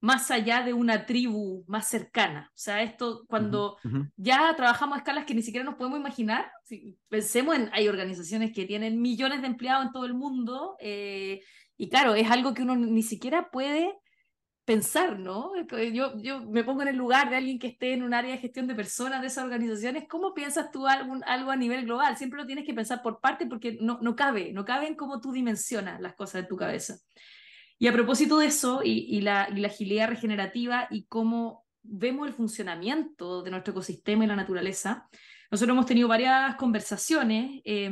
más 0.00 0.30
allá 0.30 0.62
de 0.62 0.74
una 0.74 1.06
tribu 1.06 1.64
más 1.66 1.88
cercana. 1.88 2.50
O 2.50 2.58
sea, 2.58 2.82
esto 2.82 3.24
cuando 3.28 3.78
ya 4.16 4.54
trabajamos 4.56 4.96
a 4.96 4.98
escalas 4.98 5.24
que 5.24 5.34
ni 5.34 5.42
siquiera 5.42 5.64
nos 5.64 5.76
podemos 5.76 5.98
imaginar, 5.98 6.52
si 6.64 6.98
pensemos 7.08 7.56
en, 7.56 7.70
hay 7.72 7.88
organizaciones 7.88 8.52
que 8.52 8.66
tienen 8.66 9.00
millones 9.00 9.40
de 9.40 9.48
empleados 9.48 9.86
en 9.86 9.92
todo 9.92 10.04
el 10.04 10.14
mundo, 10.14 10.76
eh, 10.80 11.40
y 11.78 11.88
claro, 11.88 12.14
es 12.14 12.30
algo 12.30 12.52
que 12.52 12.62
uno 12.62 12.76
ni 12.76 13.02
siquiera 13.02 13.50
puede 13.50 13.92
pensar, 14.68 15.18
¿no? 15.18 15.52
Yo, 15.94 16.20
yo 16.20 16.42
me 16.42 16.62
pongo 16.62 16.82
en 16.82 16.88
el 16.88 16.96
lugar 16.96 17.30
de 17.30 17.36
alguien 17.36 17.58
que 17.58 17.68
esté 17.68 17.94
en 17.94 18.02
un 18.02 18.12
área 18.12 18.32
de 18.32 18.38
gestión 18.38 18.66
de 18.66 18.74
personas 18.74 19.22
de 19.22 19.28
esas 19.28 19.44
organizaciones. 19.44 20.04
¿Cómo 20.06 20.34
piensas 20.34 20.70
tú 20.70 20.86
algo, 20.86 21.14
algo 21.24 21.50
a 21.50 21.56
nivel 21.56 21.86
global? 21.86 22.18
Siempre 22.18 22.38
lo 22.38 22.44
tienes 22.44 22.66
que 22.66 22.74
pensar 22.74 23.00
por 23.00 23.18
parte 23.18 23.46
porque 23.46 23.78
no, 23.80 23.98
no 24.02 24.14
cabe, 24.14 24.52
no 24.52 24.66
cabe 24.66 24.86
en 24.86 24.94
cómo 24.94 25.22
tú 25.22 25.32
dimensionas 25.32 26.02
las 26.02 26.14
cosas 26.16 26.42
en 26.42 26.48
tu 26.48 26.56
cabeza. 26.58 26.98
Y 27.78 27.86
a 27.86 27.94
propósito 27.94 28.36
de 28.36 28.48
eso 28.48 28.82
y, 28.84 29.06
y, 29.08 29.22
la, 29.22 29.48
y 29.50 29.58
la 29.58 29.68
agilidad 29.68 30.10
regenerativa 30.10 30.86
y 30.90 31.06
cómo 31.06 31.64
vemos 31.82 32.28
el 32.28 32.34
funcionamiento 32.34 33.42
de 33.42 33.50
nuestro 33.50 33.70
ecosistema 33.70 34.24
y 34.24 34.26
la 34.26 34.36
naturaleza, 34.36 35.08
nosotros 35.50 35.74
hemos 35.74 35.86
tenido 35.86 36.08
varias 36.08 36.56
conversaciones 36.56 37.62
eh, 37.64 37.90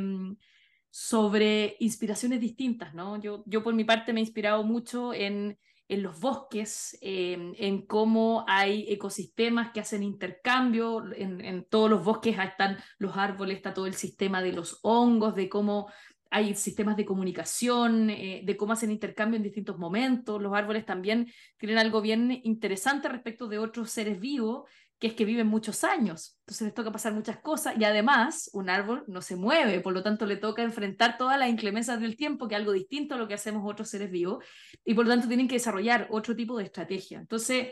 sobre 0.91 1.75
inspiraciones 1.79 2.39
distintas, 2.39 2.93
¿no? 2.93 3.19
Yo, 3.19 3.43
yo 3.47 3.63
por 3.63 3.73
mi 3.73 3.83
parte 3.83 4.13
me 4.13 4.19
he 4.19 4.23
inspirado 4.25 4.63
mucho 4.63 5.11
en 5.11 5.57
en 5.89 6.03
los 6.03 6.19
bosques, 6.19 6.97
en 7.01 7.85
cómo 7.85 8.43
hay 8.47 8.85
ecosistemas 8.89 9.71
que 9.71 9.79
hacen 9.79 10.03
intercambio, 10.03 11.03
en, 11.15 11.65
todos 11.69 11.89
los 11.89 12.03
bosques 12.03 12.37
están 12.37 12.77
los 12.97 13.15
árboles, 13.15 13.57
está 13.57 13.73
todo 13.73 13.87
el 13.87 13.93
sistema 13.93 14.41
de 14.41 14.51
los 14.51 14.79
hongos, 14.83 15.35
de 15.35 15.47
cómo 15.47 15.89
hay 16.29 16.55
sistemas 16.55 16.97
de 16.97 17.05
comunicación, 17.05 18.09
eh, 18.09 18.41
de 18.43 18.57
cómo 18.57 18.73
hacen 18.73 18.91
intercambio 18.91 19.37
en 19.37 19.43
distintos 19.43 19.77
momentos. 19.77 20.41
Los 20.41 20.53
árboles 20.53 20.85
también 20.85 21.31
tienen 21.57 21.77
algo 21.77 22.01
bien 22.01 22.41
interesante 22.43 23.07
respecto 23.07 23.47
de 23.47 23.59
otros 23.59 23.91
seres 23.91 24.19
vivos 24.19 24.69
que 24.99 25.07
es 25.07 25.13
que 25.13 25.25
viven 25.25 25.47
muchos 25.47 25.83
años, 25.83 26.37
entonces 26.39 26.65
les 26.65 26.73
toca 26.73 26.91
pasar 26.91 27.13
muchas 27.13 27.37
cosas 27.37 27.75
y 27.77 27.83
además 27.83 28.49
un 28.53 28.69
árbol 28.69 29.03
no 29.07 29.21
se 29.21 29.35
mueve, 29.35 29.79
por 29.79 29.93
lo 29.93 30.01
tanto 30.01 30.25
le 30.25 30.37
toca 30.37 30.63
enfrentar 30.63 31.17
todas 31.17 31.37
las 31.37 31.49
inclemencias 31.49 31.99
del 32.01 32.15
tiempo, 32.15 32.47
que 32.47 32.55
es 32.55 32.59
algo 32.59 32.71
distinto 32.71 33.13
a 33.13 33.17
lo 33.17 33.27
que 33.27 33.35
hacemos 33.35 33.69
otros 33.69 33.89
seres 33.89 34.09
vivos, 34.09 34.43
y 34.83 34.95
por 34.95 35.05
lo 35.05 35.11
tanto 35.11 35.27
tienen 35.27 35.47
que 35.47 35.55
desarrollar 35.55 36.07
otro 36.09 36.35
tipo 36.35 36.57
de 36.57 36.63
estrategia. 36.63 37.19
Entonces, 37.19 37.67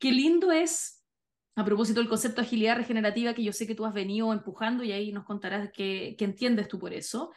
qué 0.00 0.10
lindo 0.10 0.50
es, 0.50 1.04
a 1.54 1.64
propósito 1.64 2.00
del 2.00 2.08
concepto 2.08 2.40
de 2.40 2.46
agilidad 2.48 2.76
regenerativa, 2.76 3.34
que 3.34 3.44
yo 3.44 3.52
sé 3.52 3.66
que 3.66 3.76
tú 3.76 3.86
has 3.86 3.94
venido 3.94 4.32
empujando 4.32 4.82
y 4.82 4.90
ahí 4.90 5.12
nos 5.12 5.24
contarás 5.24 5.70
qué, 5.72 6.16
entiendes 6.18 6.66
tú 6.66 6.80
por 6.80 6.92
eso, 6.92 7.32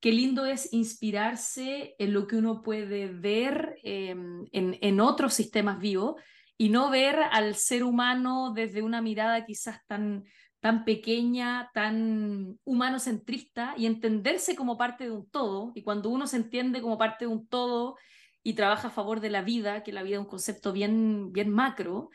qué 0.00 0.10
lindo 0.10 0.46
es 0.46 0.72
inspirarse 0.72 1.94
en 2.00 2.12
lo 2.12 2.26
que 2.26 2.36
uno 2.36 2.60
puede 2.60 3.06
ver 3.06 3.76
em, 3.84 4.44
en, 4.50 4.76
en 4.80 5.00
otros 5.00 5.32
sistemas 5.32 5.78
vivos 5.78 6.16
y 6.56 6.68
no 6.68 6.90
ver 6.90 7.16
al 7.32 7.56
ser 7.56 7.84
humano 7.84 8.52
desde 8.54 8.82
una 8.82 9.02
mirada 9.02 9.44
quizás 9.44 9.84
tan, 9.86 10.24
tan 10.60 10.84
pequeña, 10.84 11.70
tan 11.74 12.58
humano-centrista 12.64 13.74
y 13.76 13.86
entenderse 13.86 14.56
como 14.56 14.78
parte 14.78 15.04
de 15.04 15.10
un 15.10 15.28
todo. 15.28 15.72
Y 15.74 15.82
cuando 15.82 16.10
uno 16.10 16.26
se 16.26 16.36
entiende 16.36 16.80
como 16.80 16.96
parte 16.96 17.26
de 17.26 17.32
un 17.32 17.46
todo 17.46 17.96
y 18.42 18.54
trabaja 18.54 18.88
a 18.88 18.92
favor 18.92 19.20
de 19.20 19.30
la 19.30 19.42
vida, 19.42 19.82
que 19.82 19.92
la 19.92 20.02
vida 20.02 20.16
es 20.16 20.20
un 20.20 20.28
concepto 20.28 20.72
bien, 20.72 21.32
bien 21.32 21.50
macro, 21.50 22.10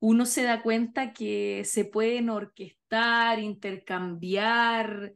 uno 0.00 0.26
se 0.26 0.42
da 0.42 0.62
cuenta 0.62 1.12
que 1.12 1.62
se 1.64 1.86
pueden 1.86 2.28
orquestar, 2.28 3.38
intercambiar, 3.38 5.14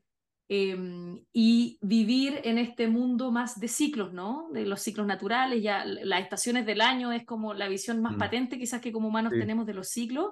Em, 0.51 1.23
y 1.31 1.79
vivir 1.83 2.41
en 2.43 2.57
este 2.57 2.89
mundo 2.89 3.31
más 3.31 3.61
de 3.61 3.69
ciclos, 3.69 4.15
¿no? 4.15 4.49
De 4.51 4.65
los 4.65 4.81
ciclos 4.81 5.07
naturales, 5.07 5.63
ya 5.63 5.85
las 5.85 6.23
estaciones 6.23 6.65
del 6.65 6.81
año 6.81 7.13
es 7.13 7.27
como 7.27 7.53
la 7.53 7.69
visión 7.69 8.01
más 8.01 8.15
mm. 8.15 8.19
patente 8.19 8.59
quizás 8.59 8.81
que 8.81 8.91
como 8.91 9.09
humanos 9.09 9.35
tenemos 9.35 9.67
de 9.67 9.75
los 9.75 9.89
ciclos, 9.89 10.29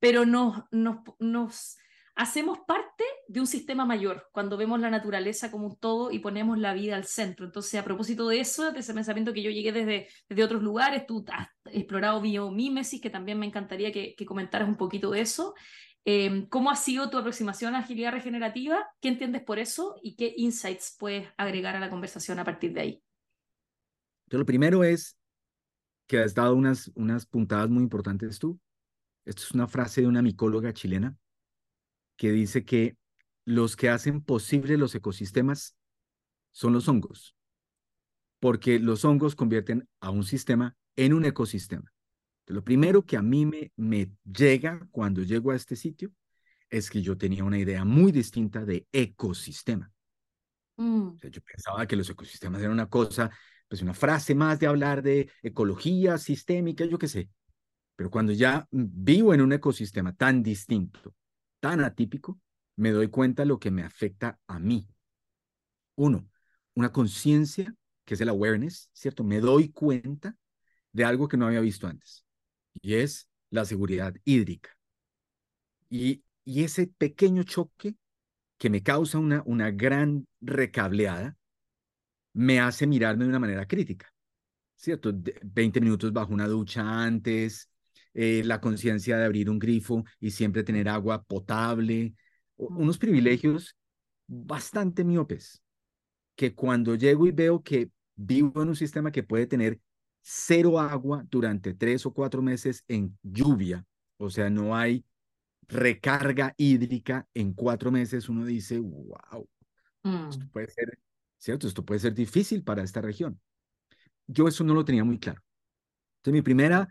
pero 0.00 0.26
nos, 0.26 0.64
nos, 0.72 0.96
nos 1.20 1.76
hacemos 2.16 2.58
parte 2.66 3.04
de 3.28 3.38
un 3.38 3.46
sistema 3.46 3.86
mayor 3.86 4.28
cuando 4.32 4.56
vemos 4.56 4.80
la 4.80 4.90
naturaleza 4.90 5.52
como 5.52 5.68
un 5.68 5.76
todo 5.76 6.10
y 6.10 6.18
ponemos 6.18 6.58
la 6.58 6.74
vida 6.74 6.96
al 6.96 7.04
centro. 7.04 7.46
Entonces, 7.46 7.80
a 7.80 7.84
propósito 7.84 8.26
de 8.26 8.40
eso, 8.40 8.72
de 8.72 8.80
ese 8.80 8.92
pensamiento 8.92 9.32
que 9.32 9.42
yo 9.42 9.52
llegué 9.52 9.70
desde, 9.70 10.08
desde 10.28 10.44
otros 10.44 10.64
lugares, 10.64 11.06
tú 11.06 11.24
has 11.28 11.46
explorado 11.66 12.20
biomímesis, 12.20 13.00
que 13.00 13.08
también 13.08 13.38
me 13.38 13.46
encantaría 13.46 13.92
que, 13.92 14.16
que 14.16 14.26
comentaras 14.26 14.68
un 14.68 14.76
poquito 14.76 15.12
de 15.12 15.20
eso. 15.20 15.54
Eh, 16.04 16.46
¿Cómo 16.48 16.70
ha 16.70 16.76
sido 16.76 17.10
tu 17.10 17.18
aproximación 17.18 17.74
a 17.74 17.80
agilidad 17.80 18.12
regenerativa? 18.12 18.86
¿Qué 19.00 19.08
entiendes 19.08 19.42
por 19.42 19.58
eso? 19.58 19.96
¿Y 20.02 20.16
qué 20.16 20.32
insights 20.36 20.96
puedes 20.98 21.28
agregar 21.36 21.76
a 21.76 21.80
la 21.80 21.90
conversación 21.90 22.38
a 22.38 22.44
partir 22.44 22.72
de 22.72 22.80
ahí? 22.80 23.02
Lo 24.28 24.46
primero 24.46 24.84
es 24.84 25.18
que 26.06 26.18
has 26.18 26.34
dado 26.34 26.54
unas, 26.54 26.90
unas 26.94 27.26
puntadas 27.26 27.68
muy 27.68 27.82
importantes 27.82 28.38
tú. 28.38 28.58
Esto 29.24 29.42
es 29.42 29.50
una 29.52 29.68
frase 29.68 30.00
de 30.00 30.06
una 30.06 30.22
micóloga 30.22 30.72
chilena 30.72 31.16
que 32.16 32.32
dice 32.32 32.64
que 32.64 32.96
los 33.44 33.76
que 33.76 33.88
hacen 33.88 34.22
posible 34.22 34.76
los 34.76 34.94
ecosistemas 34.94 35.76
son 36.52 36.72
los 36.72 36.88
hongos, 36.88 37.34
porque 38.40 38.78
los 38.78 39.04
hongos 39.04 39.34
convierten 39.34 39.88
a 40.00 40.10
un 40.10 40.24
sistema 40.24 40.76
en 40.96 41.12
un 41.12 41.24
ecosistema. 41.24 41.92
Lo 42.50 42.62
primero 42.62 43.04
que 43.04 43.16
a 43.16 43.22
mí 43.22 43.46
me, 43.46 43.72
me 43.76 44.10
llega 44.24 44.86
cuando 44.90 45.22
llego 45.22 45.50
a 45.50 45.56
este 45.56 45.76
sitio 45.76 46.12
es 46.68 46.90
que 46.90 47.02
yo 47.02 47.16
tenía 47.16 47.44
una 47.44 47.58
idea 47.58 47.84
muy 47.84 48.12
distinta 48.12 48.64
de 48.64 48.86
ecosistema. 48.92 49.90
Mm. 50.76 51.16
yo 51.20 51.42
pensaba 51.42 51.86
que 51.86 51.96
los 51.96 52.08
ecosistemas 52.08 52.60
eran 52.62 52.72
una 52.72 52.88
cosa, 52.88 53.30
pues 53.68 53.82
una 53.82 53.92
frase 53.92 54.34
más 54.34 54.58
de 54.58 54.66
hablar 54.66 55.02
de 55.02 55.30
ecología 55.42 56.16
sistémica, 56.16 56.84
yo 56.86 56.98
qué 56.98 57.08
sé. 57.08 57.28
Pero 57.96 58.10
cuando 58.10 58.32
ya 58.32 58.66
vivo 58.70 59.34
en 59.34 59.42
un 59.42 59.52
ecosistema 59.52 60.14
tan 60.14 60.42
distinto, 60.42 61.14
tan 61.60 61.84
atípico, 61.84 62.40
me 62.76 62.92
doy 62.92 63.08
cuenta 63.08 63.42
de 63.42 63.48
lo 63.48 63.58
que 63.58 63.70
me 63.70 63.82
afecta 63.82 64.38
a 64.46 64.58
mí. 64.58 64.88
Uno, 65.96 66.26
una 66.74 66.92
conciencia, 66.92 67.74
que 68.06 68.14
es 68.14 68.20
el 68.22 68.30
awareness, 68.30 68.88
¿cierto? 68.94 69.22
Me 69.22 69.40
doy 69.40 69.68
cuenta 69.68 70.34
de 70.92 71.04
algo 71.04 71.28
que 71.28 71.36
no 71.36 71.46
había 71.46 71.60
visto 71.60 71.86
antes, 71.86 72.24
y 72.74 72.94
es 72.94 73.28
la 73.50 73.64
seguridad 73.64 74.14
hídrica. 74.24 74.70
Y, 75.88 76.22
y 76.44 76.64
ese 76.64 76.86
pequeño 76.86 77.42
choque 77.42 77.94
que 78.58 78.70
me 78.70 78.82
causa 78.82 79.18
una, 79.18 79.42
una 79.46 79.70
gran 79.70 80.26
recableada, 80.40 81.36
me 82.32 82.60
hace 82.60 82.86
mirarme 82.86 83.24
de 83.24 83.30
una 83.30 83.38
manera 83.38 83.66
crítica, 83.66 84.12
¿cierto? 84.76 85.12
20 85.42 85.80
minutos 85.80 86.12
bajo 86.12 86.32
una 86.32 86.48
ducha 86.48 86.82
antes, 87.04 87.70
eh, 88.14 88.42
la 88.44 88.60
conciencia 88.60 89.18
de 89.18 89.24
abrir 89.24 89.50
un 89.50 89.58
grifo 89.58 90.04
y 90.20 90.30
siempre 90.30 90.62
tener 90.64 90.88
agua 90.88 91.22
potable, 91.22 92.14
unos 92.56 92.98
privilegios 92.98 93.76
bastante 94.26 95.04
miopes, 95.04 95.62
que 96.36 96.54
cuando 96.54 96.94
llego 96.94 97.26
y 97.26 97.32
veo 97.32 97.62
que 97.62 97.90
vivo 98.16 98.62
en 98.62 98.70
un 98.70 98.76
sistema 98.76 99.12
que 99.12 99.22
puede 99.22 99.46
tener 99.46 99.80
cero 100.20 100.78
agua 100.78 101.24
durante 101.30 101.74
tres 101.74 102.06
o 102.06 102.12
cuatro 102.12 102.42
meses 102.42 102.84
en 102.88 103.18
lluvia, 103.22 103.84
o 104.18 104.30
sea, 104.30 104.50
no 104.50 104.76
hay 104.76 105.04
recarga 105.68 106.54
hídrica 106.56 107.28
en 107.34 107.52
cuatro 107.52 107.90
meses, 107.90 108.28
uno 108.28 108.44
dice, 108.44 108.78
wow, 108.78 109.48
esto 110.02 110.44
mm. 110.44 110.50
puede 110.50 110.68
ser, 110.68 110.98
¿cierto? 111.38 111.68
Esto 111.68 111.84
puede 111.84 112.00
ser 112.00 112.14
difícil 112.14 112.62
para 112.64 112.82
esta 112.82 113.00
región. 113.00 113.40
Yo 114.26 114.48
eso 114.48 114.64
no 114.64 114.74
lo 114.74 114.84
tenía 114.84 115.04
muy 115.04 115.18
claro. 115.18 115.40
Entonces, 116.18 116.34
mi 116.34 116.42
primera 116.42 116.88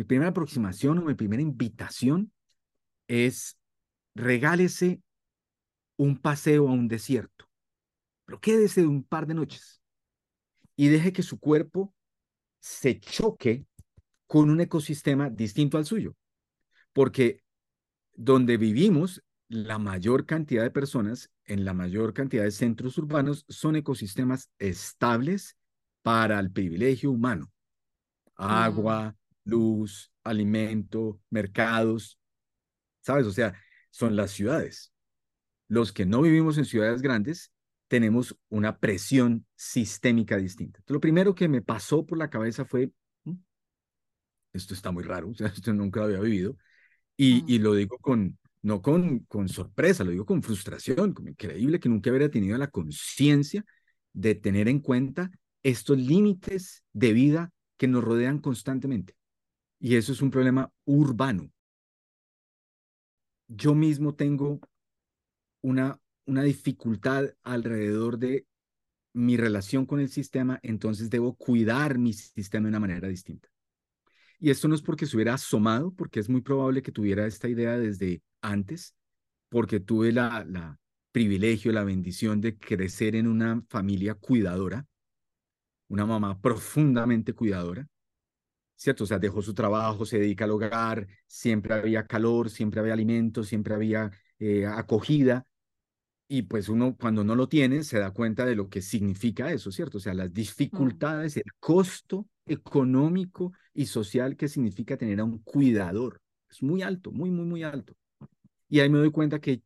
mi 0.00 0.04
primera 0.04 0.30
aproximación 0.30 0.98
o 0.98 1.02
mi 1.02 1.14
primera 1.14 1.42
invitación 1.42 2.32
es 3.06 3.58
regálese 4.14 5.02
un 5.98 6.16
paseo 6.16 6.68
a 6.68 6.72
un 6.72 6.88
desierto, 6.88 7.46
pero 8.24 8.40
quédese 8.40 8.86
un 8.86 9.04
par 9.04 9.26
de 9.26 9.34
noches 9.34 9.82
y 10.74 10.88
deje 10.88 11.12
que 11.12 11.22
su 11.22 11.38
cuerpo 11.38 11.94
se 12.60 13.00
choque 13.00 13.66
con 14.26 14.50
un 14.50 14.60
ecosistema 14.60 15.28
distinto 15.28 15.78
al 15.78 15.86
suyo, 15.86 16.14
porque 16.92 17.42
donde 18.14 18.56
vivimos, 18.56 19.24
la 19.48 19.78
mayor 19.78 20.26
cantidad 20.26 20.62
de 20.62 20.70
personas 20.70 21.30
en 21.44 21.64
la 21.64 21.74
mayor 21.74 22.14
cantidad 22.14 22.44
de 22.44 22.52
centros 22.52 22.96
urbanos 22.98 23.44
son 23.48 23.74
ecosistemas 23.74 24.48
estables 24.58 25.56
para 26.02 26.38
el 26.38 26.52
privilegio 26.52 27.10
humano. 27.10 27.50
Agua, 28.36 29.16
luz, 29.44 30.12
alimento, 30.22 31.20
mercados, 31.30 32.18
¿sabes? 33.00 33.26
O 33.26 33.32
sea, 33.32 33.54
son 33.90 34.14
las 34.14 34.30
ciudades. 34.30 34.92
Los 35.66 35.92
que 35.92 36.06
no 36.06 36.22
vivimos 36.22 36.56
en 36.58 36.64
ciudades 36.64 37.02
grandes 37.02 37.52
tenemos 37.90 38.36
una 38.50 38.78
presión 38.78 39.44
sistémica 39.56 40.36
distinta. 40.36 40.80
lo 40.86 41.00
primero 41.00 41.34
que 41.34 41.48
me 41.48 41.60
pasó 41.60 42.06
por 42.06 42.18
la 42.18 42.30
cabeza 42.30 42.64
fue, 42.64 42.92
mm, 43.24 43.32
esto 44.52 44.74
está 44.74 44.92
muy 44.92 45.02
raro, 45.02 45.30
o 45.30 45.34
sea, 45.34 45.48
esto 45.64 45.74
nunca 45.74 46.04
había 46.04 46.20
vivido, 46.20 46.56
y, 47.16 47.42
y 47.52 47.58
lo 47.58 47.74
digo 47.74 47.98
con, 47.98 48.38
no 48.62 48.80
con, 48.80 49.20
con 49.26 49.48
sorpresa, 49.48 50.04
lo 50.04 50.12
digo 50.12 50.24
con 50.24 50.40
frustración, 50.40 51.12
como 51.12 51.30
increíble 51.30 51.80
que 51.80 51.88
nunca 51.88 52.10
hubiera 52.10 52.30
tenido 52.30 52.56
la 52.58 52.70
conciencia 52.70 53.64
de 54.12 54.36
tener 54.36 54.68
en 54.68 54.78
cuenta 54.78 55.32
estos 55.64 55.98
límites 55.98 56.84
de 56.92 57.12
vida 57.12 57.50
que 57.76 57.88
nos 57.88 58.04
rodean 58.04 58.38
constantemente. 58.38 59.16
Y 59.80 59.96
eso 59.96 60.12
es 60.12 60.22
un 60.22 60.30
problema 60.30 60.70
urbano. 60.84 61.50
Yo 63.48 63.74
mismo 63.74 64.14
tengo 64.14 64.60
una, 65.60 65.98
una 66.30 66.42
dificultad 66.42 67.34
alrededor 67.42 68.18
de 68.18 68.46
mi 69.12 69.36
relación 69.36 69.84
con 69.84 70.00
el 70.00 70.08
sistema, 70.08 70.60
entonces 70.62 71.10
debo 71.10 71.34
cuidar 71.34 71.98
mi 71.98 72.12
sistema 72.12 72.64
de 72.64 72.68
una 72.70 72.80
manera 72.80 73.08
distinta. 73.08 73.48
Y 74.38 74.50
esto 74.50 74.68
no 74.68 74.74
es 74.74 74.82
porque 74.82 75.06
se 75.06 75.16
hubiera 75.16 75.34
asomado, 75.34 75.92
porque 75.92 76.20
es 76.20 76.28
muy 76.28 76.40
probable 76.40 76.82
que 76.82 76.92
tuviera 76.92 77.26
esta 77.26 77.48
idea 77.48 77.76
desde 77.76 78.22
antes, 78.40 78.94
porque 79.48 79.80
tuve 79.80 80.12
la, 80.12 80.44
la 80.48 80.78
privilegio, 81.12 81.72
la 81.72 81.84
bendición 81.84 82.40
de 82.40 82.56
crecer 82.56 83.16
en 83.16 83.26
una 83.26 83.62
familia 83.68 84.14
cuidadora, 84.14 84.86
una 85.88 86.06
mamá 86.06 86.40
profundamente 86.40 87.34
cuidadora, 87.34 87.86
¿cierto? 88.76 89.04
O 89.04 89.06
sea, 89.06 89.18
dejó 89.18 89.42
su 89.42 89.52
trabajo, 89.52 90.06
se 90.06 90.18
dedica 90.20 90.44
al 90.44 90.52
hogar, 90.52 91.06
siempre 91.26 91.74
había 91.74 92.06
calor, 92.06 92.48
siempre 92.48 92.80
había 92.80 92.92
alimento, 92.92 93.42
siempre 93.42 93.74
había 93.74 94.10
eh, 94.38 94.66
acogida. 94.66 95.44
Y 96.32 96.42
pues 96.42 96.68
uno 96.68 96.96
cuando 96.96 97.24
no 97.24 97.34
lo 97.34 97.48
tiene 97.48 97.82
se 97.82 97.98
da 97.98 98.12
cuenta 98.12 98.46
de 98.46 98.54
lo 98.54 98.68
que 98.68 98.82
significa 98.82 99.50
eso, 99.50 99.72
¿cierto? 99.72 99.98
O 99.98 100.00
sea, 100.00 100.14
las 100.14 100.30
mm. 100.30 100.34
dificultades, 100.34 101.36
el 101.36 101.52
costo 101.58 102.28
económico 102.46 103.52
y 103.74 103.86
social 103.86 104.36
que 104.36 104.46
significa 104.46 104.96
tener 104.96 105.18
a 105.18 105.24
un 105.24 105.40
cuidador. 105.40 106.22
Es 106.48 106.62
muy 106.62 106.82
alto, 106.82 107.10
muy, 107.10 107.32
muy, 107.32 107.46
muy 107.46 107.64
alto. 107.64 107.96
Y 108.68 108.78
ahí 108.78 108.88
me 108.88 108.98
doy 108.98 109.10
cuenta 109.10 109.40
que, 109.40 109.60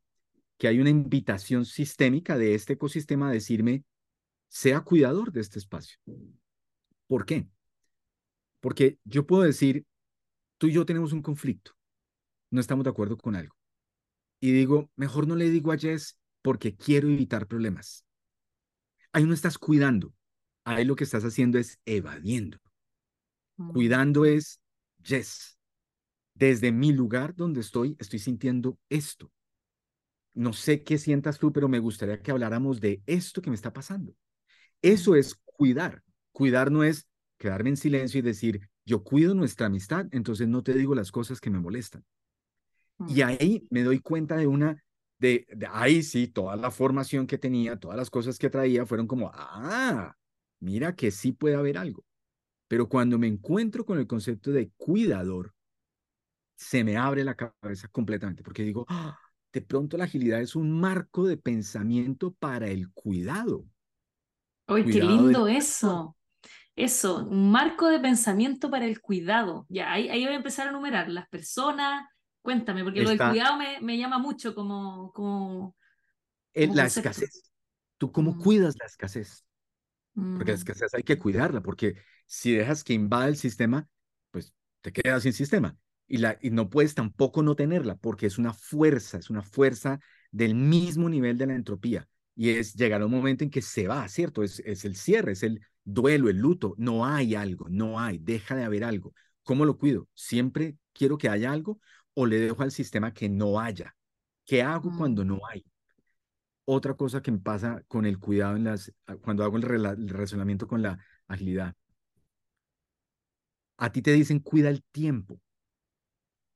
que 0.56 0.66
hay 0.66 0.80
una 0.80 0.88
invitación 0.88 1.66
sistémica 1.66 2.38
de 2.38 2.54
este 2.54 2.72
ecosistema 2.72 3.28
a 3.28 3.32
decirme, 3.32 3.84
sea 4.48 4.80
cuidador 4.80 5.32
de 5.32 5.42
este 5.42 5.58
espacio. 5.58 5.98
¿Por 7.06 7.26
qué? 7.26 7.46
Porque 8.60 8.98
yo 9.04 9.26
puedo 9.26 9.42
decir, 9.42 9.84
tú 10.56 10.68
y 10.68 10.72
yo 10.72 10.86
tenemos 10.86 11.12
un 11.12 11.20
conflicto, 11.20 11.72
no 12.50 12.62
estamos 12.62 12.84
de 12.84 12.90
acuerdo 12.90 13.18
con 13.18 13.36
algo. 13.36 13.54
Y 14.40 14.52
digo, 14.52 14.90
mejor 14.96 15.28
no 15.28 15.36
le 15.36 15.50
digo 15.50 15.70
a 15.70 15.76
Jess 15.76 16.16
porque 16.44 16.76
quiero 16.76 17.08
evitar 17.08 17.46
problemas. 17.46 18.04
Ahí 19.12 19.24
no 19.24 19.32
estás 19.32 19.56
cuidando, 19.56 20.12
ahí 20.64 20.84
lo 20.84 20.94
que 20.94 21.04
estás 21.04 21.24
haciendo 21.24 21.58
es 21.58 21.80
evadiendo. 21.86 22.58
Mm. 23.56 23.72
Cuidando 23.72 24.26
es, 24.26 24.60
Jess, 25.02 25.58
desde 26.34 26.70
mi 26.70 26.92
lugar 26.92 27.34
donde 27.34 27.62
estoy, 27.62 27.96
estoy 27.98 28.18
sintiendo 28.18 28.78
esto. 28.90 29.32
No 30.34 30.52
sé 30.52 30.82
qué 30.82 30.98
sientas 30.98 31.38
tú, 31.38 31.50
pero 31.50 31.66
me 31.66 31.78
gustaría 31.78 32.20
que 32.20 32.30
habláramos 32.30 32.78
de 32.78 33.02
esto 33.06 33.40
que 33.40 33.48
me 33.48 33.56
está 33.56 33.72
pasando. 33.72 34.14
Eso 34.82 35.12
mm. 35.12 35.16
es 35.16 35.34
cuidar. 35.46 36.02
Cuidar 36.30 36.70
no 36.70 36.84
es 36.84 37.08
quedarme 37.38 37.70
en 37.70 37.78
silencio 37.78 38.18
y 38.18 38.22
decir, 38.22 38.68
yo 38.84 39.02
cuido 39.02 39.34
nuestra 39.34 39.68
amistad, 39.68 40.08
entonces 40.10 40.46
no 40.46 40.62
te 40.62 40.74
digo 40.74 40.94
las 40.94 41.10
cosas 41.10 41.40
que 41.40 41.48
me 41.48 41.60
molestan. 41.60 42.04
Y 43.08 43.22
mm. 43.22 43.26
ahí 43.26 43.66
me 43.70 43.82
doy 43.82 44.00
cuenta 44.00 44.36
de 44.36 44.46
una, 44.46 44.83
de, 45.24 45.68
ahí 45.72 46.02
sí, 46.02 46.28
toda 46.28 46.54
la 46.56 46.70
formación 46.70 47.26
que 47.26 47.38
tenía, 47.38 47.78
todas 47.78 47.96
las 47.96 48.10
cosas 48.10 48.38
que 48.38 48.50
traía 48.50 48.84
fueron 48.84 49.06
como, 49.06 49.30
ah, 49.32 50.14
mira 50.60 50.94
que 50.94 51.10
sí 51.10 51.32
puede 51.32 51.54
haber 51.54 51.78
algo. 51.78 52.04
Pero 52.68 52.88
cuando 52.88 53.18
me 53.18 53.26
encuentro 53.26 53.84
con 53.86 53.98
el 53.98 54.06
concepto 54.06 54.50
de 54.50 54.70
cuidador, 54.76 55.54
se 56.56 56.84
me 56.84 56.96
abre 56.96 57.24
la 57.24 57.34
cabeza 57.34 57.88
completamente, 57.88 58.42
porque 58.42 58.62
digo, 58.62 58.84
ah, 58.88 59.18
de 59.52 59.62
pronto 59.62 59.96
la 59.96 60.04
agilidad 60.04 60.40
es 60.40 60.56
un 60.56 60.70
marco 60.78 61.26
de 61.26 61.36
pensamiento 61.36 62.34
para 62.34 62.68
el 62.68 62.92
cuidado. 62.92 63.64
¡Uy, 64.68 64.84
qué 64.84 65.02
lindo 65.02 65.48
eso! 65.48 66.16
Eso, 66.76 67.24
un 67.24 67.52
marco 67.52 67.88
de 67.88 68.00
pensamiento 68.00 68.68
para 68.68 68.84
el 68.84 69.00
cuidado. 69.00 69.64
Ya, 69.68 69.92
ahí, 69.92 70.08
ahí 70.08 70.24
voy 70.24 70.34
a 70.34 70.36
empezar 70.36 70.66
a 70.66 70.70
enumerar 70.70 71.08
las 71.08 71.28
personas, 71.28 72.04
Cuéntame, 72.44 72.84
porque 72.84 73.00
lo 73.00 73.08
del 73.08 73.18
cuidado 73.18 73.56
me, 73.56 73.80
me, 73.80 73.96
llama 73.96 74.18
mucho 74.18 74.54
como... 74.54 75.10
como, 75.14 75.74
la 76.52 76.84
escasez. 76.84 77.50
¿Tú 77.96 78.12
cómo 78.12 78.32
mm. 78.32 78.42
cuidas 78.42 78.74
la 78.78 78.84
escasez? 78.84 79.46
Porque 80.12 80.52
la 80.52 80.56
mm. 80.58 80.60
escasez 80.60 80.92
hay 80.92 81.04
que 81.04 81.16
cuidarla, 81.16 81.62
porque 81.62 81.96
si 82.26 82.52
dejas 82.52 82.84
que 82.84 82.92
invada 82.92 83.28
el 83.28 83.38
sistema, 83.38 83.88
pues 84.30 84.52
te 84.82 84.92
quedas 84.92 85.22
sin 85.22 85.32
sistema. 85.32 85.74
Y, 86.06 86.18
la, 86.18 86.36
y 86.42 86.50
no 86.50 86.68
puedes 86.68 86.94
tampoco 86.94 87.42
no 87.42 87.56
tenerla, 87.56 87.96
porque 87.96 88.26
es 88.26 88.36
una 88.36 88.52
fuerza, 88.52 89.16
es 89.16 89.30
una 89.30 89.40
fuerza 89.40 89.98
del 90.30 90.54
mismo 90.54 91.08
nivel 91.08 91.38
de 91.38 91.46
la 91.46 91.54
entropía. 91.54 92.06
Y 92.36 92.50
es 92.50 92.74
llegar 92.74 93.00
a 93.00 93.06
un 93.06 93.12
momento 93.12 93.42
en 93.42 93.48
que 93.48 93.62
se 93.62 93.88
va, 93.88 94.06
¿cierto? 94.08 94.42
Es, 94.42 94.60
es 94.66 94.84
el 94.84 94.96
cierre, 94.96 95.32
es 95.32 95.44
el 95.44 95.62
duelo, 95.82 96.28
el 96.28 96.36
luto. 96.36 96.74
No 96.76 97.06
hay 97.06 97.36
algo, 97.36 97.68
no 97.70 97.98
hay, 97.98 98.18
deja 98.18 98.54
de 98.54 98.64
haber 98.64 98.84
algo. 98.84 99.14
¿Cómo 99.44 99.64
lo 99.64 99.78
cuido? 99.78 100.08
Siempre 100.12 100.76
quiero 100.92 101.16
que 101.16 101.30
haya 101.30 101.50
algo 101.50 101.80
o 102.14 102.26
le 102.26 102.38
dejo 102.38 102.62
al 102.62 102.70
sistema 102.70 103.12
que 103.12 103.28
no 103.28 103.60
haya. 103.60 103.94
¿Qué 104.44 104.62
hago 104.62 104.90
cuando 104.96 105.24
mm. 105.24 105.28
no 105.28 105.40
hay? 105.50 105.64
Otra 106.64 106.94
cosa 106.94 107.20
que 107.20 107.30
me 107.30 107.38
pasa 107.38 107.82
con 107.88 108.06
el 108.06 108.18
cuidado 108.18 108.56
en 108.56 108.64
las, 108.64 108.92
cuando 109.20 109.44
hago 109.44 109.56
el, 109.58 109.64
el 109.64 110.08
relacionamiento 110.08 110.66
con 110.66 110.82
la 110.82 110.98
agilidad. 111.28 111.74
A 113.76 113.90
ti 113.92 114.00
te 114.02 114.12
dicen 114.12 114.38
cuida 114.38 114.70
el 114.70 114.82
tiempo, 114.84 115.40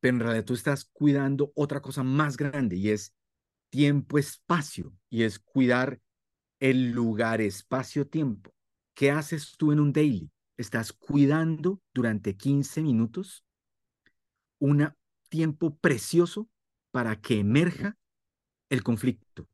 pero 0.01 0.16
en 0.16 0.21
realidad 0.21 0.44
tú 0.44 0.55
estás 0.55 0.85
cuidando 0.85 1.53
otra 1.55 1.83
cosa 1.83 2.03
más 2.03 2.37
grande 2.37 2.77
y 2.77 2.90
es 2.90 3.14
tiempo-espacio 3.71 4.94
y 5.11 5.25
es 5.25 5.38
cuidar 5.38 6.01
el 6.61 6.92
lugar, 6.92 7.40
espacio-tiempo. 7.40 8.53
¿Qué 8.94 9.11
haces 9.11 9.57
tú 9.57 9.73
en 9.73 9.81
un 9.81 9.92
daily? 9.92 10.31
Estás 10.57 10.92
cuidando 10.92 11.81
durante 11.92 12.37
15 12.37 12.83
minutos 12.83 13.44
un 14.59 14.92
tiempo 15.29 15.77
precioso 15.77 16.49
para 16.91 17.21
que 17.21 17.38
emerja 17.38 17.97
el 18.71 18.83
conflicto, 18.83 19.49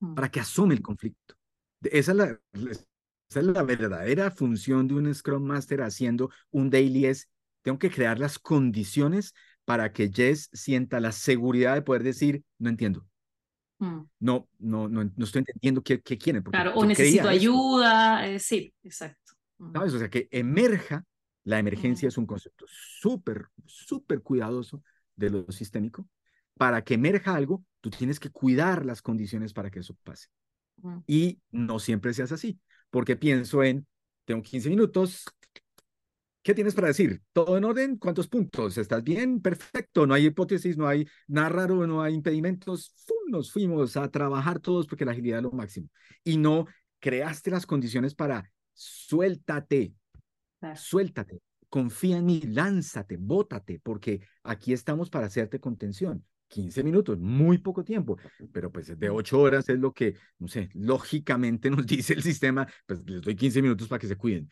mm. 0.00 0.14
para 0.14 0.30
que 0.30 0.40
asome 0.40 0.74
el 0.74 0.82
conflicto. 0.82 1.34
Esa 1.82 2.12
es 2.12 2.16
la, 2.16 2.40
esa 3.30 3.40
es 3.40 3.46
la 3.46 3.62
verdadera 3.62 4.30
función 4.30 4.88
de 4.88 4.94
un 4.94 5.14
Scrum 5.14 5.42
Master 5.42 5.82
haciendo 5.82 6.30
un 6.50 6.70
daily 6.70 7.06
es, 7.06 7.28
tengo 7.62 7.78
que 7.78 7.90
crear 7.90 8.18
las 8.18 8.38
condiciones 8.38 9.34
para 9.64 9.92
que 9.92 10.10
Jess 10.10 10.48
sienta 10.52 10.98
la 10.98 11.12
seguridad 11.12 11.74
de 11.74 11.82
poder 11.82 12.02
decir, 12.02 12.42
no 12.58 12.70
entiendo. 12.70 13.06
Mm. 13.78 14.00
No, 14.20 14.48
no, 14.58 14.88
no, 14.88 15.04
no 15.04 15.24
estoy 15.24 15.40
entendiendo 15.40 15.82
qué, 15.82 16.00
qué 16.00 16.18
quieren. 16.18 16.42
Claro, 16.42 16.74
o 16.74 16.84
necesito 16.84 17.28
ayuda, 17.28 18.26
eh, 18.26 18.38
sí, 18.38 18.74
exacto. 18.82 19.34
Mm. 19.58 19.72
¿Sabes? 19.72 19.94
O 19.94 19.98
sea, 19.98 20.08
que 20.08 20.28
emerja, 20.30 21.04
la 21.48 21.58
emergencia 21.58 22.08
es 22.08 22.18
un 22.18 22.26
concepto 22.26 22.66
súper, 22.68 23.46
súper 23.64 24.20
cuidadoso 24.20 24.82
de 25.16 25.30
lo 25.30 25.50
sistémico. 25.50 26.06
Para 26.58 26.82
que 26.82 26.94
emerja 26.94 27.34
algo, 27.34 27.64
tú 27.80 27.88
tienes 27.88 28.20
que 28.20 28.30
cuidar 28.30 28.84
las 28.84 29.00
condiciones 29.00 29.52
para 29.52 29.70
que 29.70 29.78
eso 29.78 29.96
pase. 30.04 30.28
Y 31.06 31.40
no 31.50 31.78
siempre 31.78 32.12
seas 32.12 32.32
así 32.32 32.60
porque 32.90 33.16
pienso 33.16 33.62
en, 33.62 33.86
tengo 34.24 34.42
15 34.42 34.68
minutos, 34.68 35.24
¿qué 36.42 36.54
tienes 36.54 36.74
para 36.74 36.88
decir? 36.88 37.22
¿Todo 37.32 37.56
en 37.56 37.64
orden? 37.64 37.96
¿Cuántos 37.96 38.28
puntos? 38.28 38.78
¿Estás 38.78 39.02
bien? 39.02 39.40
Perfecto, 39.40 40.06
no 40.06 40.14
hay 40.14 40.26
hipótesis, 40.26 40.76
no 40.76 40.86
hay 40.86 41.06
nada 41.26 41.48
raro, 41.48 41.86
no 41.86 42.02
hay 42.02 42.14
impedimentos. 42.14 42.94
Nos 43.28 43.52
fuimos 43.52 43.96
a 43.96 44.10
trabajar 44.10 44.60
todos 44.60 44.86
porque 44.86 45.04
la 45.04 45.12
agilidad 45.12 45.38
es 45.38 45.44
lo 45.44 45.52
máximo. 45.52 45.88
Y 46.24 46.36
no 46.36 46.66
creaste 46.98 47.50
las 47.50 47.66
condiciones 47.66 48.14
para 48.14 48.50
suéltate, 48.72 49.92
suéltate, 50.76 51.40
confía 51.68 52.18
en 52.18 52.26
mí, 52.26 52.40
lánzate, 52.40 53.16
bótate, 53.16 53.80
porque 53.82 54.20
aquí 54.42 54.72
estamos 54.72 55.10
para 55.10 55.26
hacerte 55.26 55.60
contención. 55.60 56.24
15 56.48 56.82
minutos, 56.82 57.18
muy 57.18 57.58
poco 57.58 57.84
tiempo, 57.84 58.16
pero 58.52 58.72
pues 58.72 58.98
de 58.98 59.10
8 59.10 59.38
horas 59.38 59.68
es 59.68 59.78
lo 59.78 59.92
que, 59.92 60.16
no 60.38 60.48
sé, 60.48 60.70
lógicamente 60.72 61.70
nos 61.70 61.86
dice 61.86 62.14
el 62.14 62.22
sistema, 62.22 62.66
pues 62.86 63.00
les 63.06 63.20
doy 63.20 63.36
15 63.36 63.60
minutos 63.60 63.86
para 63.86 64.00
que 64.00 64.08
se 64.08 64.16
cuiden. 64.16 64.48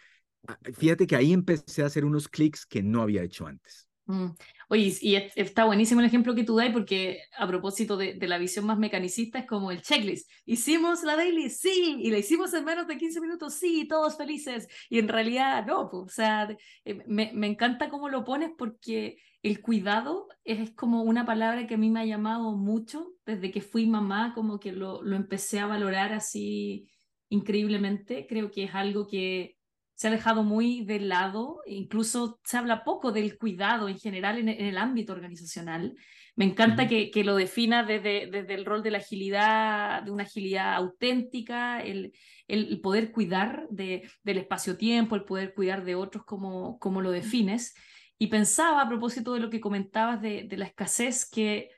Ah, 0.47 0.59
fíjate 0.75 1.07
que 1.07 1.17
ahí 1.17 1.33
empecé 1.33 1.83
a 1.83 1.87
hacer 1.87 2.05
unos 2.05 2.29
clics 2.29 2.67
que 2.67 2.83
no 2.83 3.03
había 3.03 3.23
hecho 3.23 3.47
antes. 3.47 3.89
Mm. 4.05 4.27
Oye, 4.69 4.93
y 5.01 5.15
está 5.37 5.65
buenísimo 5.65 6.01
el 6.01 6.07
ejemplo 6.07 6.35
que 6.35 6.43
tú 6.43 6.57
das 6.57 6.71
porque 6.73 7.21
a 7.39 7.47
propósito 7.47 7.97
de, 7.97 8.19
la 8.27 8.39
visión 8.39 8.67
más 8.67 8.79
mecanicista 8.79 9.39
es 9.39 9.47
como 9.47 9.71
el 9.71 9.81
checklist. 9.81 10.29
¿Hicimos 10.45 11.05
la 11.05 11.15
daily? 11.15 11.51
Sí. 11.51 11.99
¿Y 12.01 12.11
la 12.11 12.19
hicimos 12.19 12.53
en 12.53 12.65
menos 12.65 12.89
de 12.89 12.99
15 12.99 13.21
minutos? 13.21 13.55
Sí, 13.55 13.87
todos 13.89 14.17
felices. 14.17 14.67
Y 14.91 14.99
en 14.99 15.09
realidad 15.09 15.65
no, 15.67 15.89
pues, 15.89 16.03
o 16.03 16.09
sea, 16.09 16.49
eh, 16.85 17.05
me, 17.07 17.31
me 17.33 17.47
encanta 17.47 17.89
cómo 17.89 18.09
lo 18.09 18.25
pones 18.25 18.51
porque 18.59 19.19
el 19.43 19.63
cuidado 19.63 20.29
es, 20.45 20.73
como 20.73 21.03
una 21.03 21.25
palabra 21.25 21.69
que 21.69 21.75
a 21.75 21.79
mí 21.79 21.91
me 21.91 22.01
ha 22.01 22.05
llamado 22.05 22.57
mucho 22.57 23.13
desde 23.25 23.53
que 23.53 23.61
fui 23.61 23.87
mamá, 23.87 24.33
como 24.35 24.59
que 24.59 24.73
lo, 24.73 25.03
lo 25.03 25.15
empecé 25.15 25.61
a 25.61 25.67
valorar 25.67 26.13
así 26.13 26.91
increíblemente. 27.29 28.27
Creo 28.29 28.51
que 28.51 28.65
es 28.65 28.75
algo 28.75 29.07
que 29.07 29.56
se 29.97 30.09
ha 30.09 30.11
dejado 30.11 30.45
muy 30.45 30.85
de 30.85 31.01
lado, 31.01 31.63
incluso 31.67 32.39
se 32.45 32.59
habla 32.59 32.85
poco 32.85 33.13
del 33.13 33.39
cuidado 33.39 33.89
en 33.89 33.99
general 33.99 34.39
en, 34.39 34.49
el 34.49 34.77
ámbito 34.77 35.15
organizacional. 35.15 35.97
Me 36.37 36.45
encanta 36.45 36.87
que, 36.87 37.11
que, 37.11 37.25
lo 37.25 37.35
defina 37.35 37.83
desde, 37.83 38.29
desde, 38.31 38.55
el 38.55 38.67
rol 38.67 38.83
de 38.83 38.91
la 38.91 38.99
agilidad, 38.99 40.03
de 40.03 40.11
una 40.11 40.25
agilidad 40.25 40.75
auténtica, 40.75 41.81
el, 41.81 42.13
el 42.47 42.79
poder 42.83 43.11
cuidar 43.11 43.67
de, 43.71 44.07
del 44.23 44.37
espacio-tiempo, 44.37 45.17
el 45.17 45.25
poder 45.25 45.55
cuidar 45.55 45.83
de 45.83 45.95
otros 45.95 46.27
como, 46.27 46.79
como 46.79 47.01
lo 47.01 47.11
defines. 47.11 47.75
Y 48.19 48.27
pensaba 48.27 48.83
a 48.83 48.89
propósito 48.89 49.33
de 49.33 49.41
lo 49.41 49.49
que 49.49 49.61
comentabas 49.61 50.21
de, 50.21 50.47
la 50.51 50.67
escasez, 50.67 51.27
que 51.29 51.71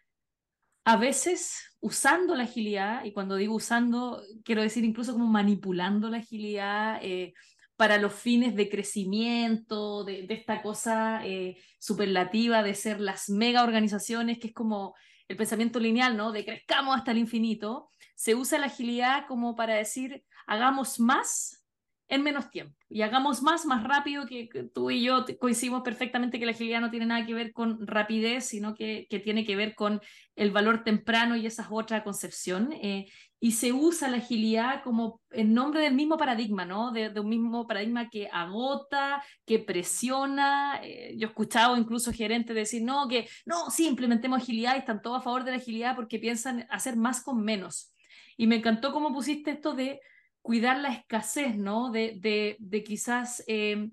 a 0.84 0.96
veces 0.96 1.76
usando 1.78 2.34
la 2.34 2.44
agilidad, 2.44 3.04
y 3.04 3.12
cuando 3.12 3.36
digo 3.36 3.54
usando, 3.54 4.22
quiero 4.44 4.62
decir 4.62 4.84
incluso 4.84 5.12
como 5.12 5.26
manipulando 5.26 6.10
la 6.10 6.18
agilidad 6.18 6.98
eh, 7.00 7.32
para 7.78 7.96
los 7.96 8.12
fines 8.12 8.56
de 8.56 8.68
crecimiento, 8.68 10.02
de, 10.02 10.26
esta 10.30 10.62
cosa 10.62 11.24
eh, 11.24 11.56
superlativa 11.78 12.64
de 12.64 12.74
ser 12.74 13.00
las 13.00 13.30
mega 13.30 13.62
organizaciones, 13.62 14.40
que 14.40 14.48
es 14.48 14.52
como 14.52 14.96
el 15.28 15.36
pensamiento 15.36 15.78
lineal, 15.78 16.16
¿no? 16.16 16.32
De 16.32 16.44
crezcamos 16.44 16.96
hasta 16.96 17.12
el 17.12 17.18
infinito, 17.18 17.92
se 18.16 18.34
usa 18.34 18.58
la 18.58 18.66
agilidad 18.66 19.28
como 19.28 19.54
para 19.54 19.76
decir, 19.76 20.24
hagamos 20.48 20.98
más 20.98 21.64
en 22.08 22.22
menos 22.22 22.50
tiempo 22.50 22.78
y 22.90 23.02
hagamos 23.02 23.42
más, 23.42 23.66
más 23.66 23.84
rápido, 23.84 24.26
que, 24.26 24.48
tú 24.72 24.90
y 24.90 25.02
yo 25.02 25.26
coincidimos 25.38 25.82
perfectamente 25.82 26.38
que 26.38 26.46
la 26.46 26.52
agilidad 26.52 26.80
no 26.80 26.90
tiene 26.90 27.06
nada 27.06 27.26
que 27.26 27.34
ver 27.34 27.52
con 27.52 27.86
rapidez, 27.86 28.46
sino 28.46 28.74
que, 28.74 29.06
que 29.10 29.18
tiene 29.20 29.44
que 29.44 29.56
ver 29.56 29.74
con 29.74 30.00
el 30.34 30.50
valor 30.50 30.84
temprano 30.84 31.36
y 31.36 31.44
esa 31.46 31.62
es 31.62 31.68
otra 31.70 32.02
concepción. 32.02 32.72
Eh, 32.72 33.06
y 33.40 33.52
se 33.52 33.72
usa 33.72 34.08
la 34.08 34.16
agilidad 34.16 34.82
como 34.82 35.20
en 35.30 35.52
nombre 35.52 35.80
del 35.80 35.94
mismo 35.94 36.16
paradigma, 36.16 36.64
¿no? 36.64 36.90
De, 36.90 37.08
un 37.20 37.28
mismo 37.28 37.66
paradigma 37.66 38.08
que 38.08 38.28
agota, 38.32 39.22
que 39.44 39.58
presiona. 39.58 40.80
Eh, 40.82 41.14
yo 41.16 41.28
he 41.28 41.30
escuchado 41.30 41.76
incluso 41.76 42.12
gerentes 42.12 42.56
decir, 42.56 42.82
no, 42.82 43.06
que 43.06 43.28
no, 43.44 43.70
sí, 43.70 43.86
implementemos 43.86 44.42
agilidad 44.42 44.76
y 44.76 44.78
están 44.78 45.02
todos 45.02 45.18
a 45.18 45.22
favor 45.22 45.44
de 45.44 45.52
la 45.52 45.58
agilidad 45.58 45.94
porque 45.94 46.18
piensan 46.18 46.66
hacer 46.70 46.96
más 46.96 47.22
con 47.22 47.44
menos. 47.44 47.92
Y 48.36 48.46
me 48.46 48.56
encantó 48.56 48.92
cómo 48.92 49.12
pusiste 49.12 49.50
esto 49.50 49.74
de 49.74 50.00
cuidar 50.48 50.78
la 50.78 50.88
escasez, 50.88 51.58
¿no? 51.58 51.90
De, 51.90 52.14
de, 52.22 52.56
de 52.58 52.82
quizás 52.82 53.44
em, 53.46 53.90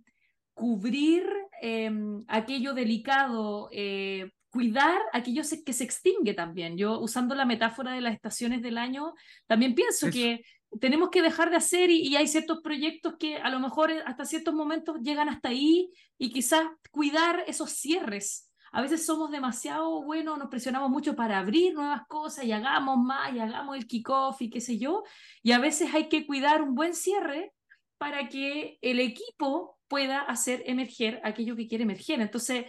cubrir 0.53 1.27
em, 1.61 2.23
aquello 2.29 2.73
delicado, 2.73 3.67
eh, 3.73 4.31
cuidar 4.49 4.97
aquello 5.11 5.41
que 5.65 5.73
se 5.73 5.83
extingue 5.83 6.33
también. 6.33 6.77
Yo, 6.77 7.01
usando 7.01 7.35
la 7.35 7.43
metáfora 7.43 7.91
de 7.91 7.99
las 7.99 8.13
estaciones 8.13 8.61
del 8.61 8.77
año, 8.77 9.15
también 9.47 9.75
pienso 9.75 10.09
que 10.09 10.45
tenemos 10.79 11.09
que 11.09 11.21
dejar 11.21 11.49
de 11.49 11.57
hacer 11.57 11.89
y, 11.89 12.07
y, 12.07 12.15
hay 12.15 12.25
ciertos 12.25 12.61
proyectos 12.61 13.15
que 13.19 13.35
a 13.35 13.49
lo 13.49 13.59
mejor 13.59 13.91
hasta 14.05 14.23
ciertos 14.23 14.53
momentos 14.53 15.01
llegan 15.01 15.27
hasta 15.27 15.49
ahí 15.49 15.89
y 16.17 16.31
quizás 16.31 16.65
cuidar 16.89 17.43
esos 17.47 17.71
cierres 17.71 18.44
a 18.75 18.81
veces 18.81 19.05
somos 19.05 19.31
demasiado 19.31 20.03
buenos, 20.03 20.37
nos 20.37 20.49
presionamos 20.49 20.89
mucho 20.89 21.15
para 21.15 21.39
abrir 21.39 21.73
nuevas 21.73 22.05
cosas 22.09 22.43
y 22.43 22.51
hagamos 22.51 22.97
más 22.97 23.33
y 23.33 23.39
hagamos 23.39 23.77
el 23.77 23.87
kickoff 23.87 24.41
y 24.41 24.49
qué 24.49 24.59
sé 24.59 24.77
yo. 24.77 25.05
Y 25.41 25.53
a 25.53 25.59
veces 25.59 25.93
hay 25.93 26.09
que 26.09 26.27
cuidar 26.27 26.61
un 26.61 26.75
buen 26.75 26.93
cierre 26.93 27.53
para 27.97 28.27
que 28.27 28.77
el 28.81 28.99
equipo 28.99 29.79
pueda 29.87 30.19
hacer 30.19 30.61
emerger 30.65 31.21
aquello 31.23 31.55
que 31.55 31.69
quiere 31.69 31.85
emerger. 31.85 32.19
Entonces, 32.19 32.65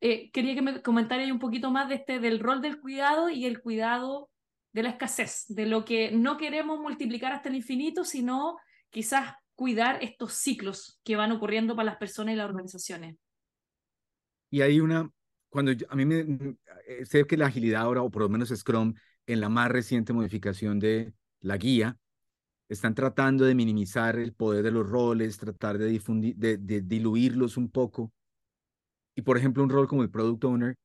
eh, 0.00 0.28
quería 0.32 0.56
que 0.56 0.62
me 0.62 0.82
comentara 0.82 1.22
un 1.32 1.38
poquito 1.38 1.70
más 1.70 1.88
de 1.88 1.94
este, 1.94 2.18
del 2.18 2.40
rol 2.40 2.60
del 2.60 2.80
cuidado 2.80 3.28
y 3.28 3.46
el 3.46 3.62
cuidado 3.62 4.30
de 4.72 4.82
la 4.82 4.88
escasez, 4.88 5.44
de 5.46 5.66
lo 5.66 5.84
que 5.84 6.10
no 6.10 6.36
queremos 6.36 6.80
multiplicar 6.80 7.30
hasta 7.30 7.48
el 7.48 7.54
infinito, 7.54 8.02
sino 8.02 8.56
quizás 8.90 9.34
cuidar 9.54 10.02
estos 10.02 10.32
ciclos 10.32 11.00
que 11.04 11.14
van 11.14 11.30
ocurriendo 11.30 11.76
para 11.76 11.86
las 11.86 11.96
personas 11.96 12.34
y 12.34 12.38
las 12.38 12.48
organizaciones. 12.48 13.14
Y 14.50 14.62
hay 14.62 14.80
una, 14.80 15.08
cuando 15.54 15.72
a 15.88 15.94
mí 15.94 16.04
me 16.04 16.24
mm, 16.24 16.56
eh, 16.88 17.06
sé 17.06 17.24
que 17.26 17.36
la 17.36 17.46
agilidad 17.46 17.82
ahora, 17.82 18.02
o 18.02 18.10
por 18.10 18.22
lo 18.22 18.28
menos 18.28 18.48
Scrum, 18.50 18.94
en 19.26 19.40
la 19.40 19.48
más 19.48 19.70
reciente 19.70 20.12
modificación 20.12 20.80
de 20.80 21.14
la 21.40 21.56
guía, 21.58 21.96
están 22.68 22.96
tratando 22.96 23.44
de 23.44 23.54
minimizar 23.54 24.18
el 24.18 24.34
poder 24.34 24.64
de 24.64 24.72
los 24.72 24.88
roles, 24.88 25.38
tratar 25.38 25.78
de, 25.78 25.86
difundir, 25.86 26.34
de, 26.36 26.58
diluirlos 26.82 27.56
un 27.56 27.70
poco. 27.70 28.12
Y 29.14 29.22
por 29.22 29.38
ejemplo, 29.38 29.62
un 29.62 29.70
rol 29.70 29.86
como 29.86 30.02
el 30.02 30.10
Product 30.10 30.44
Owner 30.44 30.76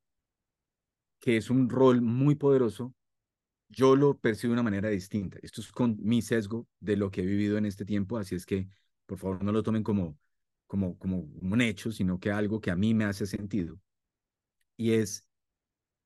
que 1.20 1.38
es 1.38 1.50
un 1.50 1.68
rol 1.68 2.02
muy 2.02 2.36
poderoso, 2.36 2.94
yo 3.70 3.96
lo 3.96 4.18
percibo 4.20 4.52
de 4.52 4.54
una 4.56 4.64
manera 4.64 4.90
distinta. 4.90 5.40
Esto 5.42 5.62
es 5.62 5.72
con 5.72 5.98
mi 6.00 6.22
sesgo 6.22 6.68
de 6.80 6.96
lo 6.98 7.12
que 7.12 7.22
he 7.22 7.26
vivido 7.26 7.58
en 7.58 7.66
este 7.66 7.86
tiempo, 7.86 8.18
así 8.18 8.36
es 8.36 8.46
que 8.46 8.68
por 9.08 9.18
favor 9.18 9.44
no 9.44 9.52
lo 9.52 9.64
tomen 9.64 9.84
como, 9.84 10.18
como, 10.68 10.98
como 11.00 11.18
un 11.42 11.62
hecho, 11.62 11.92
sino 11.92 12.20
que 12.20 12.32
algo 12.32 12.62
que 12.62 12.72
a 12.72 12.76
mí 12.76 12.94
me 12.94 13.06
hace 13.06 13.26
sentido. 13.26 13.80
Y 14.80 14.94
es, 14.94 15.28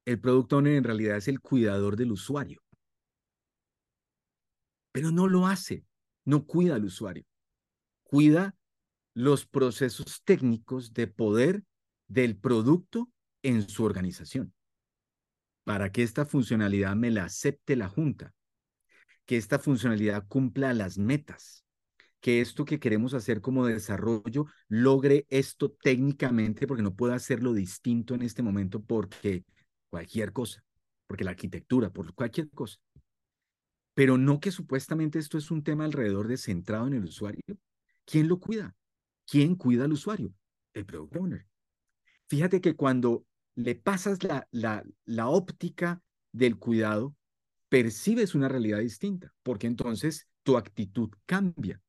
el 0.04 0.20
producto 0.20 0.58
owner 0.58 0.74
en 0.74 0.84
realidad 0.84 1.18
es 1.18 1.28
el 1.28 1.40
cuidador 1.40 1.96
del 1.96 2.12
usuario, 2.12 2.60
pero 4.92 5.12
no 5.12 5.28
lo 5.28 5.46
hace, 5.46 5.86
no 6.26 6.48
cuida 6.48 6.74
al 6.74 6.86
usuario, 6.86 7.24
cuida 8.02 8.56
los 9.14 9.46
procesos 9.46 10.24
técnicos 10.24 10.92
de 10.92 11.06
poder 11.06 11.64
del 12.08 12.36
producto 12.36 13.12
en 13.44 13.70
su 13.70 13.84
organización. 13.84 14.56
Para 15.66 15.92
que 15.92 16.02
esta 16.02 16.26
funcionalidad 16.26 16.96
me 16.96 17.12
la 17.12 17.26
acepte 17.26 17.76
la 17.76 17.90
Junta, 17.90 18.34
que 19.28 19.38
esta 19.38 19.60
funcionalidad 19.60 20.28
cumpla 20.28 20.74
las 20.74 20.98
metas, 20.98 21.63
que 22.24 22.40
esto 22.40 22.64
que 22.64 22.80
queremos 22.80 23.14
hacer 23.14 23.42
como 23.42 23.66
desarrollo 23.66 24.46
logre 24.70 25.28
esto 25.30 25.72
técnicamente, 25.84 26.68
porque 26.68 26.82
no 26.82 26.96
puedo 26.96 27.14
hacerlo 27.14 27.52
distinto 27.52 28.16
en 28.16 28.22
este 28.22 28.42
momento 28.42 28.82
porque 28.82 29.44
cualquier 29.90 30.32
cosa, 30.32 30.64
porque 31.06 31.26
la 31.26 31.32
arquitectura, 31.32 31.90
por 31.90 32.14
cualquier 32.14 32.50
cosa. 32.52 32.80
Pero 33.94 34.18
no 34.18 34.40
que 34.40 34.52
supuestamente 34.52 35.20
esto 35.20 35.38
es 35.38 35.52
un 35.52 35.64
tema 35.64 35.84
alrededor 35.84 36.30
de 36.30 36.38
centrado 36.38 36.88
en 36.88 36.94
el 36.94 37.04
usuario. 37.04 37.42
¿Quién 38.06 38.30
lo 38.30 38.40
cuida? 38.40 38.74
¿Quién 39.30 39.56
cuida 39.56 39.84
al 39.84 39.92
usuario? 39.92 40.34
El 40.74 40.86
product 40.86 41.18
owner. 41.18 41.46
Fíjate 42.30 42.62
que 42.62 42.78
cuando 42.78 43.26
le 43.56 43.76
pasas 43.76 44.24
la, 44.24 44.48
la, 44.50 44.82
la 45.04 45.28
óptica 45.28 46.02
del 46.32 46.58
cuidado, 46.58 47.18
percibes 47.68 48.34
una 48.34 48.48
realidad 48.48 48.80
distinta, 48.80 49.34
porque 49.44 49.68
entonces 49.68 50.30
tu 50.44 50.56
actitud 50.56 51.10
cambia 51.26 51.83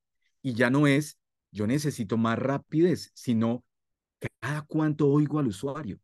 y 0.45 0.55
ya 0.55 0.71
no 0.71 0.87
es 0.87 1.19
yo 1.53 1.67
necesito 1.67 2.19
más 2.19 2.39
rapidez, 2.39 3.13
sino 3.15 3.65
cada 4.41 4.63
cuánto 4.63 5.09
oigo 5.09 5.39
al 5.41 5.49
usuario. 5.49 6.01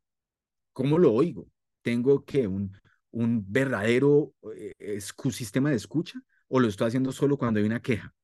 ¿Cómo 0.72 0.99
lo 0.99 1.12
oigo? 1.12 1.49
¿Tengo 1.82 2.24
que 2.24 2.47
un, 2.49 2.76
un 3.11 3.45
verdadero 3.53 4.34
eh, 4.57 5.01
sistema 5.32 5.70
de 5.70 5.76
escucha 5.76 6.20
o 6.49 6.61
lo 6.61 6.68
estoy 6.68 6.88
haciendo 6.88 7.12
solo 7.12 7.36
cuando 7.38 7.61
hay 7.61 7.66
una 7.66 7.82
queja? 7.82 8.14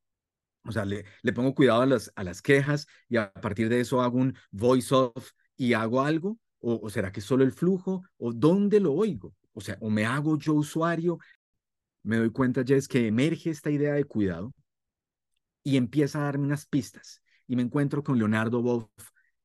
O 0.64 0.72
sea, 0.72 0.84
le, 0.84 1.04
le 1.22 1.32
pongo 1.32 1.54
cuidado 1.54 1.82
a 1.82 1.86
las, 1.86 2.12
a 2.16 2.24
las 2.24 2.42
quejas 2.42 2.86
y 3.08 3.16
a 3.18 3.32
partir 3.32 3.68
de 3.68 3.80
eso 3.80 4.02
hago 4.02 4.18
un 4.18 4.36
voice 4.50 4.94
off 4.94 5.30
y 5.56 5.74
hago 5.74 6.02
algo 6.02 6.38
¿O, 6.60 6.90
será 6.90 7.12
que 7.12 7.20
solo 7.20 7.44
el 7.44 7.52
flujo? 7.52 8.02
¿O 8.18 8.32
dónde 8.32 8.80
lo 8.80 8.92
oigo? 8.94 9.34
O 9.52 9.60
sea, 9.60 9.78
o 9.80 9.90
me 9.90 10.04
hago 10.04 10.36
yo 10.38 10.54
usuario, 10.54 11.18
me 12.02 12.16
doy 12.18 12.30
cuenta 12.30 12.62
ya 12.62 12.76
es 12.76 12.88
que 12.88 13.06
emerge 13.06 13.50
esta 13.50 13.70
idea 13.70 13.94
de 13.94 14.04
cuidado 14.04 14.54
y 15.66 15.76
empieza 15.76 16.20
a 16.20 16.26
darme 16.26 16.44
unas 16.44 16.64
pistas. 16.64 17.24
Y 17.48 17.56
me 17.56 17.62
encuentro 17.62 18.04
con 18.04 18.16
Leonardo 18.18 18.62
Boff, 18.62 18.88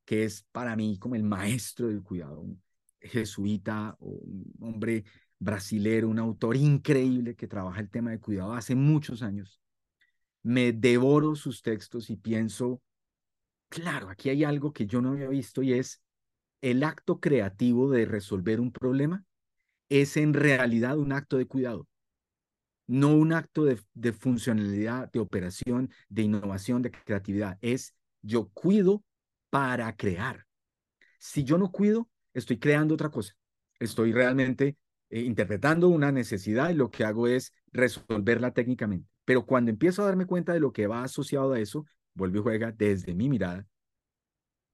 que 0.05 0.23
es 0.23 0.45
para 0.51 0.75
mí 0.75 0.99
como 0.99 1.15
el 1.15 1.23
maestro 1.23 1.87
del 1.87 2.03
cuidado, 2.03 2.41
un 2.41 2.61
jesuita, 2.99 3.97
un 3.99 4.53
hombre 4.59 5.03
brasilero, 5.39 6.09
un 6.09 6.19
autor 6.19 6.57
increíble 6.57 7.35
que 7.35 7.47
trabaja 7.47 7.79
el 7.79 7.89
tema 7.89 8.11
de 8.11 8.19
cuidado 8.19 8.53
hace 8.53 8.75
muchos 8.75 9.23
años. 9.23 9.63
Me 10.43 10.73
devoro 10.73 11.33
sus 11.33 11.63
textos 11.63 12.11
y 12.11 12.17
pienso, 12.17 12.83
claro, 13.67 14.07
aquí 14.07 14.29
hay 14.29 14.43
algo 14.43 14.73
que 14.73 14.85
yo 14.85 15.01
no 15.01 15.13
había 15.13 15.27
visto 15.27 15.63
y 15.63 15.73
es 15.73 16.03
el 16.61 16.83
acto 16.83 17.19
creativo 17.19 17.89
de 17.89 18.05
resolver 18.05 18.59
un 18.59 18.71
problema 18.71 19.25
es 19.89 20.17
en 20.17 20.35
realidad 20.35 20.99
un 20.99 21.13
acto 21.13 21.37
de 21.37 21.47
cuidado, 21.47 21.87
no 22.91 23.15
un 23.15 23.33
acto 23.33 23.63
de, 23.63 24.13
funcionalidad, 24.13 25.11
de 25.11 25.19
operación, 25.19 25.89
de 26.09 26.23
innovación, 26.23 26.81
de 26.81 26.91
creatividad. 26.91 27.57
Es 27.61 27.95
yo 28.21 28.49
cuido 28.49 29.03
para 29.49 29.95
crear. 29.95 30.45
Si 31.17 31.43
yo 31.43 31.57
no 31.57 31.71
cuido, 31.71 32.09
estoy 32.33 32.57
creando 32.57 32.93
otra 32.93 33.09
cosa. 33.09 33.33
Estoy 33.79 34.11
realmente 34.11 34.77
eh, 35.09 35.21
interpretando 35.21 35.87
una 35.87 36.11
necesidad 36.11 36.69
y 36.69 36.73
lo 36.73 36.91
que 36.91 37.05
hago 37.05 37.27
es 37.27 37.53
resolverla 37.71 38.51
técnicamente. 38.51 39.07
Pero 39.25 39.45
cuando 39.45 39.71
empiezo 39.71 40.01
a 40.01 40.07
darme 40.07 40.25
cuenta 40.25 40.53
de 40.53 40.59
lo 40.59 40.73
que 40.73 40.87
va 40.87 41.03
asociado 41.03 41.53
a 41.53 41.59
eso, 41.59 41.85
vuelve 42.13 42.39
y 42.39 42.41
juega 42.41 42.71
desde 42.71 43.13
mi 43.15 43.29
mirada 43.29 43.65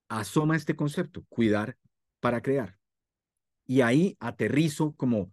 asoma 0.09 0.55
este 0.55 0.76
concepto, 0.76 1.26
cuidar 1.30 1.78
para 2.20 2.41
crear. 2.41 2.78
Y 3.65 3.82
ahí 3.82 4.15
aterrizo 4.20 4.95
como, 4.95 5.32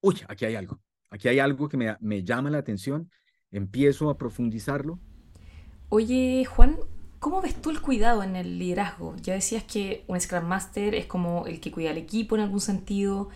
uy, 0.00 0.22
aquí 0.28 0.46
hay 0.46 0.54
algo, 0.54 0.80
aquí 1.14 1.28
hay 1.28 1.38
algo 1.38 1.68
que 1.68 1.76
me, 1.76 1.96
me 2.00 2.24
llama 2.24 2.50
la 2.50 2.58
atención, 2.58 3.08
empiezo 3.52 4.10
a 4.10 4.18
profundizarlo. 4.18 4.98
Oye, 5.88 6.44
Juan, 6.44 6.76
¿cómo 7.20 7.40
ves 7.40 7.54
tú 7.54 7.70
el 7.70 7.80
cuidado 7.80 8.24
en 8.24 8.34
el 8.34 8.58
liderazgo? 8.58 9.14
Ya 9.22 9.34
decías 9.34 9.62
que 9.62 10.04
un 10.08 10.20
Scrum 10.20 10.44
Master 10.44 10.94
es 10.94 11.06
como 11.06 11.46
el 11.46 11.60
que 11.60 11.70
cuida 11.70 11.90
al 11.90 11.98
equipo 11.98 12.34
en 12.34 12.42
algún 12.42 12.60
sentido, 12.60 13.28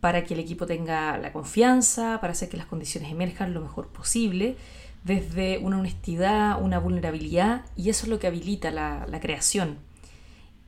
para 0.00 0.24
que 0.24 0.34
el 0.34 0.40
equipo 0.40 0.64
tenga 0.64 1.18
la 1.18 1.32
confianza, 1.32 2.18
para 2.20 2.32
hacer 2.32 2.48
que 2.48 2.56
las 2.56 2.66
condiciones 2.66 3.10
emerjan 3.10 3.52
lo 3.52 3.60
mejor 3.60 3.88
posible, 3.88 4.56
desde 5.04 5.58
una 5.58 5.78
honestidad, 5.78 6.62
una 6.62 6.78
vulnerabilidad, 6.78 7.66
y 7.76 7.90
eso 7.90 8.06
es 8.06 8.10
lo 8.10 8.18
que 8.18 8.28
habilita 8.28 8.70
la, 8.70 9.06
la 9.06 9.20
creación. 9.20 9.76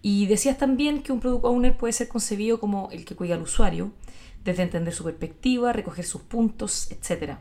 Y 0.02 0.26
decías 0.26 0.58
también 0.58 1.02
que 1.02 1.12
un 1.12 1.20
Product 1.20 1.44
Owner 1.44 1.76
puede 1.76 1.92
ser 1.92 2.08
concebido 2.08 2.60
como 2.60 2.88
el 2.90 3.04
que 3.04 3.16
cuida 3.16 3.34
al 3.34 3.42
usuario, 3.42 3.92
desde 4.44 4.62
entender 4.62 4.94
su 4.94 5.04
perspectiva, 5.04 5.72
recoger 5.72 6.04
sus 6.04 6.22
puntos, 6.22 6.90
etc. 6.90 7.38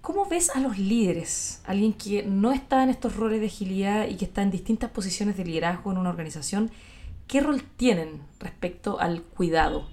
¿Cómo 0.00 0.28
ves 0.28 0.50
a 0.50 0.60
los 0.60 0.78
líderes? 0.78 1.62
Alguien 1.64 1.92
que 1.92 2.24
no 2.24 2.52
está 2.52 2.84
en 2.84 2.90
estos 2.90 3.16
roles 3.16 3.40
de 3.40 3.46
agilidad 3.46 4.06
y 4.08 4.16
que 4.16 4.24
está 4.24 4.42
en 4.42 4.50
distintas 4.50 4.90
posiciones 4.90 5.36
de 5.36 5.44
liderazgo 5.44 5.90
en 5.90 5.98
una 5.98 6.10
organización, 6.10 6.70
¿qué 7.26 7.40
rol 7.40 7.62
tienen 7.76 8.22
respecto 8.38 9.00
al 9.00 9.22
cuidado? 9.22 9.88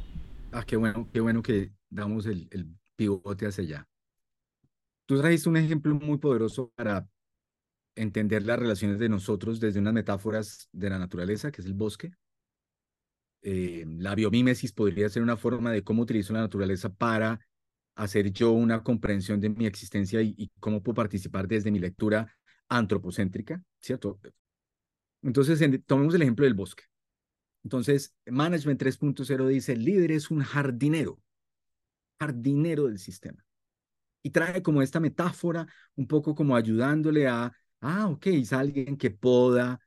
Ah, 0.51 0.64
qué 0.66 0.78
bueno, 0.78 1.09
qué 1.11 1.20
bueno 1.20 1.41
que 1.41 1.72
damos 1.89 2.28
el, 2.28 2.47
el 2.51 2.68
pivote 2.95 3.47
hacia 3.47 3.64
allá. 3.64 3.88
Tú 5.05 5.20
trajiste 5.20 5.49
un 5.49 5.57
ejemplo 5.57 5.95
muy 5.95 6.18
poderoso 6.18 6.72
para 6.76 7.07
entender 7.95 8.43
las 8.43 8.59
relaciones 8.59 8.99
de 8.99 9.09
nosotros 9.09 9.59
desde 9.59 9.80
unas 9.80 9.93
metáforas 9.93 10.70
de 10.72 10.89
la 10.89 10.99
naturaleza, 10.99 11.51
que 11.51 11.61
es 11.61 11.68
el 11.68 11.74
bosque. 11.74 12.11
Eh, 13.44 13.86
la 14.00 14.16
biomímesis 14.16 14.72
podría 14.72 15.10
ser 15.10 15.22
una 15.22 15.38
forma 15.38 15.72
de 15.72 15.84
cómo 15.84 16.02
utilizo 16.02 16.34
la 16.34 16.39
naturaleza 16.39 16.89
para 16.89 17.39
hacer 17.96 18.32
yo 18.32 18.52
una 18.52 18.84
comprensión 18.84 19.39
de 19.39 19.50
mi 19.50 19.66
existencia 19.66 20.22
y, 20.22 20.50
cómo 20.60 20.82
puedo 20.82 20.96
participar 20.96 21.48
desde 21.48 21.70
mi 21.70 21.80
lectura 21.80 22.36
antropocéntrica, 22.70 23.62
¿cierto? 23.80 24.20
Entonces, 25.22 25.60
tomemos 25.86 26.16
el 26.16 26.24
ejemplo 26.24 26.46
del 26.46 26.56
bosque. 26.56 26.84
Entonces, 27.64 28.16
Management 28.26 28.82
3.0 28.82 29.48
dice, 29.48 29.74
el 29.74 29.86
líder 29.86 30.12
es 30.12 30.32
un 30.32 30.41
jardinero, 30.41 31.20
jardinero 32.20 32.88
del 32.88 32.98
sistema. 32.98 33.46
Y 34.24 34.32
trae 34.32 34.64
como 34.64 34.82
esta 34.82 35.00
metáfora, 35.00 35.68
un 35.96 36.08
poco 36.08 36.34
como 36.34 36.56
ayudándole 36.56 37.28
a 37.28 37.54
Ah, 37.86 38.08
ok, 38.08 38.28
es 38.28 38.54
alguien 38.54 38.96
que 38.98 39.12
poda, 39.12 39.78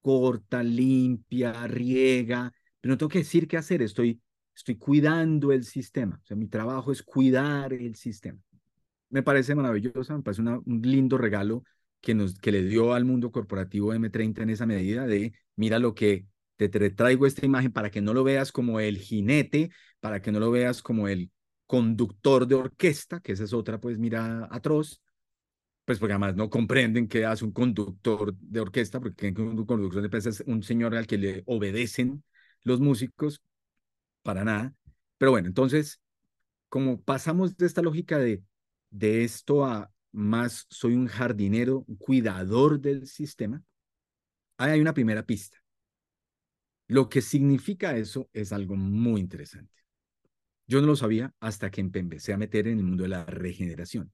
corta, 0.00 0.62
limpia, 0.62 1.66
riega, 1.66 2.52
pero 2.84 2.92
no 2.92 2.98
tengo 2.98 3.08
que 3.08 3.20
decir 3.20 3.48
qué 3.48 3.56
hacer, 3.56 3.80
estoy, 3.80 4.20
estoy 4.54 4.76
cuidando 4.76 5.52
el 5.52 5.64
sistema. 5.64 6.20
O 6.22 6.26
sea, 6.26 6.36
mi 6.36 6.48
trabajo 6.48 6.92
es 6.92 7.02
cuidar 7.02 7.72
el 7.72 7.94
sistema. 7.94 8.38
Me 9.08 9.22
parece 9.22 9.54
maravilloso, 9.54 10.14
me 10.14 10.22
parece 10.22 10.42
un 10.42 10.82
lindo 10.82 11.16
regalo 11.16 11.64
que, 12.02 12.14
nos, 12.14 12.38
que 12.38 12.52
le 12.52 12.62
dio 12.62 12.92
al 12.92 13.06
mundo 13.06 13.32
corporativo 13.32 13.94
M30 13.94 14.42
en 14.42 14.50
esa 14.50 14.66
medida 14.66 15.06
de, 15.06 15.32
mira 15.56 15.78
lo 15.78 15.94
que 15.94 16.26
te, 16.56 16.68
te 16.68 16.90
traigo 16.90 17.24
esta 17.24 17.46
imagen 17.46 17.72
para 17.72 17.90
que 17.90 18.02
no 18.02 18.12
lo 18.12 18.22
veas 18.22 18.52
como 18.52 18.78
el 18.80 18.98
jinete, 18.98 19.70
para 20.00 20.20
que 20.20 20.30
no 20.30 20.38
lo 20.38 20.50
veas 20.50 20.82
como 20.82 21.08
el 21.08 21.30
conductor 21.64 22.46
de 22.46 22.56
orquesta, 22.56 23.20
que 23.20 23.32
esa 23.32 23.44
es 23.44 23.54
otra, 23.54 23.80
pues 23.80 23.96
mira, 23.96 24.46
atroz, 24.50 25.00
pues 25.86 25.98
porque 25.98 26.12
además 26.12 26.36
no 26.36 26.50
comprenden 26.50 27.08
qué 27.08 27.24
hace 27.24 27.46
un 27.46 27.52
conductor 27.52 28.34
de 28.36 28.60
orquesta, 28.60 29.00
porque 29.00 29.28
un 29.28 29.64
conductor 29.64 30.02
de 30.02 30.06
orquesta 30.08 30.28
es 30.28 30.44
un 30.46 30.62
señor 30.62 30.94
al 30.94 31.06
que 31.06 31.16
le 31.16 31.44
obedecen 31.46 32.22
los 32.64 32.80
músicos, 32.80 33.40
para 34.22 34.44
nada. 34.44 34.74
Pero 35.18 35.30
bueno, 35.30 35.48
entonces, 35.48 36.00
como 36.68 37.00
pasamos 37.00 37.56
de 37.56 37.66
esta 37.66 37.82
lógica 37.82 38.18
de, 38.18 38.42
de 38.90 39.24
esto 39.24 39.64
a 39.64 39.90
más 40.12 40.66
soy 40.70 40.94
un 40.94 41.06
jardinero, 41.06 41.84
un 41.86 41.96
cuidador 41.96 42.80
del 42.80 43.06
sistema, 43.06 43.62
ahí 44.58 44.72
hay 44.72 44.80
una 44.80 44.94
primera 44.94 45.24
pista. 45.24 45.58
Lo 46.88 47.08
que 47.08 47.22
significa 47.22 47.96
eso 47.96 48.28
es 48.32 48.52
algo 48.52 48.76
muy 48.76 49.20
interesante. 49.20 49.72
Yo 50.66 50.80
no 50.80 50.86
lo 50.86 50.96
sabía 50.96 51.34
hasta 51.40 51.70
que 51.70 51.80
empecé 51.80 52.32
a 52.32 52.38
meter 52.38 52.68
en 52.68 52.78
el 52.78 52.84
mundo 52.84 53.02
de 53.02 53.10
la 53.10 53.24
regeneración. 53.24 54.12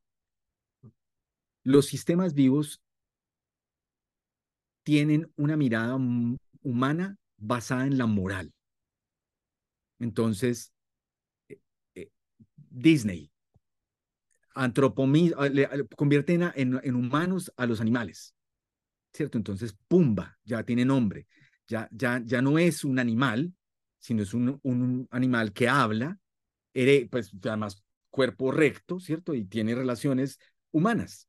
Los 1.62 1.86
sistemas 1.86 2.34
vivos 2.34 2.82
tienen 4.82 5.30
una 5.36 5.56
mirada 5.56 5.96
humana 6.62 7.16
basada 7.40 7.86
en 7.86 7.98
la 7.98 8.06
moral. 8.06 8.52
Entonces, 9.98 10.72
Disney 12.54 13.30
antropomi 14.54 15.32
convierte 15.96 16.34
en, 16.34 16.80
en, 16.82 16.94
humanos 16.94 17.52
a 17.56 17.66
los 17.66 17.80
animales, 17.80 18.34
¿cierto? 19.12 19.38
Entonces, 19.38 19.76
Pumba 19.88 20.38
ya 20.44 20.62
tiene 20.64 20.84
nombre, 20.84 21.26
ya, 21.66 21.88
ya, 21.92 22.20
ya 22.24 22.42
no 22.42 22.58
es 22.58 22.84
un 22.84 22.98
animal, 22.98 23.52
sino 23.98 24.22
es 24.22 24.34
un, 24.34 24.58
un 24.62 25.08
animal 25.10 25.52
que 25.52 25.68
habla, 25.68 26.18
pues 27.10 27.32
además 27.42 27.82
cuerpo 28.10 28.50
recto, 28.50 28.98
¿cierto? 29.00 29.34
Y 29.34 29.44
tiene 29.44 29.74
relaciones 29.74 30.38
humanas. 30.72 31.28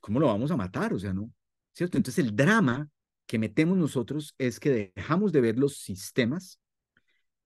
¿Cómo 0.00 0.20
lo 0.20 0.26
vamos 0.26 0.50
a 0.50 0.56
matar? 0.56 0.92
O 0.92 0.98
sea, 0.98 1.12
¿no? 1.12 1.32
¿Cierto? 1.72 1.96
Entonces 1.96 2.24
el 2.24 2.36
drama 2.36 2.88
que 3.30 3.38
metemos 3.38 3.78
nosotros 3.78 4.34
es 4.38 4.58
que 4.58 4.92
dejamos 4.96 5.30
de 5.30 5.40
ver 5.40 5.56
los 5.56 5.76
sistemas 5.76 6.58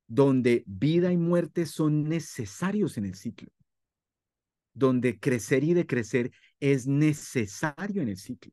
donde 0.07 0.65
vida 0.67 1.13
y 1.13 1.19
muerte 1.19 1.67
son 1.67 2.05
necesarios 2.05 2.97
en 2.97 3.05
el 3.05 3.15
ciclo, 3.15 3.51
donde 4.73 5.21
crecer 5.21 5.63
y 5.63 5.75
decrecer 5.75 6.33
es 6.59 6.87
necesario 6.87 8.01
en 8.01 8.09
el 8.09 8.17
ciclo. 8.17 8.51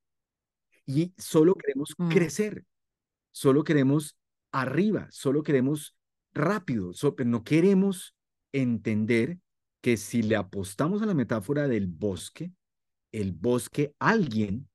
Y 0.86 1.14
solo 1.18 1.56
queremos 1.56 1.96
mm. 1.98 2.10
crecer, 2.10 2.66
solo 3.32 3.64
queremos 3.64 4.18
arriba, 4.52 5.08
solo 5.10 5.42
queremos 5.42 5.96
rápido, 6.34 6.92
no 7.24 7.44
queremos 7.46 8.14
entender 8.52 9.40
que 9.80 9.96
si 9.96 10.22
le 10.22 10.36
apostamos 10.36 11.02
a 11.02 11.06
la 11.06 11.14
metáfora 11.14 11.70
del 11.70 11.88
bosque, 11.88 12.52
el 13.14 13.32
bosque, 13.32 13.96
alguien, 14.00 14.68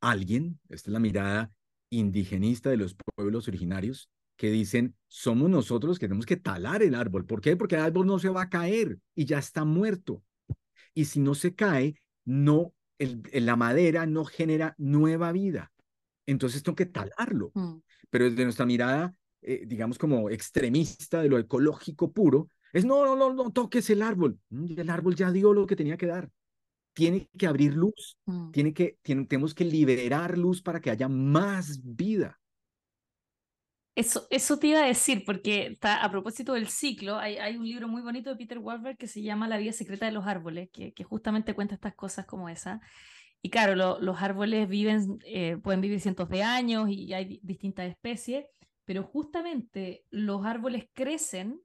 alguien, 0.00 0.58
esta 0.68 0.90
es 0.90 0.92
la 0.92 0.98
mirada 0.98 1.55
indigenista 1.90 2.70
de 2.70 2.76
los 2.76 2.94
pueblos 2.94 3.48
originarios, 3.48 4.10
que 4.36 4.50
dicen, 4.50 4.94
somos 5.08 5.48
nosotros 5.48 5.98
que 5.98 6.06
tenemos 6.06 6.26
que 6.26 6.36
talar 6.36 6.82
el 6.82 6.94
árbol. 6.94 7.24
¿Por 7.24 7.40
qué? 7.40 7.56
Porque 7.56 7.76
el 7.76 7.82
árbol 7.82 8.06
no 8.06 8.18
se 8.18 8.28
va 8.28 8.42
a 8.42 8.50
caer 8.50 8.98
y 9.14 9.24
ya 9.24 9.38
está 9.38 9.64
muerto. 9.64 10.22
Y 10.94 11.06
si 11.06 11.20
no 11.20 11.34
se 11.34 11.54
cae, 11.54 12.00
no, 12.24 12.74
el, 12.98 13.22
la 13.32 13.56
madera 13.56 14.06
no 14.06 14.24
genera 14.24 14.74
nueva 14.78 15.32
vida. 15.32 15.72
Entonces 16.26 16.62
tengo 16.62 16.76
que 16.76 16.86
talarlo. 16.86 17.50
Mm. 17.54 17.76
Pero 18.10 18.24
desde 18.26 18.44
nuestra 18.44 18.66
mirada, 18.66 19.14
eh, 19.42 19.64
digamos 19.66 19.98
como 19.98 20.28
extremista 20.30 21.22
de 21.22 21.28
lo 21.28 21.38
ecológico 21.38 22.12
puro, 22.12 22.50
es 22.72 22.84
no, 22.84 23.04
no, 23.04 23.16
no, 23.16 23.32
no 23.32 23.50
toques 23.52 23.88
el 23.90 24.02
árbol. 24.02 24.38
Mm, 24.50 24.80
el 24.80 24.90
árbol 24.90 25.14
ya 25.14 25.30
dio 25.32 25.54
lo 25.54 25.66
que 25.66 25.76
tenía 25.76 25.96
que 25.96 26.06
dar. 26.06 26.30
Tiene 26.96 27.28
que 27.36 27.46
abrir 27.46 27.74
luz, 27.74 28.16
mm. 28.24 28.52
tiene 28.52 28.72
que, 28.72 28.96
tenemos 29.02 29.54
que 29.54 29.66
liberar 29.66 30.38
luz 30.38 30.62
para 30.62 30.80
que 30.80 30.90
haya 30.90 31.08
más 31.08 31.78
vida. 31.84 32.40
Eso, 33.94 34.26
eso 34.30 34.58
te 34.58 34.68
iba 34.68 34.80
a 34.80 34.86
decir, 34.86 35.24
porque 35.26 35.66
está, 35.66 36.02
a 36.02 36.10
propósito 36.10 36.54
del 36.54 36.68
ciclo, 36.68 37.18
hay, 37.18 37.36
hay, 37.36 37.58
un 37.58 37.66
libro 37.66 37.86
muy 37.86 38.00
bonito 38.00 38.30
de 38.30 38.36
Peter 38.36 38.58
Wahlberg 38.58 38.96
que 38.96 39.08
se 39.08 39.22
llama 39.22 39.46
La 39.46 39.58
vida 39.58 39.72
secreta 39.72 40.06
de 40.06 40.12
los 40.12 40.26
árboles, 40.26 40.70
que, 40.72 40.94
que 40.94 41.04
justamente 41.04 41.54
cuenta 41.54 41.74
estas 41.74 41.94
cosas 41.94 42.24
como 42.24 42.48
esa. 42.48 42.80
Y 43.42 43.50
claro, 43.50 44.00
los 44.00 44.22
árboles 44.22 44.66
viven, 44.66 45.18
eh, 45.26 45.58
pueden 45.62 45.82
vivir 45.82 46.00
cientos 46.00 46.30
de 46.30 46.42
años 46.42 46.88
y 46.88 47.12
hay 47.12 47.40
distintas 47.42 47.88
especies, 47.90 48.46
pero 48.86 49.02
justamente 49.02 50.04
los 50.10 50.46
árboles 50.46 50.88
crecen 50.94 51.60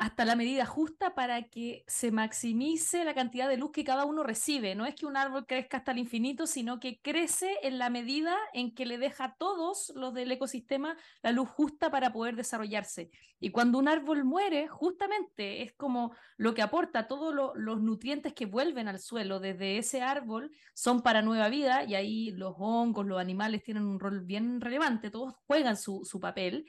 hasta 0.00 0.24
la 0.24 0.34
medida 0.34 0.64
justa 0.64 1.14
para 1.14 1.42
que 1.42 1.84
se 1.86 2.10
maximice 2.10 3.04
la 3.04 3.12
cantidad 3.12 3.50
de 3.50 3.58
luz 3.58 3.70
que 3.70 3.84
cada 3.84 4.06
uno 4.06 4.22
recibe. 4.22 4.74
No 4.74 4.86
es 4.86 4.94
que 4.94 5.04
un 5.04 5.14
árbol 5.14 5.44
crezca 5.46 5.76
hasta 5.76 5.92
el 5.92 5.98
infinito, 5.98 6.46
sino 6.46 6.80
que 6.80 7.02
crece 7.02 7.58
en 7.62 7.78
la 7.78 7.90
medida 7.90 8.34
en 8.54 8.74
que 8.74 8.86
le 8.86 8.96
deja 8.96 9.24
a 9.24 9.34
todos 9.34 9.92
los 9.94 10.14
del 10.14 10.32
ecosistema 10.32 10.96
la 11.22 11.32
luz 11.32 11.50
justa 11.50 11.90
para 11.90 12.14
poder 12.14 12.34
desarrollarse. 12.34 13.10
Y 13.40 13.50
cuando 13.50 13.76
un 13.78 13.88
árbol 13.88 14.24
muere, 14.24 14.68
justamente 14.68 15.62
es 15.62 15.74
como 15.74 16.14
lo 16.38 16.54
que 16.54 16.62
aporta 16.62 17.06
todos 17.06 17.34
los 17.54 17.82
nutrientes 17.82 18.32
que 18.32 18.46
vuelven 18.46 18.88
al 18.88 19.00
suelo 19.00 19.38
desde 19.38 19.76
ese 19.76 20.00
árbol 20.00 20.50
son 20.72 21.02
para 21.02 21.20
nueva 21.20 21.50
vida 21.50 21.84
y 21.84 21.94
ahí 21.94 22.30
los 22.30 22.54
hongos, 22.56 23.04
los 23.04 23.20
animales 23.20 23.62
tienen 23.62 23.84
un 23.84 24.00
rol 24.00 24.22
bien 24.22 24.62
relevante, 24.62 25.10
todos 25.10 25.34
juegan 25.46 25.76
su, 25.76 26.06
su 26.06 26.18
papel. 26.20 26.64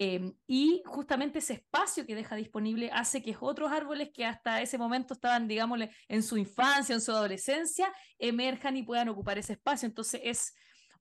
Em, 0.00 0.32
y 0.46 0.80
justamente 0.86 1.40
ese 1.40 1.54
espacio 1.54 2.06
que 2.06 2.14
deja 2.14 2.36
disponible 2.36 2.88
hace 2.92 3.20
que 3.20 3.36
otros 3.40 3.72
árboles 3.72 4.10
que 4.14 4.24
hasta 4.24 4.62
ese 4.62 4.78
momento 4.78 5.14
estaban, 5.14 5.48
digámosle, 5.48 5.90
en 6.06 6.22
su 6.22 6.36
infancia, 6.36 6.94
en 6.94 7.00
su 7.00 7.10
adolescencia, 7.10 7.92
emerjan 8.16 8.76
y 8.76 8.84
puedan 8.84 9.08
ocupar 9.08 9.38
ese 9.38 9.54
espacio. 9.54 9.86
Entonces 9.86 10.20
es, 10.22 10.54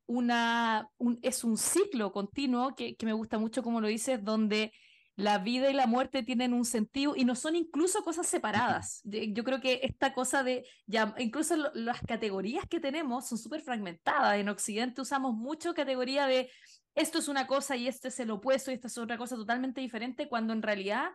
una, 0.08 0.90
un, 0.98 1.20
es 1.22 1.44
un 1.44 1.58
ciclo 1.58 2.12
continuo 2.12 2.76
que, 2.76 2.96
que 2.96 3.06
me 3.06 3.14
gusta 3.14 3.38
mucho, 3.38 3.62
como 3.62 3.82
lo 3.82 3.88
dices, 3.88 4.24
donde 4.24 4.74
la 5.18 5.40
vida 5.40 5.70
y 5.70 5.74
la 5.74 5.88
muerte 5.88 6.22
tienen 6.22 6.54
un 6.54 6.64
sentido 6.64 7.16
y 7.16 7.26
no 7.26 7.36
son 7.36 7.56
incluso 7.56 8.04
cosas 8.04 8.28
separadas. 8.28 9.02
Yo 9.04 9.44
creo 9.44 9.60
que 9.60 9.80
esta 9.82 10.14
cosa 10.14 10.44
de, 10.44 10.64
ya, 10.86 11.16
incluso 11.18 11.56
las 11.74 12.02
categorías 12.02 12.66
que 12.70 12.80
tenemos 12.80 13.28
son 13.28 13.40
súper 13.40 13.62
fragmentadas. 13.62 14.38
En 14.38 14.48
Occidente 14.48 15.02
usamos 15.02 15.34
mucho 15.34 15.74
categoría 15.74 16.28
de 16.28 16.52
esto 16.98 17.20
es 17.20 17.28
una 17.28 17.46
cosa 17.46 17.76
y 17.76 17.88
este 17.88 18.08
es 18.08 18.20
el 18.20 18.32
opuesto 18.32 18.72
y 18.72 18.74
esta 18.74 18.88
es 18.88 18.98
otra 18.98 19.18
cosa 19.18 19.36
totalmente 19.36 19.82
diferente, 19.82 20.28
cuando 20.28 20.52
en 20.52 20.64
realidad 20.64 21.12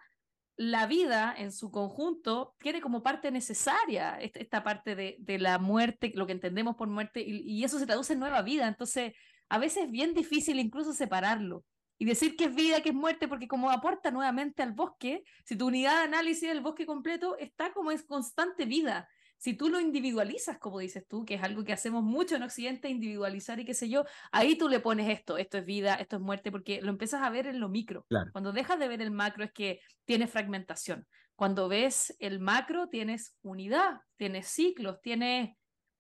la 0.57 0.87
vida 0.87 1.35
en 1.37 1.51
su 1.51 1.73
conjunto 1.73 2.55
tiene 2.61 2.81
como 2.81 3.03
parte 3.03 3.33
necesaria 3.33 4.17
esta, 4.21 4.63
parte 4.63 4.95
de, 4.95 5.17
de, 5.19 5.39
la 5.41 5.59
muerte, 5.59 6.13
lo 6.15 6.27
que 6.27 6.33
entendemos 6.33 6.77
por 6.77 6.89
muerte, 6.89 7.21
y, 7.21 7.39
y, 7.41 7.65
eso 7.65 7.81
se 7.81 7.87
traduce 7.87 8.13
en 8.13 8.21
nueva 8.21 8.43
vida. 8.43 8.69
Entonces, 8.69 9.13
a 9.49 9.59
veces 9.59 9.85
es 9.85 9.91
bien 9.91 10.15
difícil 10.15 10.61
incluso 10.61 10.93
separarlo 10.93 11.65
y 11.99 12.05
decir 12.05 12.37
que 12.37 12.45
es 12.45 12.55
vida, 12.55 12.81
que 12.81 12.91
es 12.91 12.95
muerte, 12.95 13.27
porque 13.27 13.49
como 13.49 13.71
aporta 13.71 14.13
nuevamente 14.13 14.63
al 14.63 14.73
bosque, 14.73 15.25
si 15.45 15.57
tu 15.57 15.67
unidad 15.67 15.99
de 15.99 16.05
análisis 16.05 16.49
del 16.49 16.61
bosque 16.61 16.87
completo 16.87 17.37
está 17.39 17.73
como 17.73 17.91
es 17.91 18.05
constante 18.05 18.67
vida 18.67 19.09
si 19.43 19.55
tú 19.55 19.69
lo 19.69 19.81
individualizas, 19.81 20.57
como 20.59 20.79
dices 20.79 21.05
tú, 21.09 21.25
que 21.25 21.35
es 21.35 21.43
algo 21.43 21.65
que 21.65 21.73
hacemos 21.73 22.05
mucho 22.05 22.37
en 22.37 22.45
Occidente, 22.45 22.89
individualizar 22.89 23.59
y 23.59 23.65
qué 23.65 23.75
sé 23.75 23.89
yo, 23.89 24.05
ahí 24.31 24.57
tú 24.57 24.69
le 24.69 24.79
pones 24.79 25.09
esto, 25.11 25.37
esto 25.37 25.59
es 25.59 25.65
vida, 25.65 25.97
esto 25.97 26.15
es 26.15 26.23
muerte, 26.23 26.53
porque 26.53 26.81
lo 26.81 26.91
empiezas 26.91 27.23
a 27.23 27.31
ver 27.31 27.49
en 27.49 27.59
lo 27.59 27.69
micro. 27.69 28.07
Cuando 28.31 28.53
dejas 28.53 28.79
de 28.79 28.87
ver 28.87 29.03
el 29.03 29.11
macro 29.11 29.43
es 29.43 29.51
que 29.51 29.81
tienes 30.05 30.31
fragmentación. 30.31 31.09
Cuando 31.35 31.69
ves 31.69 32.15
el 32.21 32.39
macro 32.39 32.89
tienes 32.89 33.37
unidad, 33.43 34.03
tienes 34.17 34.47
ciclos, 34.47 35.01
tienes 35.03 35.57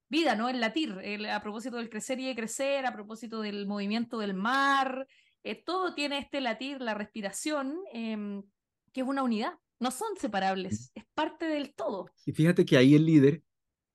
vida, 0.09 0.37
¿no? 0.37 0.49
El 0.49 0.61
latir, 0.61 0.97
a 1.29 1.43
propósito 1.43 1.79
del 1.79 1.91
crecer 1.91 2.21
y 2.21 2.29
de 2.29 2.37
crecer, 2.37 2.87
a 2.87 2.93
propósito 2.93 3.41
del 3.41 3.67
movimiento 3.67 4.21
del 4.21 4.35
mar, 4.35 5.09
eh, 5.43 5.61
todo 5.61 5.95
tiene 5.95 6.19
este 6.19 6.41
latir, 6.41 6.81
la 6.81 6.95
respiración, 6.95 7.77
em, 7.93 8.45
que 8.93 9.01
es 9.01 9.07
una 9.09 9.25
unidad 9.25 9.55
no 9.83 9.91
son 9.91 10.17
separables, 10.17 10.93
es 10.95 11.05
parte 11.13 11.47
del 11.47 11.75
todo. 11.75 12.09
Y 12.25 12.33
fíjate 12.33 12.65
que 12.65 12.77
ahí 12.77 12.95
el 12.95 13.05
líder 13.05 13.43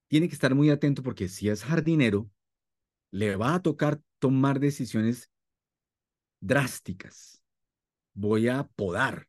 tiene 0.10 0.28
que 0.28 0.34
estar 0.34 0.54
muy 0.54 0.70
atento 0.70 1.02
porque 1.02 1.30
si 1.30 1.48
es 1.50 1.64
jardinero, 1.64 2.30
le 3.10 3.38
va 3.38 3.56
a 3.56 3.62
tocar 3.62 4.02
tomar 4.20 4.60
decisiones 4.60 5.32
drásticas. 6.42 7.42
Voy 8.14 8.50
a 8.50 8.68
podar. 8.76 9.28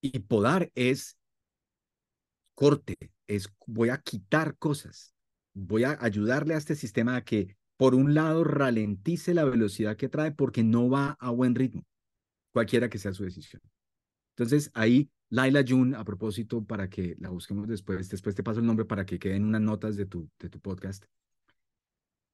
Y 0.00 0.18
podar 0.20 0.70
es 0.74 1.18
corte, 2.54 2.96
es 3.26 3.48
voy 3.66 3.90
a 3.90 3.98
quitar 3.98 4.56
cosas. 4.56 5.14
Voy 5.52 5.84
a 5.84 5.98
ayudarle 6.00 6.54
a 6.54 6.58
este 6.58 6.74
sistema 6.74 7.16
a 7.16 7.24
que, 7.24 7.56
por 7.76 7.94
un 7.94 8.14
lado, 8.14 8.44
ralentice 8.44 9.34
la 9.34 9.44
velocidad 9.44 9.96
que 9.96 10.08
trae 10.08 10.32
porque 10.32 10.62
no 10.62 10.88
va 10.88 11.16
a 11.20 11.30
buen 11.30 11.54
ritmo, 11.54 11.84
cualquiera 12.52 12.88
que 12.88 12.98
sea 12.98 13.12
su 13.12 13.24
decisión. 13.24 13.62
Entonces, 14.36 14.70
ahí 14.74 15.10
Laila 15.34 15.64
Jun, 15.66 15.96
a 15.96 16.04
propósito, 16.04 16.64
para 16.64 16.88
que 16.88 17.16
la 17.18 17.28
busquemos 17.28 17.66
después, 17.66 18.08
después 18.08 18.36
te 18.36 18.44
paso 18.44 18.60
el 18.60 18.66
nombre 18.66 18.84
para 18.84 19.04
que 19.04 19.18
queden 19.18 19.44
unas 19.44 19.62
notas 19.62 19.96
de 19.96 20.06
tu, 20.06 20.30
de 20.38 20.48
tu 20.48 20.60
podcast. 20.60 21.06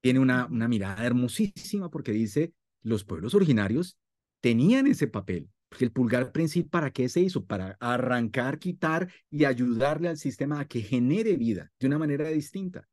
Tiene 0.02 0.18
una, 0.18 0.44
una 0.44 0.68
mirada 0.68 1.02
hermosísima 1.02 1.90
porque 1.90 2.12
dice, 2.12 2.52
los 2.82 3.04
pueblos 3.04 3.34
originarios 3.34 3.96
tenían 4.42 4.86
ese 4.86 5.06
papel. 5.06 5.48
Porque 5.70 5.86
el 5.86 5.92
pulgar 5.92 6.30
principal, 6.30 6.68
¿para 6.68 6.90
qué 6.90 7.08
se 7.08 7.22
hizo? 7.22 7.46
Para 7.46 7.78
arrancar, 7.80 8.58
quitar 8.58 9.10
y 9.30 9.46
ayudarle 9.46 10.08
al 10.08 10.18
sistema 10.18 10.60
a 10.60 10.66
que 10.66 10.82
genere 10.82 11.38
vida 11.38 11.72
de 11.80 11.86
una 11.86 11.98
manera 11.98 12.28
distinta, 12.28 12.86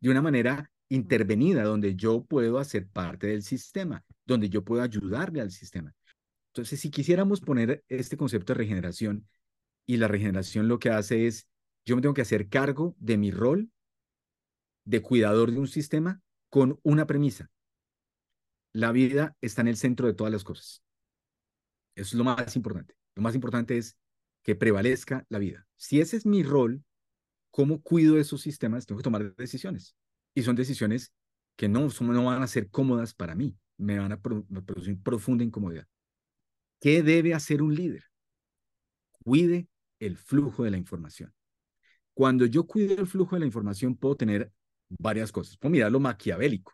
de 0.00 0.10
una 0.10 0.20
manera 0.20 0.70
intervenida, 0.90 1.62
donde 1.62 1.96
yo 1.96 2.22
puedo 2.22 2.58
hacer 2.58 2.86
parte 2.86 3.28
del 3.28 3.42
sistema, 3.42 4.04
donde 4.26 4.50
yo 4.50 4.62
puedo 4.62 4.82
ayudarle 4.82 5.40
al 5.40 5.52
sistema. 5.52 5.94
Entonces, 6.52 6.80
si 6.80 6.90
quisiéramos 6.90 7.40
poner 7.40 7.82
este 7.88 8.18
concepto 8.18 8.52
de 8.52 8.58
regeneración, 8.58 9.26
y 9.88 9.96
la 9.96 10.06
regeneración 10.06 10.68
lo 10.68 10.78
que 10.78 10.90
hace 10.90 11.26
es, 11.26 11.48
yo 11.86 11.96
me 11.96 12.02
tengo 12.02 12.14
que 12.14 12.20
hacer 12.20 12.50
cargo 12.50 12.94
de 12.98 13.16
mi 13.16 13.30
rol 13.30 13.72
de 14.84 15.00
cuidador 15.00 15.50
de 15.50 15.58
un 15.58 15.66
sistema 15.66 16.20
con 16.50 16.78
una 16.82 17.06
premisa. 17.06 17.50
La 18.74 18.92
vida 18.92 19.34
está 19.40 19.62
en 19.62 19.68
el 19.68 19.78
centro 19.78 20.06
de 20.06 20.12
todas 20.12 20.30
las 20.30 20.44
cosas. 20.44 20.82
Eso 21.94 22.08
es 22.08 22.14
lo 22.14 22.24
más 22.24 22.54
importante. 22.54 22.96
Lo 23.14 23.22
más 23.22 23.34
importante 23.34 23.78
es 23.78 23.96
que 24.42 24.54
prevalezca 24.54 25.24
la 25.30 25.38
vida. 25.38 25.66
Si 25.78 26.02
ese 26.02 26.18
es 26.18 26.26
mi 26.26 26.42
rol, 26.42 26.84
¿cómo 27.50 27.80
cuido 27.80 28.18
esos 28.18 28.42
sistemas? 28.42 28.84
Tengo 28.84 28.98
que 28.98 29.04
tomar 29.04 29.34
decisiones. 29.36 29.96
Y 30.34 30.42
son 30.42 30.54
decisiones 30.54 31.14
que 31.56 31.68
no, 31.68 31.88
no 31.88 32.24
van 32.24 32.42
a 32.42 32.46
ser 32.46 32.68
cómodas 32.68 33.14
para 33.14 33.34
mí, 33.34 33.56
me 33.78 33.98
van 33.98 34.12
a 34.12 34.20
producir 34.20 35.02
profunda 35.02 35.44
incomodidad. 35.44 35.88
¿Qué 36.78 37.02
debe 37.02 37.32
hacer 37.32 37.62
un 37.62 37.74
líder? 37.74 38.04
Cuide 39.24 39.66
el 40.00 40.16
flujo 40.16 40.64
de 40.64 40.70
la 40.70 40.76
información. 40.76 41.32
Cuando 42.14 42.46
yo 42.46 42.66
cuido 42.66 42.96
el 42.98 43.06
flujo 43.06 43.36
de 43.36 43.40
la 43.40 43.46
información, 43.46 43.94
puedo 43.96 44.16
tener 44.16 44.52
varias 44.88 45.30
cosas. 45.32 45.56
Puedo 45.56 45.72
mirar 45.72 45.92
lo 45.92 46.00
maquiavélico. 46.00 46.72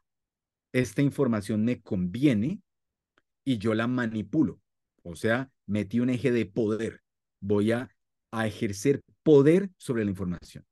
Esta 0.73 1.03
información 1.03 1.65
me 1.65 1.83
conviene 1.83 2.61
y 3.45 3.59
yo 3.59 3.75
la 3.75 3.87
manipulo. 3.87 4.61
O 5.03 5.17
sea, 5.17 5.51
metí 5.67 6.01
un 6.01 6.11
eje 6.11 6.33
de 6.33 6.47
poder. 6.47 7.03
Voy 7.41 7.73
a, 7.73 7.95
a 8.31 8.47
ejercer 8.47 9.03
poder 9.23 9.71
sobre 9.77 10.05
la 10.05 10.11
información. 10.11 10.65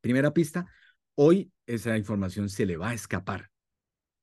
Primera 0.00 0.32
pista, 0.32 0.70
hoy 1.16 1.52
esa 1.66 1.96
información 1.98 2.48
se 2.48 2.66
le 2.66 2.76
va 2.76 2.90
a 2.90 2.94
escapar. 2.94 3.50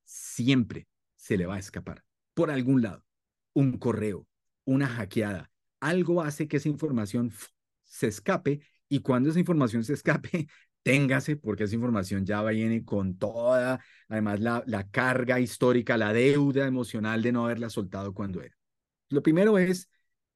Siempre 0.05 0.87
se 1.15 1.37
le 1.37 1.45
va 1.45 1.55
a 1.55 1.59
escapar. 1.59 2.03
Por 2.33 2.49
algún 2.49 2.81
lado. 2.81 3.03
Un 3.53 3.77
correo, 3.77 4.27
una 4.65 4.87
hackeada. 4.87 5.51
Algo 5.85 6.21
hace 6.21 6.47
que 6.47 6.57
esa 6.57 6.69
información 6.69 7.31
se 7.83 8.07
escape 8.07 8.61
y 8.89 8.99
cuando 9.01 9.29
esa 9.29 9.39
información 9.39 9.83
se 9.83 9.93
escape, 9.93 10.47
téngase, 10.83 11.35
porque 11.35 11.65
esa 11.65 11.75
información 11.75 12.25
ya 12.25 12.43
viene 12.43 12.83
con 12.85 13.17
toda, 13.17 13.79
además, 14.07 14.39
la, 14.39 14.63
la 14.67 14.87
carga 14.89 15.39
histórica, 15.39 15.97
la 15.97 16.13
deuda 16.13 16.65
emocional 16.67 17.21
de 17.21 17.31
no 17.31 17.45
haberla 17.45 17.69
soltado 17.69 18.13
cuando 18.13 18.41
era. 18.41 18.55
Lo 19.09 19.21
primero 19.21 19.57
es 19.57 19.89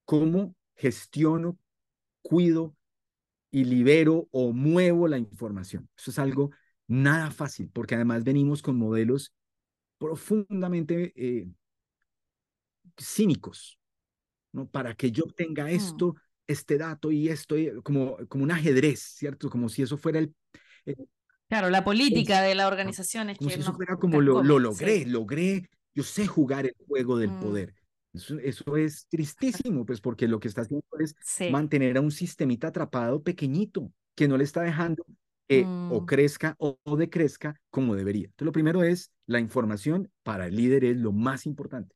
cómo 0.05 0.55
gestiono, 0.75 1.57
cuido 2.21 2.75
y 3.51 3.63
libero 3.65 4.27
o 4.31 4.51
muevo 4.53 5.07
la 5.07 5.17
información. 5.17 5.89
Eso 5.97 6.11
es 6.11 6.19
algo 6.19 6.51
nada 6.87 7.31
fácil, 7.31 7.69
porque 7.71 7.95
además 7.95 8.23
venimos 8.23 8.61
con 8.61 8.77
modelos 8.77 9.33
profundamente 9.97 11.13
eh, 11.15 11.47
cínicos, 12.97 13.78
¿no? 14.51 14.67
Para 14.67 14.95
que 14.95 15.11
yo 15.11 15.23
obtenga 15.23 15.65
mm. 15.65 15.69
esto, 15.69 16.15
este 16.47 16.77
dato 16.77 17.11
y 17.11 17.29
esto, 17.29 17.55
como, 17.83 18.17
como 18.27 18.43
un 18.43 18.51
ajedrez, 18.51 18.99
¿cierto? 18.99 19.49
Como 19.49 19.69
si 19.69 19.83
eso 19.83 19.97
fuera 19.97 20.19
el... 20.19 20.33
claro, 21.47 21.69
la 21.69 21.83
política 21.83 22.41
de 22.41 22.55
la 22.55 22.67
organización 22.67 23.29
es 23.29 23.37
como 23.37 23.49
que... 23.49 23.55
Si 23.55 23.61
eso 23.61 23.73
fuera 23.73 23.97
como 23.97 24.21
lo, 24.21 24.43
lo 24.43 24.59
logré, 24.59 25.05
logré, 25.05 25.69
yo 25.93 26.03
sé 26.03 26.27
jugar 26.27 26.65
el 26.65 26.75
juego 26.87 27.17
del 27.17 27.31
mm. 27.31 27.39
poder. 27.39 27.73
Eso, 28.13 28.75
es 28.75 29.07
tristísimo, 29.07 29.85
pues 29.85 30.01
porque 30.01 30.27
lo 30.27 30.39
que 30.39 30.47
está 30.47 30.61
haciendo 30.61 30.85
es 30.99 31.15
mantener 31.51 31.97
a 31.97 32.01
un 32.01 32.11
sistemita 32.11 32.69
atrapado 32.69 33.21
pequeñito, 33.21 33.91
que 34.15 34.27
no 34.27 34.37
le 34.37 34.43
está 34.43 34.61
dejando 34.61 35.05
que 35.47 35.63
o 35.63 36.01
mm. 36.01 36.05
crezca 36.05 36.55
o, 36.59 36.79
o, 36.83 36.95
decrezca 36.95 37.59
como 37.69 37.95
debería. 37.95 38.25
Entonces, 38.25 38.45
lo 38.45 38.51
primero 38.51 38.83
es 38.83 39.11
la 39.25 39.39
información 39.39 40.11
para 40.23 40.47
el 40.47 40.55
líder 40.55 40.83
es 40.85 40.97
lo 40.97 41.11
más 41.11 41.45
importante. 41.45 41.95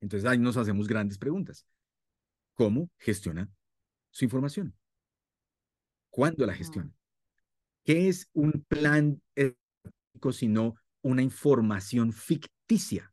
Entonces, 0.00 0.28
ahí 0.28 0.38
nos 0.38 0.56
hacemos 0.56 0.86
grandes 0.86 1.18
preguntas. 1.18 1.66
¿Cómo 2.54 2.90
gestiona 2.98 3.48
su 4.10 4.24
información? 4.24 4.74
¿Cuándo 6.10 6.46
la 6.46 6.54
gestiona? 6.54 6.90
¿Qué 7.84 8.08
es 8.08 8.28
un 8.32 8.64
plan 8.68 9.22
ético 9.34 10.32
sino 10.32 10.74
una 11.02 11.22
información 11.22 12.12
ficticia? 12.12 13.12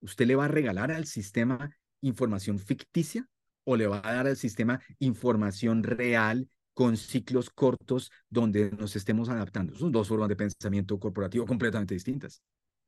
¿Usted 0.00 0.26
le 0.26 0.36
va 0.36 0.46
a 0.46 0.48
regalar 0.48 0.90
al 0.90 1.06
sistema 1.06 1.70
información 2.02 2.58
ficticia 2.58 3.28
o 3.64 3.76
le 3.76 3.86
va 3.86 4.00
a 4.04 4.14
dar 4.14 4.26
al 4.26 4.36
sistema 4.36 4.80
información 4.98 5.82
real 5.82 6.48
con 6.72 6.96
ciclos 6.96 7.50
cortos 7.50 8.10
donde 8.28 8.70
nos 8.72 8.96
estemos 8.96 9.28
adaptando? 9.28 9.74
Son 9.74 9.92
dos 9.92 10.08
formas 10.08 10.28
de 10.28 10.36
pensamiento 10.36 10.98
corporativo 10.98 11.46
completamente 11.46 11.94
distintas, 11.94 12.42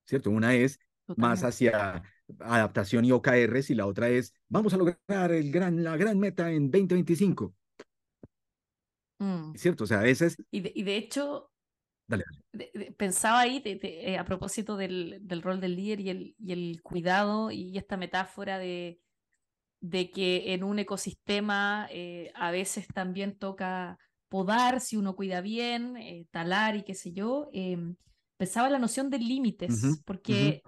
¿cierto? 0.06 0.30
Una 0.30 0.54
es 0.54 0.78
más 1.16 1.44
hacia 1.44 2.02
adaptación 2.40 3.04
y 3.04 3.12
OKRs 3.12 3.70
y 3.70 3.74
la 3.74 3.86
otra 3.86 4.08
es 4.08 4.32
vamos 4.48 4.72
a 4.74 4.76
lograr 4.76 5.32
el 5.32 5.50
gran, 5.50 5.82
la 5.82 5.96
gran 5.96 6.18
meta 6.18 6.50
en 6.50 6.70
2025. 6.70 7.54
Mm. 9.18 9.54
¿Cierto? 9.54 9.84
O 9.84 9.86
sea, 9.86 10.06
esa 10.06 10.26
es... 10.26 10.36
Y 10.50 10.80
y 10.80 10.82
de 10.82 10.96
hecho, 10.96 11.52
pensaba 12.96 13.40
ahí 13.40 13.62
eh, 13.64 14.18
a 14.18 14.24
propósito 14.24 14.76
del, 14.76 15.18
del, 15.22 15.42
rol 15.42 15.60
del 15.60 15.76
líder 15.76 16.00
y 16.00 16.10
el, 16.10 16.36
y 16.38 16.52
el 16.52 16.82
cuidado 16.82 17.50
y 17.50 17.76
esta 17.78 17.96
metáfora 17.96 18.58
de, 18.58 19.00
de 19.80 20.10
que 20.10 20.52
en 20.54 20.64
un 20.64 20.78
ecosistema 20.78 21.88
eh, 21.90 22.32
a 22.34 22.50
veces 22.50 22.86
también 22.88 23.38
toca 23.38 23.98
podar 24.28 24.80
si 24.80 24.96
uno 24.96 25.14
cuida 25.14 25.40
bien, 25.40 25.96
eh, 25.96 26.26
talar 26.30 26.76
y 26.76 26.84
qué 26.84 26.94
sé 26.94 27.12
yo. 27.12 27.48
Em, 27.52 27.96
pensaba 28.38 28.70
la 28.70 28.78
noción 28.78 29.10
de 29.10 29.18
límites, 29.18 30.00
porque 30.04 30.62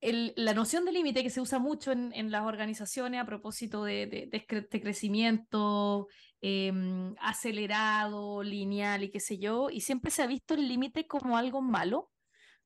la 0.00 0.54
noción 0.54 0.84
de 0.84 0.92
límite 0.92 1.22
que 1.22 1.30
se 1.30 1.40
usa 1.40 1.58
mucho 1.58 1.92
en, 1.92 2.12
en, 2.14 2.30
las 2.30 2.42
organizaciones 2.44 3.20
a 3.20 3.26
propósito 3.26 3.84
de, 3.84 4.06
de, 4.06 4.80
crecimiento 4.80 6.08
em, 6.40 7.14
acelerado, 7.20 8.42
lineal 8.42 9.04
y 9.04 9.10
qué 9.10 9.20
sé 9.20 9.38
yo, 9.38 9.68
y 9.68 9.82
siempre 9.82 10.10
se 10.10 10.22
ha 10.22 10.26
visto 10.26 10.54
el 10.54 10.68
límite 10.68 11.06
como 11.06 11.36
algo 11.36 11.60
malo, 11.60 12.10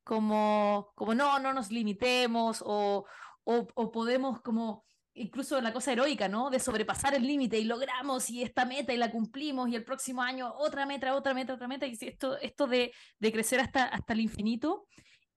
como, 0.04 0.92
como 0.94 1.14
no, 1.14 1.40
no 1.40 1.52
nos 1.52 1.70
limitemos 1.72 2.62
o, 2.64 3.04
o, 3.44 3.66
o 3.74 3.90
podemos 3.90 4.40
como 4.40 4.84
incluso 5.14 5.60
la 5.60 5.72
cosa 5.72 5.92
heroica, 5.92 6.28
¿no? 6.28 6.50
De 6.50 6.60
sobrepasar 6.60 7.14
el 7.14 7.26
límite 7.26 7.58
y 7.58 7.64
logramos 7.64 8.30
y 8.30 8.42
esta 8.42 8.64
meta 8.64 8.92
y 8.92 8.96
la 8.96 9.10
cumplimos 9.10 9.68
y 9.68 9.76
el 9.76 9.84
próximo 9.84 10.22
año 10.22 10.52
otra 10.58 10.86
meta, 10.86 11.14
otra 11.14 11.34
meta, 11.34 11.54
otra 11.54 11.68
meta, 11.68 11.86
y 11.86 11.96
esto, 12.00 12.36
esto 12.38 12.66
de, 12.66 12.92
de 13.18 13.32
crecer 13.32 13.60
hasta, 13.60 13.84
hasta 13.84 14.12
el 14.12 14.20
infinito 14.20 14.86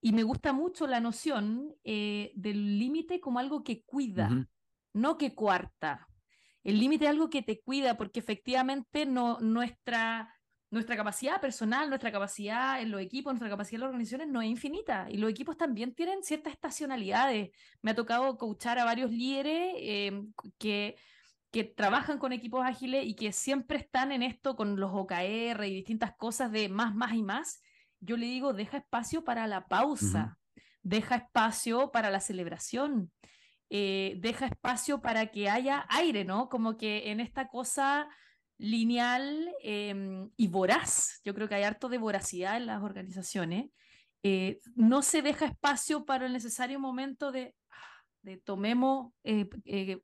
y 0.00 0.12
me 0.12 0.22
gusta 0.22 0.52
mucho 0.52 0.86
la 0.86 1.00
noción 1.00 1.74
eh, 1.84 2.32
del 2.34 2.78
límite 2.78 3.20
como 3.20 3.38
algo 3.38 3.64
que 3.64 3.82
cuida, 3.82 4.48
no 4.92 5.18
que 5.18 5.34
cuarta. 5.34 6.06
El 6.62 6.78
límite 6.78 7.04
es 7.04 7.10
algo 7.10 7.30
que 7.30 7.42
te 7.42 7.60
cuida 7.60 7.96
porque 7.96 8.20
efectivamente 8.20 9.06
no, 9.06 9.40
nuestra, 9.40 10.32
nuestra 10.70 10.96
capacidad 10.96 11.40
personal, 11.40 11.88
nuestra 11.88 12.12
capacidad 12.12 12.80
en 12.80 12.90
los 12.90 13.00
equipos, 13.00 13.32
nuestra 13.32 13.48
capacidad 13.48 13.76
en 13.76 13.80
las 13.80 13.88
organizaciones 13.88 14.28
no 14.28 14.40
es 14.40 14.48
infinita. 14.48 15.08
Y 15.10 15.16
los 15.16 15.30
equipos 15.30 15.56
también 15.56 15.94
tienen 15.94 16.22
ciertas 16.22 16.52
estacionalidades. 16.52 17.50
Me 17.82 17.90
ha 17.90 17.94
tocado 17.94 18.36
coachar 18.36 18.78
a 18.78 18.84
varios 18.84 19.10
líderes 19.10 19.74
em, 19.78 20.32
que, 20.58 20.96
que 21.50 21.64
trabajan 21.64 22.18
con 22.18 22.32
equipos 22.32 22.64
ágiles 22.64 23.04
y 23.04 23.16
que 23.16 23.32
siempre 23.32 23.78
están 23.78 24.12
en 24.12 24.22
esto 24.22 24.54
con 24.54 24.78
los 24.78 24.90
OKR 24.92 25.64
y 25.66 25.74
distintas 25.74 26.14
cosas 26.16 26.52
de 26.52 26.68
más, 26.68 26.94
más 26.94 27.14
y 27.14 27.22
más 27.22 27.62
yo 28.00 28.16
le 28.16 28.26
digo, 28.26 28.52
deja 28.52 28.78
espacio 28.78 29.24
para 29.24 29.46
la 29.46 29.66
pausa, 29.66 30.38
deja 30.82 31.16
espacio 31.16 31.90
para 31.90 32.10
la 32.10 32.20
celebración, 32.20 33.10
eh, 33.70 34.14
deja 34.18 34.46
espacio 34.46 35.00
para 35.00 35.26
que 35.26 35.48
haya 35.48 35.86
aire, 35.88 36.24
¿no? 36.24 36.48
Como 36.48 36.76
que 36.76 37.10
en 37.10 37.20
esta 37.20 37.48
cosa 37.48 38.08
lineal 38.58 39.48
em, 39.62 40.30
y 40.36 40.48
voraz, 40.48 41.20
yo 41.24 41.34
creo 41.34 41.48
que 41.48 41.56
hay 41.56 41.64
harto 41.64 41.88
de 41.88 41.98
voracidad 41.98 42.56
en 42.56 42.66
las 42.66 42.82
organizaciones, 42.82 43.70
eh, 44.22 44.58
no 44.74 45.02
se 45.02 45.22
deja 45.22 45.46
espacio 45.46 46.04
para 46.04 46.26
el 46.26 46.32
necesario 46.32 46.80
momento 46.80 47.30
de, 47.30 47.54
de 48.22 48.36
tomemos, 48.38 49.12
eh, 49.22 49.48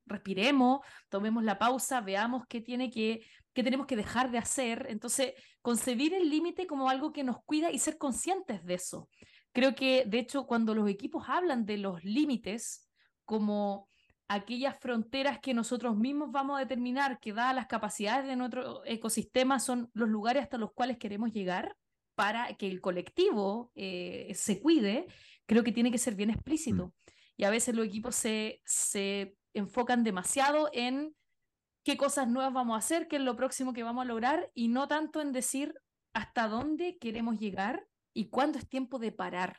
respiremos, 0.07 0.81
tomemos 1.09 1.43
la 1.43 1.59
pausa, 1.59 2.01
veamos 2.01 2.45
qué 2.49 2.61
tiene 2.61 2.91
que 2.91 3.25
qué 3.55 3.63
tenemos 3.63 3.87
que 3.87 3.97
dejar 3.97 4.31
de 4.31 4.39
hacer. 4.39 4.87
Entonces, 4.91 5.33
concebir 5.65 6.13
el 6.13 6.29
límite 6.29 6.67
como 6.67 6.91
algo 6.91 7.11
que 7.11 7.25
nos 7.25 7.43
cuida 7.43 7.71
y 7.71 7.79
ser 7.79 7.97
conscientes 7.97 8.63
de 8.67 8.75
eso. 8.75 9.09
Creo 9.51 9.75
que, 9.75 10.05
de 10.05 10.19
hecho, 10.19 10.47
cuando 10.47 10.75
los 10.75 10.87
equipos 10.91 11.25
hablan 11.27 11.65
de 11.65 11.79
los 11.79 12.05
límites 12.05 12.87
como 13.25 13.89
aquellas 14.29 14.79
fronteras 14.79 15.39
que 15.39 15.55
nosotros 15.55 15.97
mismos 15.97 16.31
vamos 16.31 16.59
a 16.59 16.61
determinar, 16.61 17.19
que 17.19 17.33
dadas 17.33 17.55
las 17.55 17.67
capacidades 17.67 18.27
de 18.27 18.37
nuestro 18.37 18.85
ecosistema, 18.85 19.59
son 19.59 19.89
los 19.95 20.11
lugares 20.11 20.43
hasta 20.43 20.59
los 20.59 20.71
cuales 20.75 20.99
queremos 20.99 21.33
llegar 21.33 21.75
para 22.15 22.55
que 22.57 22.69
el 22.69 22.83
colectivo 22.83 23.73
eh, 23.75 24.33
se 24.35 24.61
cuide, 24.61 25.07
creo 25.47 25.65
que 25.65 25.73
tiene 25.73 25.91
que 25.91 25.97
ser 25.97 26.15
bien 26.15 26.29
explícito. 26.29 26.89
Mm. 26.89 26.93
Y 27.39 27.45
a 27.45 27.51
veces 27.51 27.75
los 27.75 27.87
equipos 27.87 28.15
se, 28.15 28.61
se 28.67 29.35
enfocan 29.55 30.05
demasiado 30.05 30.69
en 30.75 31.17
qué 31.85 31.97
cosas 31.97 32.29
nuevas 32.29 32.53
vamos 32.53 32.75
a 32.75 32.79
hacer, 32.79 33.07
qué 33.09 33.17
es 33.17 33.23
lo 33.23 33.37
próximo 33.37 33.73
que 33.73 33.83
vamos 33.83 34.03
a 34.03 34.09
lograr 34.09 34.51
y 34.55 34.69
no 34.69 34.89
tanto 34.89 35.21
en 35.21 35.33
decir 35.33 35.75
hasta 36.15 36.49
dónde 36.49 36.99
queremos 36.99 37.39
llegar 37.39 37.87
y 38.15 38.29
cuándo 38.31 38.59
es 38.59 38.69
tiempo 38.69 38.99
de 38.99 39.13
parar. 39.13 39.59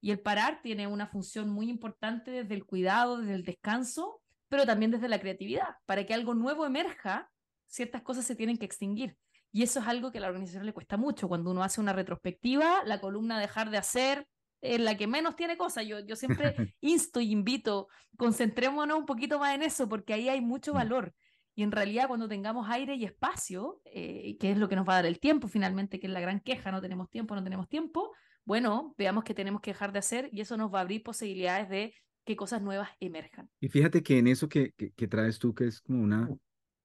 Y 0.00 0.10
el 0.10 0.20
parar 0.20 0.60
tiene 0.62 0.86
una 0.86 1.06
función 1.06 1.50
muy 1.50 1.68
importante 1.68 2.30
desde 2.30 2.54
el 2.54 2.64
cuidado, 2.64 3.18
desde 3.18 3.34
el 3.34 3.44
descanso, 3.44 4.20
pero 4.48 4.66
también 4.66 4.90
desde 4.90 5.08
la 5.08 5.20
creatividad. 5.20 5.76
Para 5.86 6.04
que 6.06 6.14
algo 6.14 6.34
nuevo 6.34 6.66
emerja, 6.66 7.30
ciertas 7.66 8.02
cosas 8.02 8.24
se 8.24 8.34
tienen 8.34 8.56
que 8.56 8.64
extinguir. 8.64 9.16
Y 9.52 9.62
eso 9.62 9.80
es 9.80 9.86
algo 9.86 10.10
que 10.10 10.18
a 10.18 10.22
la 10.22 10.28
organización 10.28 10.64
le 10.64 10.72
cuesta 10.72 10.96
mucho. 10.96 11.28
Cuando 11.28 11.50
uno 11.50 11.62
hace 11.62 11.80
una 11.80 11.92
retrospectiva, 11.92 12.82
la 12.84 13.00
columna 13.00 13.38
dejar 13.38 13.70
de 13.70 13.78
hacer 13.78 14.26
es 14.60 14.80
la 14.80 14.96
que 14.96 15.06
menos 15.06 15.36
tiene 15.36 15.56
cosas. 15.56 15.86
Yo, 15.86 16.00
yo 16.00 16.16
siempre 16.16 16.54
insto 16.80 17.20
y 17.20 17.30
invito, 17.30 17.88
concentrémonos 18.16 18.98
un 18.98 19.06
poquito 19.06 19.38
más 19.38 19.54
en 19.54 19.62
eso, 19.62 19.88
porque 19.88 20.14
ahí 20.14 20.28
hay 20.28 20.40
mucho 20.40 20.72
mm. 20.72 20.76
valor. 20.76 21.14
Y 21.60 21.62
en 21.62 21.72
realidad 21.72 22.08
cuando 22.08 22.26
tengamos 22.26 22.70
aire 22.70 22.94
y 22.94 23.04
espacio, 23.04 23.82
eh, 23.84 24.38
que 24.40 24.50
es 24.50 24.56
lo 24.56 24.66
que 24.66 24.76
nos 24.76 24.88
va 24.88 24.94
a 24.94 24.96
dar 24.96 25.04
el 25.04 25.20
tiempo 25.20 25.46
finalmente, 25.46 26.00
que 26.00 26.06
es 26.06 26.12
la 26.14 26.20
gran 26.22 26.40
queja, 26.40 26.72
no 26.72 26.80
tenemos 26.80 27.10
tiempo, 27.10 27.34
no 27.34 27.44
tenemos 27.44 27.68
tiempo, 27.68 28.14
bueno, 28.46 28.94
veamos 28.96 29.24
que 29.24 29.34
tenemos 29.34 29.60
que 29.60 29.72
dejar 29.72 29.92
de 29.92 29.98
hacer 29.98 30.30
y 30.32 30.40
eso 30.40 30.56
nos 30.56 30.72
va 30.72 30.78
a 30.78 30.80
abrir 30.80 31.02
posibilidades 31.02 31.68
de 31.68 31.94
que 32.24 32.34
cosas 32.34 32.62
nuevas 32.62 32.88
emerjan. 32.98 33.50
Y 33.60 33.68
fíjate 33.68 34.02
que 34.02 34.16
en 34.16 34.28
eso 34.28 34.48
que, 34.48 34.72
que, 34.72 35.06
traes 35.06 35.38
tú, 35.38 35.52
que 35.52 35.66
es 35.66 35.82
como 35.82 36.02
una, 36.02 36.30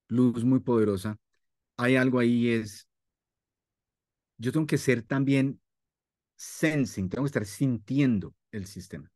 luz 0.08 0.44
muy 0.44 0.60
poderosa, 0.60 1.16
hay 1.78 1.96
algo 1.96 2.18
ahí 2.18 2.50
es, 2.50 2.86
yo 4.36 4.52
tengo 4.52 4.66
que 4.66 4.76
ser 4.76 5.00
también 5.00 5.58
sensing, 6.34 7.08
tengo 7.08 7.24
que 7.24 7.28
estar 7.28 7.46
sintiendo 7.46 8.34
el 8.50 8.66
sistema. 8.66 9.10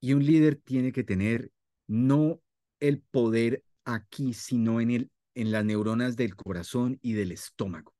Y 0.00 0.12
un 0.12 0.26
líder 0.26 0.56
tiene 0.56 0.90
que 0.90 1.04
tener 1.04 1.52
no 1.86 2.42
el 2.80 3.00
poder 3.00 3.62
aquí, 3.94 4.34
sino 4.34 4.80
en, 4.80 4.90
el, 4.90 5.10
en 5.34 5.52
las 5.52 5.64
neuronas 5.64 6.16
del 6.16 6.36
corazón 6.36 6.98
y 7.02 7.12
del 7.12 7.32
estómago. 7.32 7.94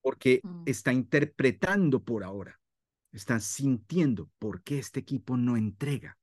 Porque 0.00 0.40
mm. 0.42 0.62
está 0.66 0.92
interpretando 0.92 2.02
por 2.02 2.24
ahora, 2.24 2.60
está 3.12 3.40
sintiendo 3.40 4.30
por 4.38 4.62
qué 4.62 4.78
este 4.78 5.00
equipo 5.00 5.36
no 5.36 5.56
entrega. 5.56 6.18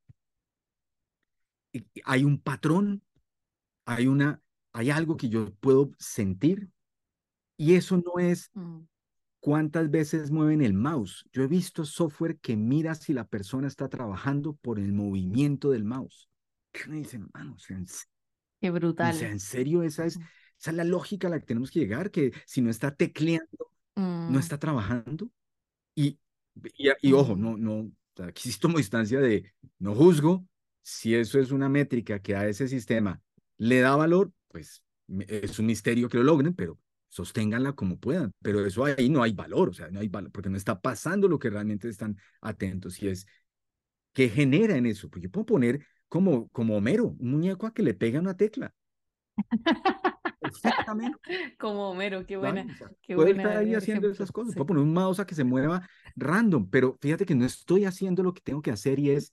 hay 2.05 2.23
un 2.23 2.41
patrón, 2.41 3.03
hay 3.85 4.07
una, 4.07 4.41
hay 4.73 4.89
algo 4.89 5.17
que 5.17 5.29
yo 5.29 5.53
puedo 5.55 5.91
sentir 5.99 6.69
y 7.57 7.75
eso 7.75 7.97
no 7.97 8.19
es 8.19 8.51
mm. 8.53 8.81
cuántas 9.39 9.89
veces 9.89 10.31
mueven 10.31 10.61
el 10.61 10.73
mouse. 10.73 11.25
Yo 11.31 11.43
he 11.43 11.47
visto 11.47 11.85
software 11.85 12.39
que 12.39 12.55
mira 12.55 12.95
si 12.95 13.13
la 13.13 13.27
persona 13.27 13.67
está 13.67 13.89
trabajando 13.89 14.53
por 14.53 14.79
el 14.79 14.93
movimiento 14.93 15.71
del 15.71 15.83
mouse. 15.83 16.29
¿Qué 16.71 16.87
me 16.87 16.97
dicen, 16.97 17.23
hermano? 17.33 17.57
Qué 18.59 18.71
brutal. 18.71 19.15
O 19.15 19.17
sea, 19.17 19.29
en 19.29 19.39
serio, 19.39 19.83
esa 19.83 20.05
es, 20.05 20.19
esa 20.59 20.71
la 20.71 20.83
lógica 20.83 21.27
a 21.27 21.31
la 21.31 21.39
que 21.39 21.45
tenemos 21.45 21.71
que 21.71 21.79
llegar, 21.79 22.11
que 22.11 22.31
si 22.45 22.61
no 22.61 22.69
está 22.69 22.95
tecleando, 22.95 23.71
no 23.95 24.29
mm. 24.31 24.39
está 24.39 24.57
trabajando. 24.57 25.29
Y, 25.95 26.19
y, 27.01 27.13
ojo, 27.13 27.35
no, 27.35 27.57
no, 27.57 27.91
aquí 28.23 28.51
sí 28.51 28.59
tomo 28.59 28.77
distancia 28.77 29.19
de, 29.19 29.53
no 29.79 29.95
juzgo, 29.95 30.45
si 30.81 31.15
eso 31.15 31.39
es 31.39 31.51
una 31.51 31.69
métrica 31.69 32.19
que 32.19 32.35
a 32.35 32.47
ese 32.47 32.67
sistema 32.67 33.21
le 33.57 33.79
da 33.79 33.95
valor, 33.95 34.31
pues 34.47 34.83
es 35.27 35.59
un 35.59 35.65
misterio 35.65 36.09
que 36.09 36.17
lo 36.17 36.23
logren, 36.23 36.53
pero 36.53 36.79
sosténganla 37.09 37.73
como 37.73 37.97
puedan. 37.97 38.31
Pero 38.41 38.65
eso 38.65 38.85
ahí 38.85 39.09
no 39.09 39.23
hay 39.23 39.33
valor, 39.33 39.69
o 39.69 39.73
sea, 39.73 39.89
no 39.89 39.99
hay 39.99 40.07
valor, 40.07 40.31
porque 40.31 40.49
no 40.49 40.57
está 40.57 40.79
pasando 40.79 41.27
lo 41.27 41.39
que 41.39 41.49
realmente 41.49 41.89
están 41.89 42.17
atentos. 42.41 43.01
Y 43.01 43.09
es, 43.09 43.27
¿qué 44.13 44.29
genera 44.29 44.77
en 44.77 44.85
eso? 44.85 45.09
Pues 45.09 45.23
yo 45.23 45.29
puedo 45.29 45.45
poner 45.45 45.85
como, 46.09 46.47
como 46.49 46.77
Homero, 46.77 47.15
un 47.19 47.31
muñeco 47.31 47.67
a 47.67 47.73
que 47.73 47.83
le 47.83 47.93
pega 47.93 48.19
una 48.19 48.37
tecla. 48.37 48.73
Exactamente. 50.41 51.19
Como 51.59 51.89
Homero, 51.89 52.25
qué 52.25 52.37
buena. 52.37 52.65
qué 53.01 53.15
puedo 53.15 53.29
estar 53.29 53.57
ahí 53.57 53.75
haciendo 53.75 54.09
esas 54.09 54.31
cosas. 54.31 54.53
Puedo 54.53 54.67
poner 54.67 54.83
un 54.83 54.93
mouse 54.93 55.19
a 55.19 55.25
que 55.25 55.35
se 55.35 55.43
mueva 55.43 55.87
random, 56.15 56.69
pero 56.69 56.97
fíjate 57.01 57.25
que 57.25 57.35
no 57.35 57.45
estoy 57.45 57.85
haciendo 57.85 58.23
lo 58.23 58.33
que 58.33 58.41
tengo 58.41 58.61
que 58.61 58.71
hacer 58.71 58.99
y 58.99 59.11
es 59.11 59.31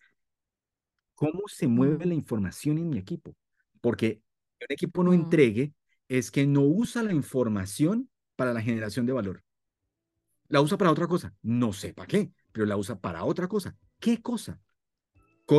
cómo 1.14 1.42
se 1.46 1.66
mueve 1.66 2.06
la 2.06 2.14
información 2.14 2.78
en 2.78 2.90
mi 2.90 2.98
equipo. 2.98 3.34
Porque 3.80 4.22
un 4.60 4.66
equipo 4.72 5.04
no 5.04 5.10
mm. 5.10 5.14
entregue 5.14 5.72
es 6.08 6.30
que 6.30 6.46
no 6.46 6.62
usa 6.62 7.02
la 7.02 7.12
información 7.12 8.10
para 8.36 8.52
la 8.52 8.62
generación 8.62 9.06
de 9.06 9.12
valor. 9.12 9.42
La 10.48 10.60
usa 10.60 10.76
para 10.76 10.90
otra 10.90 11.06
cosa. 11.06 11.34
No 11.42 11.72
sé 11.72 11.94
para 11.94 12.06
qué, 12.06 12.32
pero 12.52 12.66
la 12.66 12.76
usa 12.76 12.98
para 13.00 13.24
otra 13.24 13.48
cosa. 13.48 13.76
¿Qué 13.98 14.20
cosa? 14.20 14.60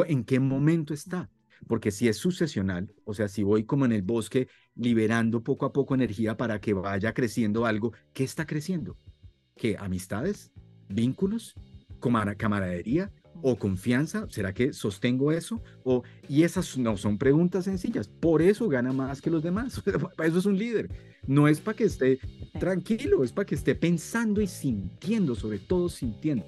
¿En 0.07 0.23
qué 0.23 0.39
momento 0.39 0.93
está? 0.93 1.29
Porque 1.67 1.91
si 1.91 2.07
es 2.07 2.17
sucesional, 2.17 2.93
o 3.05 3.13
sea, 3.13 3.27
si 3.27 3.43
voy 3.43 3.63
como 3.63 3.85
en 3.85 3.91
el 3.91 4.01
bosque 4.01 4.47
liberando 4.75 5.43
poco 5.43 5.65
a 5.65 5.73
poco 5.73 5.95
energía 5.95 6.37
para 6.37 6.59
que 6.59 6.73
vaya 6.73 7.13
creciendo 7.13 7.65
algo, 7.65 7.93
¿qué 8.13 8.23
está 8.23 8.45
creciendo? 8.45 8.97
¿Qué? 9.55 9.77
¿Amistades? 9.79 10.51
¿Vínculos? 10.89 11.55
¿Camaradería? 12.37 13.11
o 13.41 13.57
confianza? 13.57 14.27
¿Será 14.29 14.53
que 14.53 14.73
sostengo 14.73 15.31
eso? 15.31 15.61
O, 15.83 16.03
y 16.27 16.43
esas 16.43 16.77
no 16.77 16.97
son 16.97 17.17
preguntas 17.17 17.65
sencillas. 17.65 18.07
Por 18.07 18.41
eso 18.41 18.67
gana 18.67 18.93
más 18.93 19.21
que 19.21 19.29
los 19.29 19.43
demás. 19.43 19.81
Para 19.81 20.27
eso 20.27 20.39
es 20.39 20.45
un 20.45 20.57
líder. 20.57 20.89
No 21.27 21.47
es 21.47 21.59
para 21.59 21.75
que 21.75 21.85
esté 21.85 22.19
tranquilo, 22.59 23.23
es 23.23 23.31
para 23.31 23.45
que 23.45 23.55
esté 23.55 23.75
pensando 23.75 24.41
y 24.41 24.47
sintiendo, 24.47 25.35
sobre 25.35 25.59
todo 25.59 25.89
sintiendo. 25.89 26.45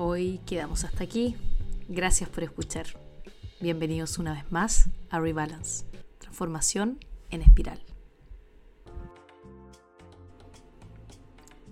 Hoy 0.00 0.38
quedamos 0.46 0.84
hasta 0.84 1.02
aquí. 1.02 1.34
Gracias 1.88 2.30
por 2.30 2.44
escuchar. 2.44 2.86
Bienvenidos 3.60 4.18
una 4.18 4.32
vez 4.32 4.44
más 4.52 4.90
a 5.10 5.18
Rebalance, 5.18 5.86
transformación 6.18 7.00
en 7.30 7.42
espiral. 7.42 7.82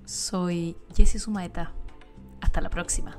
Soy 0.04 0.76
Jessie 0.96 1.20
Sumaeta. 1.20 1.72
Hasta 2.40 2.60
la 2.60 2.68
próxima. 2.68 3.16